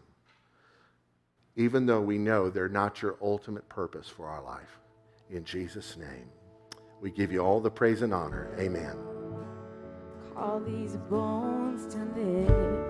even 1.56 1.86
though 1.86 2.02
we 2.02 2.18
know 2.18 2.50
they're 2.50 2.70
not 2.70 3.02
your 3.02 3.18
ultimate 3.22 3.68
purpose 3.70 4.08
for 4.10 4.28
our 4.28 4.44
life. 4.44 4.80
In 5.30 5.44
Jesus' 5.44 5.98
name, 5.98 6.30
we 7.02 7.12
give 7.12 7.32
you 7.32 7.40
all 7.40 7.60
the 7.60 7.70
praise 7.72 8.02
and 8.02 8.14
honor. 8.14 8.50
Amen. 8.60 8.96
Call 10.34 10.60
these 10.62 10.98
bones 11.10 11.94
to 11.94 12.00
live. 12.16 12.88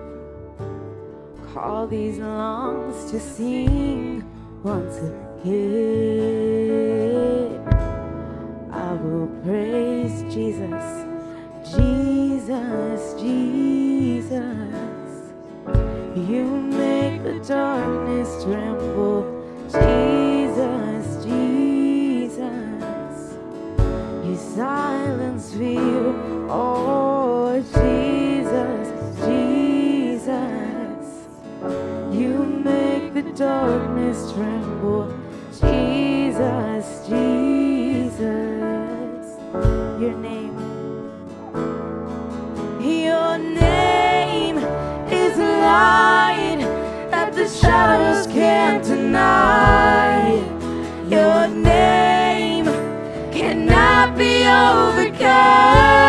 Call 1.54 1.88
these 1.88 2.20
lungs 2.20 3.12
to 3.12 3.20
sing 3.20 4.24
once 4.64 4.98
again. 4.98 5.68
I 8.72 8.94
will 8.94 9.28
praise 9.44 10.22
Jesus, 10.34 11.06
Jesus, 11.76 13.14
Jesus. 13.20 14.42
You 16.16 16.46
make 16.46 17.24
the 17.24 17.40
darkness 17.48 18.44
tremble, 18.44 19.24
Jesus, 19.66 21.26
Jesus. 21.26 22.42
You 24.24 24.36
silence 24.36 25.54
fear, 25.56 26.14
oh 26.50 27.60
Jesus, 27.74 28.01
darkness 33.42 34.32
tremble, 34.34 35.12
Jesus, 35.50 37.08
Jesus. 37.10 38.22
Your 40.00 40.16
name, 40.28 40.56
your 42.80 43.40
name 43.40 44.58
is 45.10 45.38
light 45.40 46.60
that 47.10 47.34
the 47.34 47.48
shadows 47.48 48.28
can't 48.28 48.84
deny. 48.84 50.36
Your 51.10 51.48
name 51.48 52.66
cannot 53.32 54.16
be 54.16 54.46
overcome. 54.46 56.01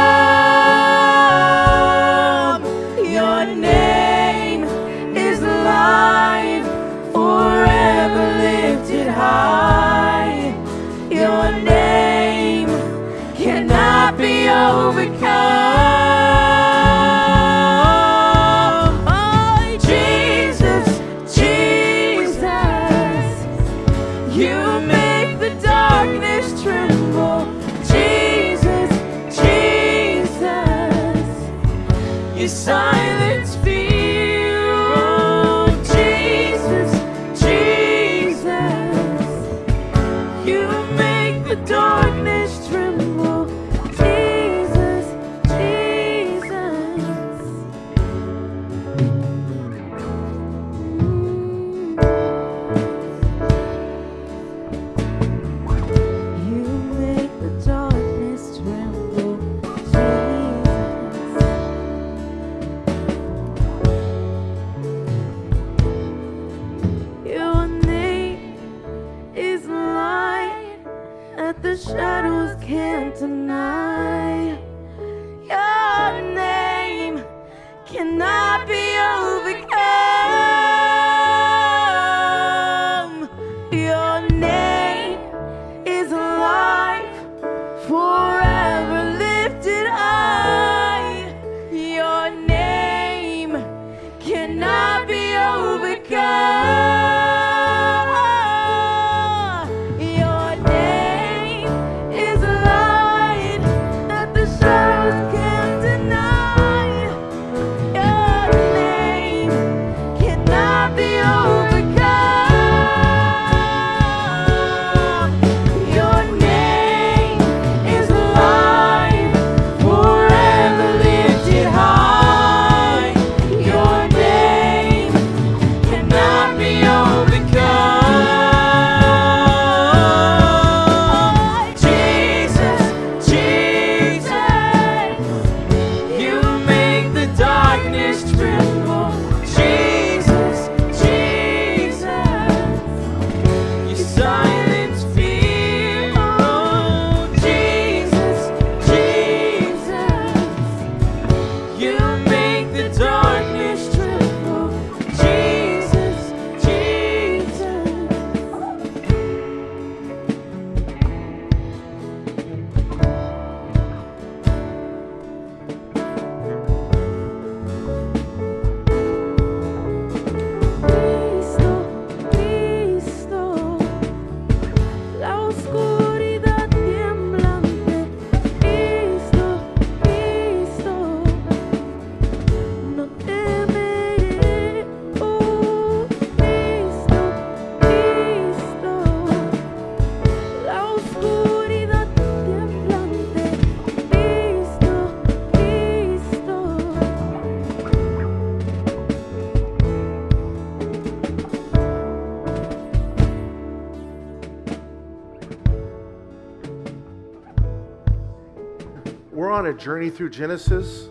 Journey 209.72 210.10
through 210.10 210.30
Genesis. 210.30 211.08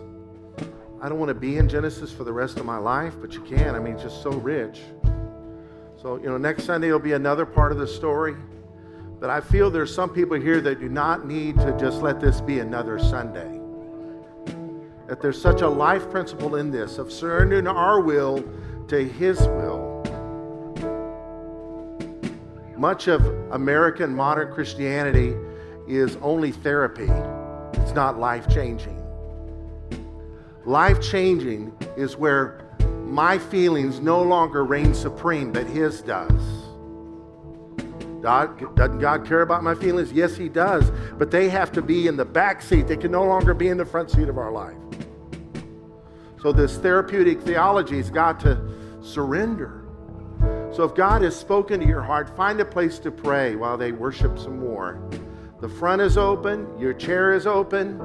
I 1.00 1.08
don't 1.08 1.18
want 1.18 1.30
to 1.30 1.34
be 1.34 1.58
in 1.58 1.68
Genesis 1.68 2.12
for 2.12 2.24
the 2.24 2.32
rest 2.32 2.58
of 2.58 2.66
my 2.66 2.78
life, 2.78 3.14
but 3.20 3.32
you 3.32 3.40
can. 3.40 3.74
I 3.74 3.78
mean, 3.78 3.94
it's 3.94 4.04
just 4.04 4.22
so 4.22 4.30
rich. 4.30 4.80
So, 6.00 6.16
you 6.16 6.26
know, 6.26 6.36
next 6.36 6.64
Sunday 6.64 6.90
will 6.90 6.98
be 6.98 7.12
another 7.12 7.46
part 7.46 7.72
of 7.72 7.78
the 7.78 7.86
story. 7.86 8.36
But 9.20 9.30
I 9.30 9.40
feel 9.40 9.70
there's 9.70 9.94
some 9.94 10.10
people 10.10 10.40
here 10.40 10.60
that 10.60 10.80
do 10.80 10.88
not 10.88 11.26
need 11.26 11.56
to 11.58 11.76
just 11.78 12.02
let 12.02 12.20
this 12.20 12.40
be 12.40 12.58
another 12.58 12.98
Sunday. 12.98 13.60
That 15.06 15.20
there's 15.20 15.40
such 15.40 15.60
a 15.60 15.68
life 15.68 16.10
principle 16.10 16.56
in 16.56 16.70
this 16.70 16.98
of 16.98 17.12
surrendering 17.12 17.68
our 17.68 18.00
will 18.00 18.44
to 18.88 19.08
His 19.08 19.38
will. 19.40 19.92
Much 22.76 23.06
of 23.06 23.24
American 23.52 24.12
modern 24.12 24.52
Christianity 24.52 25.36
is 25.86 26.16
only 26.20 26.50
therapy, 26.50 27.06
not 27.94 28.18
life 28.18 28.48
changing. 28.48 29.02
Life 30.64 31.00
changing 31.00 31.76
is 31.96 32.16
where 32.16 32.60
my 33.04 33.36
feelings 33.36 34.00
no 34.00 34.22
longer 34.22 34.64
reign 34.64 34.94
supreme, 34.94 35.52
but 35.52 35.66
His 35.66 36.00
does. 36.02 36.62
God, 38.22 38.76
doesn't 38.76 39.00
God 39.00 39.26
care 39.26 39.42
about 39.42 39.64
my 39.64 39.74
feelings? 39.74 40.12
Yes, 40.12 40.36
He 40.36 40.48
does. 40.48 40.90
But 41.18 41.30
they 41.30 41.48
have 41.48 41.72
to 41.72 41.82
be 41.82 42.06
in 42.06 42.16
the 42.16 42.24
back 42.24 42.62
seat. 42.62 42.86
They 42.86 42.96
can 42.96 43.10
no 43.10 43.24
longer 43.24 43.52
be 43.52 43.68
in 43.68 43.76
the 43.76 43.84
front 43.84 44.10
seat 44.10 44.28
of 44.28 44.38
our 44.38 44.52
life. 44.52 44.76
So, 46.40 46.52
this 46.52 46.76
therapeutic 46.76 47.40
theology 47.40 47.96
has 47.96 48.10
got 48.10 48.40
to 48.40 48.60
surrender. 49.02 49.84
So, 50.72 50.84
if 50.84 50.94
God 50.94 51.22
has 51.22 51.36
spoken 51.36 51.80
to 51.80 51.86
your 51.86 52.02
heart, 52.02 52.36
find 52.36 52.60
a 52.60 52.64
place 52.64 52.98
to 53.00 53.10
pray 53.10 53.56
while 53.56 53.76
they 53.76 53.92
worship 53.92 54.38
some 54.38 54.58
more. 54.60 55.00
The 55.62 55.68
front 55.68 56.02
is 56.02 56.18
open, 56.18 56.66
your 56.76 56.92
chair 56.92 57.32
is 57.32 57.46
open, 57.46 57.96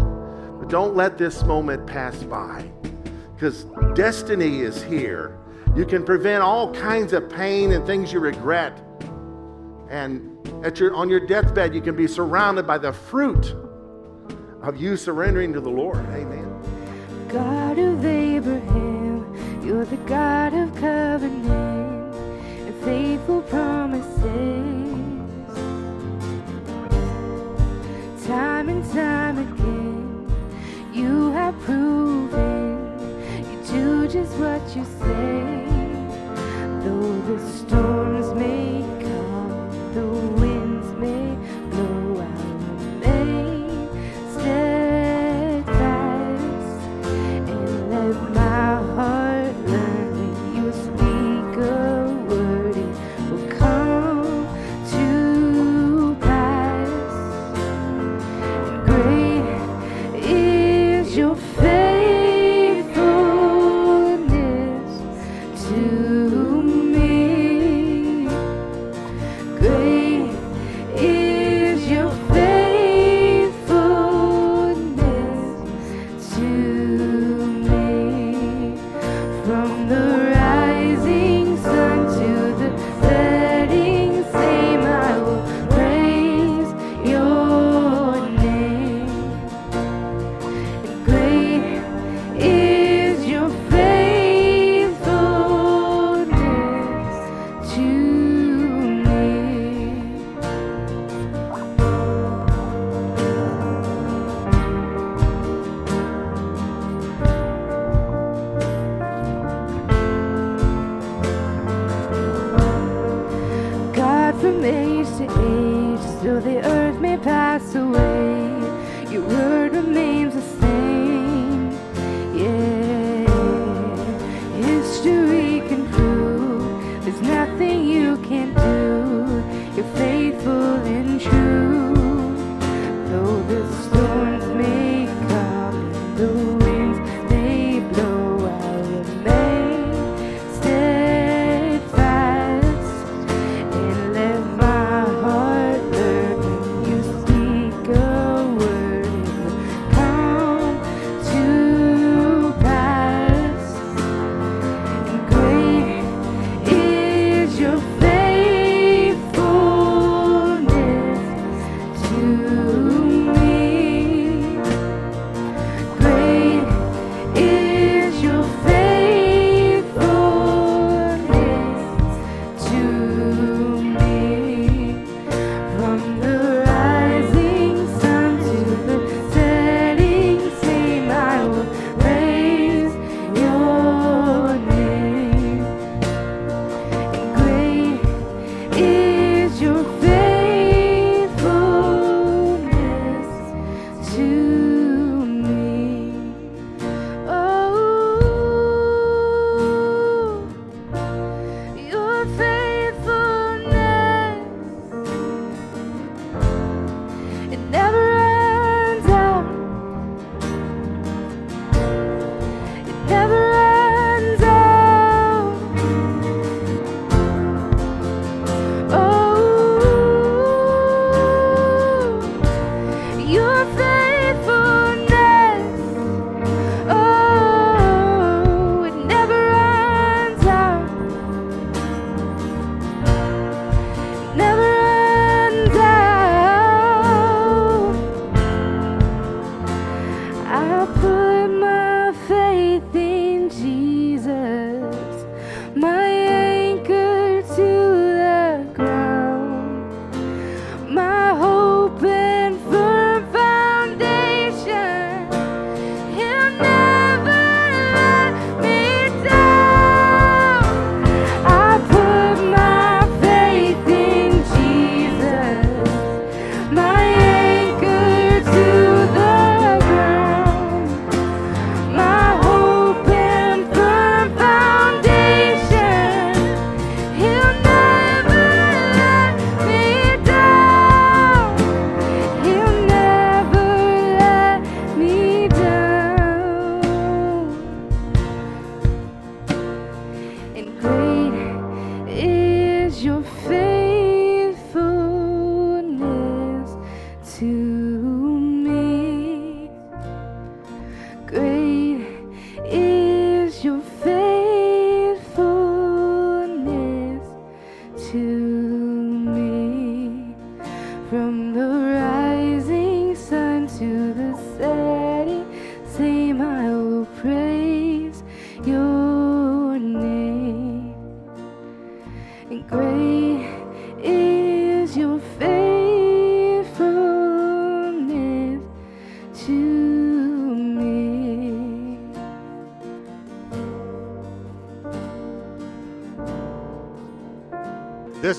but 0.59 0.69
don't 0.69 0.95
let 0.95 1.17
this 1.17 1.41
moment 1.41 1.87
pass 1.87 2.15
by 2.21 2.69
because 3.33 3.63
destiny 3.95 4.59
is 4.59 4.83
here. 4.83 5.39
You 5.75 5.83
can 5.83 6.05
prevent 6.05 6.43
all 6.43 6.71
kinds 6.71 7.13
of 7.13 7.31
pain 7.31 7.71
and 7.71 7.83
things 7.83 8.13
you 8.13 8.19
regret. 8.19 8.79
And 9.89 10.37
at 10.63 10.79
your, 10.79 10.93
on 10.93 11.09
your 11.09 11.19
deathbed, 11.19 11.73
you 11.73 11.81
can 11.81 11.95
be 11.95 12.05
surrounded 12.05 12.67
by 12.67 12.77
the 12.77 12.93
fruit 12.93 13.55
of 14.61 14.77
you 14.77 14.95
surrendering 14.95 15.51
to 15.53 15.59
the 15.59 15.71
Lord. 15.71 16.05
Amen. 16.09 17.27
God 17.27 17.79
of 17.79 18.05
Abraham, 18.05 19.65
you're 19.65 19.85
the 19.85 19.97
God 20.05 20.53
of 20.53 20.75
covenant 20.75 22.13
and 22.67 22.83
faithful 22.83 23.41
promises. 23.41 24.76
Time 28.27 28.67
and 28.67 28.83
time 28.91 29.37
again, 29.37 30.29
you 30.91 31.31
have 31.31 31.57
proven 31.61 32.77
you 33.49 33.57
do 33.65 34.05
just 34.09 34.33
what 34.33 34.61
you 34.75 34.83
say. 34.99 35.55
Though 36.83 37.21
the 37.21 37.39
storms 37.49 38.33
may 38.35 38.81
come, 38.99 39.93
the 39.93 40.36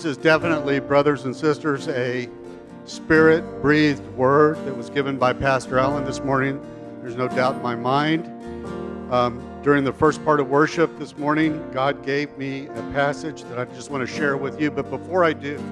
is 0.09 0.17
definitely, 0.17 0.81
brothers 0.81 1.27
and 1.27 1.37
sisters, 1.37 1.87
a 1.89 2.31
spirit 2.87 3.43
breathed 3.61 4.05
word 4.17 4.57
that 4.65 4.75
was 4.75 4.89
given 4.89 5.19
by 5.19 5.35
Pastor 5.35 5.79
Allen 5.79 6.07
this 6.07 6.25
morning. 6.25 6.59
There's 7.03 7.15
no 7.15 7.29
doubt 7.29 7.57
in 7.57 7.63
my 7.63 7.77
mind. 7.77 8.27
Um, 9.13 9.45
during 9.63 9.85
the 9.85 9.93
first 9.93 10.25
part 10.25 10.41
of 10.41 10.49
worship 10.49 10.99
this 10.99 11.19
morning, 11.19 11.63
God 11.73 12.03
gave 12.07 12.35
me 12.39 12.69
a 12.69 12.83
passage 12.95 13.43
that 13.45 13.59
I 13.59 13.67
just 13.67 13.91
want 13.91 14.01
to 14.01 14.07
share 14.07 14.39
with 14.39 14.59
you. 14.59 14.71
But 14.71 14.89
before 14.89 15.25
I 15.25 15.35
do, 15.35 15.63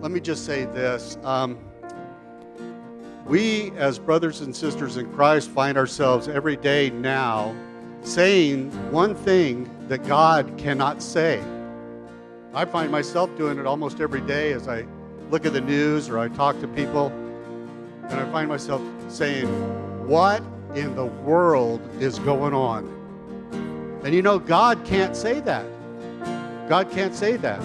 let 0.00 0.10
me 0.10 0.18
just 0.18 0.44
say 0.44 0.64
this. 0.64 1.16
Um, 1.22 1.56
we, 3.24 3.70
as 3.76 4.00
brothers 4.00 4.40
and 4.40 4.54
sisters 4.54 4.96
in 4.96 5.12
Christ, 5.12 5.48
find 5.48 5.78
ourselves 5.78 6.26
every 6.26 6.56
day 6.56 6.90
now 6.90 7.54
saying 8.02 8.72
one 8.90 9.14
thing 9.14 9.70
that 9.86 10.04
God 10.08 10.52
cannot 10.58 11.00
say. 11.00 11.40
I 12.52 12.64
find 12.64 12.90
myself 12.90 13.30
doing 13.36 13.58
it 13.60 13.66
almost 13.66 14.00
every 14.00 14.20
day 14.22 14.52
as 14.52 14.66
I 14.66 14.84
look 15.30 15.46
at 15.46 15.52
the 15.52 15.60
news 15.60 16.08
or 16.08 16.18
I 16.18 16.28
talk 16.28 16.60
to 16.60 16.66
people, 16.66 17.06
and 18.08 18.18
I 18.18 18.28
find 18.32 18.48
myself 18.48 18.82
saying, 19.08 19.46
What 20.08 20.42
in 20.74 20.96
the 20.96 21.06
world 21.06 21.80
is 22.00 22.18
going 22.18 22.52
on? 22.52 24.00
And 24.04 24.12
you 24.12 24.22
know, 24.22 24.40
God 24.40 24.84
can't 24.84 25.14
say 25.14 25.38
that. 25.40 25.64
God 26.68 26.90
can't 26.90 27.14
say 27.14 27.36
that 27.36 27.60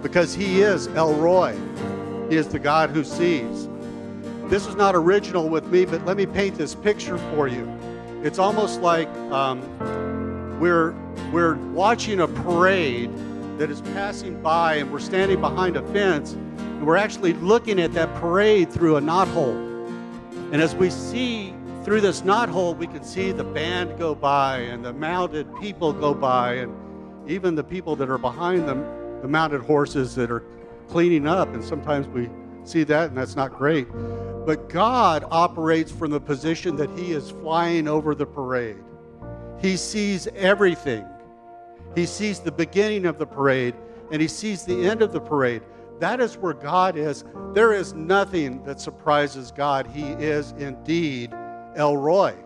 because 0.00 0.32
He 0.32 0.62
is 0.62 0.86
El 0.88 1.14
Roi, 1.14 1.58
He 2.30 2.36
is 2.36 2.46
the 2.46 2.60
God 2.60 2.90
who 2.90 3.02
sees. 3.02 3.68
This 4.44 4.68
is 4.68 4.76
not 4.76 4.94
original 4.94 5.48
with 5.48 5.66
me, 5.66 5.84
but 5.84 6.06
let 6.06 6.16
me 6.16 6.24
paint 6.24 6.56
this 6.56 6.72
picture 6.72 7.18
for 7.34 7.48
you. 7.48 7.68
It's 8.22 8.38
almost 8.38 8.80
like 8.80 9.08
um, 9.32 9.60
we're, 10.60 10.94
we're 11.32 11.56
watching 11.72 12.20
a 12.20 12.28
parade 12.28 13.10
that 13.58 13.70
is 13.70 13.80
passing 13.80 14.40
by 14.40 14.76
and 14.76 14.90
we're 14.92 15.00
standing 15.00 15.40
behind 15.40 15.76
a 15.76 15.82
fence 15.92 16.32
and 16.32 16.86
we're 16.86 16.96
actually 16.96 17.32
looking 17.34 17.80
at 17.80 17.92
that 17.92 18.14
parade 18.14 18.70
through 18.70 18.96
a 18.96 19.00
knothole. 19.00 19.56
And 20.52 20.62
as 20.62 20.76
we 20.76 20.90
see 20.90 21.52
through 21.84 22.00
this 22.00 22.22
knothole, 22.22 22.76
we 22.76 22.86
can 22.86 23.02
see 23.02 23.32
the 23.32 23.44
band 23.44 23.98
go 23.98 24.14
by 24.14 24.58
and 24.58 24.84
the 24.84 24.92
mounted 24.92 25.48
people 25.60 25.92
go 25.92 26.14
by 26.14 26.54
and 26.54 26.72
even 27.28 27.56
the 27.56 27.64
people 27.64 27.96
that 27.96 28.08
are 28.08 28.18
behind 28.18 28.68
them, 28.68 28.84
the 29.22 29.28
mounted 29.28 29.60
horses 29.62 30.14
that 30.14 30.30
are 30.30 30.44
cleaning 30.88 31.26
up. 31.26 31.48
And 31.48 31.62
sometimes 31.62 32.06
we 32.06 32.30
see 32.62 32.84
that 32.84 33.08
and 33.08 33.18
that's 33.18 33.34
not 33.34 33.52
great. 33.52 33.88
But 34.46 34.68
God 34.68 35.24
operates 35.30 35.90
from 35.90 36.12
the 36.12 36.20
position 36.20 36.76
that 36.76 36.90
He 36.96 37.12
is 37.12 37.30
flying 37.30 37.88
over 37.88 38.14
the 38.14 38.26
parade. 38.26 38.78
He 39.60 39.76
sees 39.76 40.28
everything. 40.28 41.04
He 41.98 42.06
sees 42.06 42.38
the 42.38 42.52
beginning 42.52 43.06
of 43.06 43.18
the 43.18 43.26
parade 43.26 43.74
and 44.12 44.22
he 44.22 44.28
sees 44.28 44.64
the 44.64 44.86
end 44.86 45.02
of 45.02 45.10
the 45.10 45.20
parade. 45.20 45.62
That 45.98 46.20
is 46.20 46.38
where 46.38 46.52
God 46.52 46.96
is. 46.96 47.24
There 47.54 47.72
is 47.72 47.92
nothing 47.92 48.62
that 48.62 48.80
surprises 48.80 49.50
God. 49.50 49.84
He 49.88 50.04
is 50.12 50.52
indeed 50.58 51.34
El 51.74 51.96
Roi. 51.96 52.36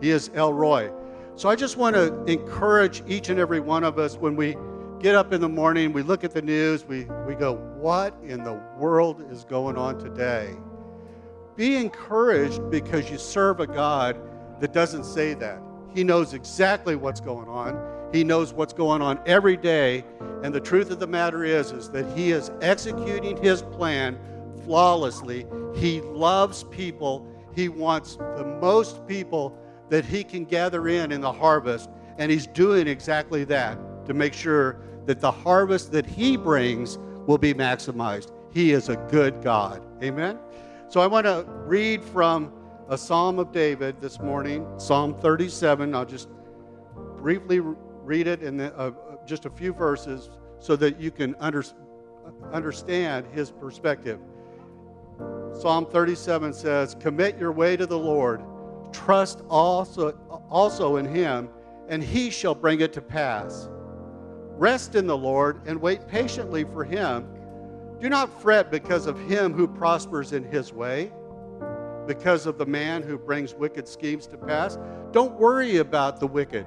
He 0.00 0.08
is 0.08 0.30
El 0.32 0.54
Roi. 0.54 0.90
So 1.36 1.50
I 1.50 1.56
just 1.56 1.76
want 1.76 1.94
to 1.94 2.24
encourage 2.24 3.02
each 3.06 3.28
and 3.28 3.38
every 3.38 3.60
one 3.60 3.84
of 3.84 3.98
us 3.98 4.16
when 4.16 4.34
we 4.34 4.56
get 4.98 5.14
up 5.14 5.34
in 5.34 5.42
the 5.42 5.48
morning, 5.48 5.92
we 5.92 6.00
look 6.00 6.24
at 6.24 6.32
the 6.32 6.40
news, 6.40 6.86
we, 6.86 7.04
we 7.26 7.34
go, 7.34 7.56
What 7.76 8.16
in 8.24 8.44
the 8.44 8.54
world 8.78 9.30
is 9.30 9.44
going 9.44 9.76
on 9.76 9.98
today? 9.98 10.56
Be 11.54 11.76
encouraged 11.76 12.70
because 12.70 13.10
you 13.10 13.18
serve 13.18 13.60
a 13.60 13.66
God 13.66 14.18
that 14.60 14.72
doesn't 14.72 15.04
say 15.04 15.34
that. 15.34 15.60
He 15.94 16.02
knows 16.02 16.32
exactly 16.32 16.96
what's 16.96 17.20
going 17.20 17.48
on. 17.48 17.93
He 18.14 18.22
knows 18.22 18.52
what's 18.52 18.72
going 18.72 19.02
on 19.02 19.18
every 19.26 19.56
day. 19.56 20.04
And 20.44 20.54
the 20.54 20.60
truth 20.60 20.92
of 20.92 21.00
the 21.00 21.06
matter 21.06 21.42
is, 21.42 21.72
is 21.72 21.90
that 21.90 22.06
he 22.16 22.30
is 22.30 22.52
executing 22.60 23.36
his 23.42 23.62
plan 23.62 24.16
flawlessly. 24.64 25.46
He 25.74 26.00
loves 26.00 26.62
people. 26.62 27.26
He 27.56 27.68
wants 27.68 28.14
the 28.14 28.44
most 28.60 29.04
people 29.08 29.58
that 29.88 30.04
he 30.04 30.22
can 30.22 30.44
gather 30.44 30.86
in 30.86 31.10
in 31.10 31.20
the 31.20 31.32
harvest. 31.32 31.90
And 32.16 32.30
he's 32.30 32.46
doing 32.46 32.86
exactly 32.86 33.42
that 33.44 34.06
to 34.06 34.14
make 34.14 34.32
sure 34.32 34.78
that 35.06 35.20
the 35.20 35.32
harvest 35.32 35.90
that 35.90 36.06
he 36.06 36.36
brings 36.36 36.98
will 37.26 37.38
be 37.38 37.52
maximized. 37.52 38.30
He 38.52 38.70
is 38.70 38.90
a 38.90 38.96
good 39.10 39.42
God. 39.42 39.84
Amen? 40.04 40.38
So 40.88 41.00
I 41.00 41.08
want 41.08 41.26
to 41.26 41.44
read 41.66 42.04
from 42.04 42.52
a 42.88 42.96
Psalm 42.96 43.40
of 43.40 43.50
David 43.50 44.00
this 44.00 44.20
morning, 44.20 44.64
Psalm 44.78 45.14
37. 45.14 45.96
I'll 45.96 46.04
just 46.04 46.28
briefly 47.16 47.60
read 48.04 48.26
it 48.26 48.42
in 48.42 48.56
the, 48.56 48.76
uh, 48.76 48.92
just 49.26 49.46
a 49.46 49.50
few 49.50 49.72
verses 49.72 50.30
so 50.58 50.76
that 50.76 51.00
you 51.00 51.10
can 51.10 51.34
under, 51.40 51.64
understand 52.52 53.26
his 53.32 53.50
perspective. 53.50 54.20
Psalm 55.52 55.86
37 55.86 56.52
says, 56.52 56.96
Commit 56.98 57.38
your 57.38 57.52
way 57.52 57.76
to 57.76 57.86
the 57.86 57.98
Lord, 57.98 58.42
trust 58.92 59.42
also, 59.48 60.12
also 60.50 60.96
in 60.96 61.06
him, 61.06 61.48
and 61.88 62.02
he 62.02 62.30
shall 62.30 62.54
bring 62.54 62.80
it 62.80 62.92
to 62.94 63.00
pass. 63.00 63.68
Rest 64.56 64.94
in 64.94 65.06
the 65.06 65.16
Lord 65.16 65.60
and 65.66 65.80
wait 65.80 66.06
patiently 66.06 66.64
for 66.64 66.84
him. 66.84 67.26
Do 68.00 68.08
not 68.08 68.40
fret 68.40 68.70
because 68.70 69.06
of 69.06 69.18
him 69.28 69.52
who 69.52 69.66
prospers 69.66 70.32
in 70.32 70.44
his 70.44 70.72
way, 70.72 71.12
because 72.06 72.46
of 72.46 72.58
the 72.58 72.66
man 72.66 73.02
who 73.02 73.16
brings 73.18 73.54
wicked 73.54 73.88
schemes 73.88 74.26
to 74.28 74.36
pass. 74.36 74.78
Don't 75.12 75.38
worry 75.38 75.78
about 75.78 76.20
the 76.20 76.26
wicked. 76.26 76.66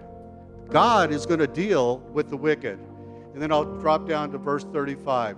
God 0.69 1.11
is 1.11 1.25
going 1.25 1.39
to 1.39 1.47
deal 1.47 1.99
with 2.11 2.29
the 2.29 2.37
wicked. 2.37 2.79
And 3.33 3.41
then 3.41 3.51
I'll 3.51 3.79
drop 3.79 4.07
down 4.07 4.31
to 4.31 4.37
verse 4.37 4.65
35. 4.65 5.37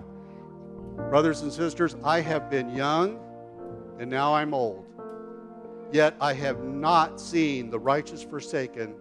Brothers 1.08 1.42
and 1.42 1.52
sisters, 1.52 1.96
I 2.02 2.20
have 2.20 2.50
been 2.50 2.74
young 2.74 3.20
and 4.00 4.10
now 4.10 4.34
I'm 4.34 4.54
old. 4.54 4.86
Yet 5.92 6.16
I 6.20 6.32
have 6.34 6.64
not 6.64 7.20
seen 7.20 7.68
the 7.68 7.78
righteous 7.78 8.22
forsaken, 8.22 8.94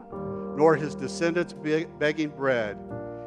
nor 0.55 0.75
his 0.75 0.93
descendants 0.93 1.53
begging 1.53 2.29
bread. 2.29 2.77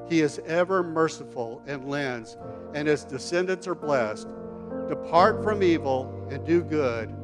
He 0.08 0.20
is 0.20 0.40
ever 0.46 0.82
merciful 0.82 1.62
and 1.66 1.88
lends, 1.88 2.36
and 2.74 2.86
his 2.86 3.04
descendants 3.04 3.66
are 3.66 3.74
blessed. 3.74 4.28
Depart 4.88 5.42
from 5.42 5.62
evil 5.62 6.28
and 6.30 6.44
do 6.44 6.62
good, 6.62 7.14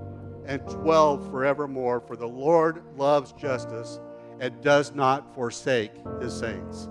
and 0.47 0.65
dwell 0.67 1.19
forevermore, 1.19 2.01
for 2.01 2.17
the 2.17 2.29
Lord 2.29 2.83
loves 2.97 3.33
justice 3.33 4.01
and 4.41 4.61
does 4.63 4.95
not 4.95 5.35
forsake 5.35 5.93
his 6.21 6.37
saints. 6.37 6.89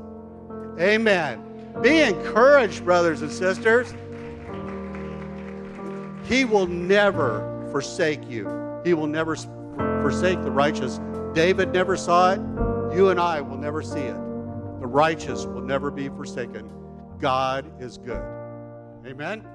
Amen. 0.79 1.43
Be 1.81 2.01
encouraged, 2.01 2.83
brothers 2.83 3.21
and 3.21 3.31
sisters. 3.31 3.93
He 6.27 6.45
will 6.45 6.67
never 6.67 7.67
forsake 7.71 8.29
you. 8.29 8.81
He 8.83 8.93
will 8.93 9.07
never 9.07 9.35
forsake 10.01 10.41
the 10.43 10.51
righteous. 10.51 10.99
David 11.33 11.71
never 11.73 11.95
saw 11.95 12.33
it. 12.33 12.41
You 12.95 13.09
and 13.09 13.19
I 13.19 13.41
will 13.41 13.57
never 13.57 13.81
see 13.81 13.99
it. 13.99 14.15
The 14.79 14.87
righteous 14.87 15.45
will 15.45 15.61
never 15.61 15.91
be 15.91 16.09
forsaken. 16.09 16.69
God 17.19 17.71
is 17.81 17.97
good. 17.97 18.23
Amen. 19.05 19.47